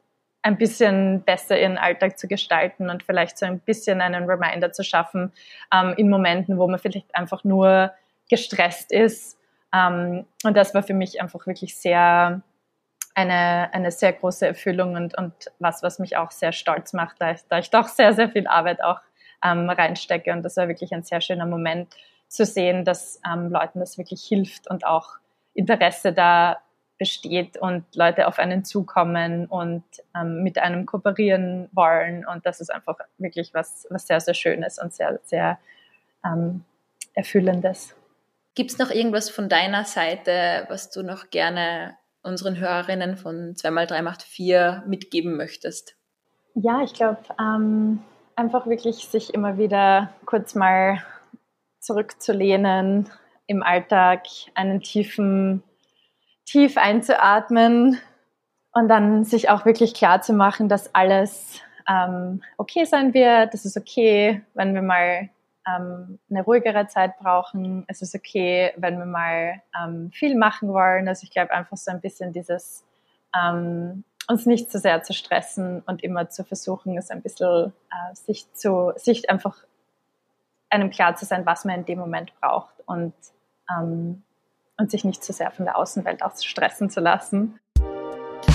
ein 0.43 0.59
bisschen 0.59 1.23
besser 1.23 1.59
ihren 1.61 1.79
Alltag 1.79 2.19
zu 2.19 2.27
gestalten 2.27 2.91
und 2.91 3.05
vielleicht 3.05 3.39
so 3.39 3.47
ein 3.47 3.61
bisschen 3.61 4.01
einen 4.01 4.29
Reminder 4.29 4.73
zu 4.73 4.83
schaffen 4.83 5.33
ähm, 5.73 5.95
in 5.97 6.11
Momenten, 6.11 6.59
wo 6.59 6.67
man 6.67 6.81
vielleicht 6.81 7.15
einfach 7.15 7.45
nur 7.45 7.93
gestresst 8.29 8.91
ist. 8.91 9.39
Ähm, 9.73 10.27
und 10.43 10.57
das 10.57 10.75
war 10.75 10.83
für 10.83 10.95
mich 10.95 11.21
einfach 11.21 11.47
wirklich 11.47 11.77
sehr 11.77 12.43
eine, 13.15 13.73
eine 13.73 13.91
sehr 13.91 14.13
große 14.13 14.47
Erfüllung 14.47 14.95
und, 14.95 15.17
und 15.19 15.33
was, 15.59 15.83
was 15.83 15.99
mich 15.99 16.17
auch 16.17 16.31
sehr 16.31 16.53
stolz 16.53 16.93
macht, 16.93 17.17
da 17.21 17.33
ich, 17.33 17.41
da 17.49 17.59
ich 17.59 17.71
doch 17.71 17.89
sehr, 17.89 18.15
sehr 18.15 18.31
viel 18.31 18.47
Arbeit 18.47 18.83
auch 18.83 19.01
ähm, 19.45 19.69
reinstecke. 19.69 20.33
Und 20.33 20.43
das 20.43 20.57
war 20.57 20.69
wirklich 20.69 20.93
ein 20.95 21.03
sehr 21.03 21.21
schöner 21.21 21.47
Moment 21.47 21.95
zu 22.29 22.45
sehen, 22.47 22.85
dass 22.85 23.21
ähm, 23.31 23.51
Leuten 23.51 23.81
das 23.81 23.99
wirklich 23.99 24.23
hilft 24.23 24.69
und 24.69 24.87
auch 24.87 25.17
Interesse 25.55 26.13
da 26.13 26.63
besteht 26.99 27.57
und 27.57 27.85
Leute 27.95 28.29
auf 28.29 28.39
einen 28.39 28.65
zukommen 28.65 29.47
und 29.47 29.85
ähm, 30.17 30.43
mit 30.43 30.59
einem 30.59 30.87
kooperieren 30.87 31.69
wollen. 31.73 32.25
Und 32.25 32.47
das 32.47 32.61
ist 32.61 32.73
einfach 32.73 32.97
wirklich 33.19 33.53
was, 33.53 33.87
was 33.91 34.07
sehr, 34.07 34.21
sehr 34.21 34.35
Schönes 34.35 34.79
und 34.79 34.95
sehr, 34.95 35.19
sehr 35.25 35.59
ähm, 36.25 36.65
Erfüllendes. 37.15 37.95
Gibt 38.55 38.71
es 38.71 38.79
noch 38.79 38.91
irgendwas 38.91 39.31
von 39.31 39.49
deiner 39.49 39.85
Seite, 39.85 40.67
was 40.69 40.91
du 40.91 41.03
noch 41.03 41.31
gerne 41.31 41.97
unseren 42.23 42.59
Hörerinnen 42.59 43.17
von 43.17 43.55
2x3 43.55 44.03
macht 44.03 44.23
4 44.23 44.85
mitgeben 44.87 45.37
möchtest? 45.37 45.97
Ja, 46.55 46.83
ich 46.83 46.95
glaube, 46.95 47.19
ähm, 47.41 48.01
einfach 48.37 48.67
wirklich 48.67 49.09
sich 49.09 49.35
immer 49.35 49.59
wieder 49.59 50.13
kurz 50.27 50.55
mal 50.55 51.03
zurückzulehnen 51.81 53.11
im 53.47 53.63
Alltag, 53.63 54.23
einen 54.55 54.81
tiefen, 54.81 55.63
tief 56.45 56.77
einzuatmen 56.77 57.99
und 58.73 58.89
dann 58.89 59.25
sich 59.25 59.51
auch 59.51 59.65
wirklich 59.65 59.95
klar 59.95 60.23
zu 60.23 60.33
machen, 60.33 60.69
dass 60.69 60.95
alles 60.95 61.61
ähm, 61.89 62.43
okay 62.57 62.85
sein 62.85 63.15
wird. 63.15 63.53
Das 63.53 63.65
ist 63.65 63.77
okay, 63.77 64.43
wenn 64.55 64.75
wir 64.75 64.83
mal 64.83 65.29
ähm, 65.67 66.19
eine 66.31 66.43
ruhigere 66.43 66.87
Zeit 66.87 67.19
brauchen. 67.19 67.85
Es 67.89 68.03
ist 68.03 68.15
okay, 68.15 68.73
wenn 68.77 68.99
wir 68.99 69.07
mal 69.07 69.63
ähm, 69.81 70.11
viel 70.13 70.37
machen 70.37 70.73
wollen. 70.73 71.09
Also 71.09 71.25
ich 71.25 71.31
glaube 71.31 71.53
einfach 71.53 71.77
so 71.77 71.91
ein 71.91 72.01
bisschen 72.01 72.33
dieses 72.33 72.85
ähm, 73.35 74.05
uns 74.29 74.47
nicht 74.47 74.71
zu 74.71 74.79
sehr 74.79 75.03
zu 75.03 75.13
stressen 75.13 75.83
und 75.87 76.03
immer 76.03 76.29
zu 76.29 76.45
versuchen, 76.45 76.97
es 76.97 77.11
ein 77.11 77.23
bisschen 77.23 77.73
äh, 77.91 78.15
sich 78.15 78.53
zu, 78.53 78.93
sich 78.97 79.29
einfach 79.31 79.57
einem 80.71 80.91
klar 80.91 81.17
zu 81.17 81.25
sein, 81.25 81.45
was 81.45 81.65
man 81.65 81.81
in 81.81 81.85
dem 81.85 81.99
Moment 81.99 82.33
braucht 82.41 82.75
und, 82.87 83.15
ähm, 83.71 84.23
und 84.79 84.91
sich 84.91 85.05
nicht 85.05 85.23
zu 85.23 85.33
sehr 85.33 85.51
von 85.51 85.65
der 85.65 85.77
Außenwelt 85.77 86.23
auch 86.23 86.37
stressen 86.37 86.89
zu 86.89 87.01
lassen. 87.01 87.59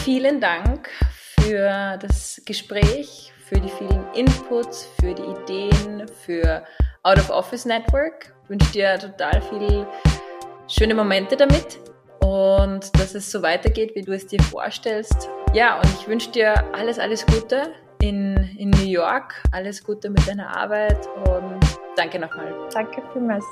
Vielen 0.04 0.42
Dank 0.42 0.90
für 1.12 1.98
das 1.98 2.42
Gespräch, 2.46 3.34
für 3.48 3.60
die 3.60 3.70
vielen 3.70 4.06
Inputs, 4.14 4.90
für 5.00 5.14
die 5.14 5.24
Ideen, 5.24 6.08
für 6.08 6.64
Out 7.04 7.18
of 7.18 7.30
Office 7.30 7.66
Network. 7.66 8.34
Ich 8.44 8.50
wünsche 8.50 8.72
dir 8.72 9.00
total 9.00 9.42
viele 9.42 9.88
schöne 10.68 10.94
Momente 10.94 11.38
damit 11.38 11.80
und 12.20 12.94
dass 13.00 13.16
es 13.16 13.32
so 13.32 13.42
weitergeht, 13.42 13.96
wie 13.96 14.02
du 14.02 14.14
es 14.14 14.28
dir 14.28 14.42
vorstellst. 14.42 15.30
Ja, 15.54 15.78
und 15.78 15.86
ich 16.00 16.08
wünsche 16.08 16.32
dir 16.32 16.64
alles, 16.74 17.00
alles 17.00 17.26
Gute 17.26 17.74
in, 18.02 18.36
in 18.58 18.70
New 18.72 18.86
York. 18.86 19.42
Alles 19.52 19.84
Gute 19.84 20.10
mit 20.10 20.28
deiner 20.28 20.56
Arbeit 20.56 21.08
und 21.28 21.60
danke 21.96 22.20
nochmal. 22.20 22.54
Danke 22.74 23.02
vielmals. 23.14 23.46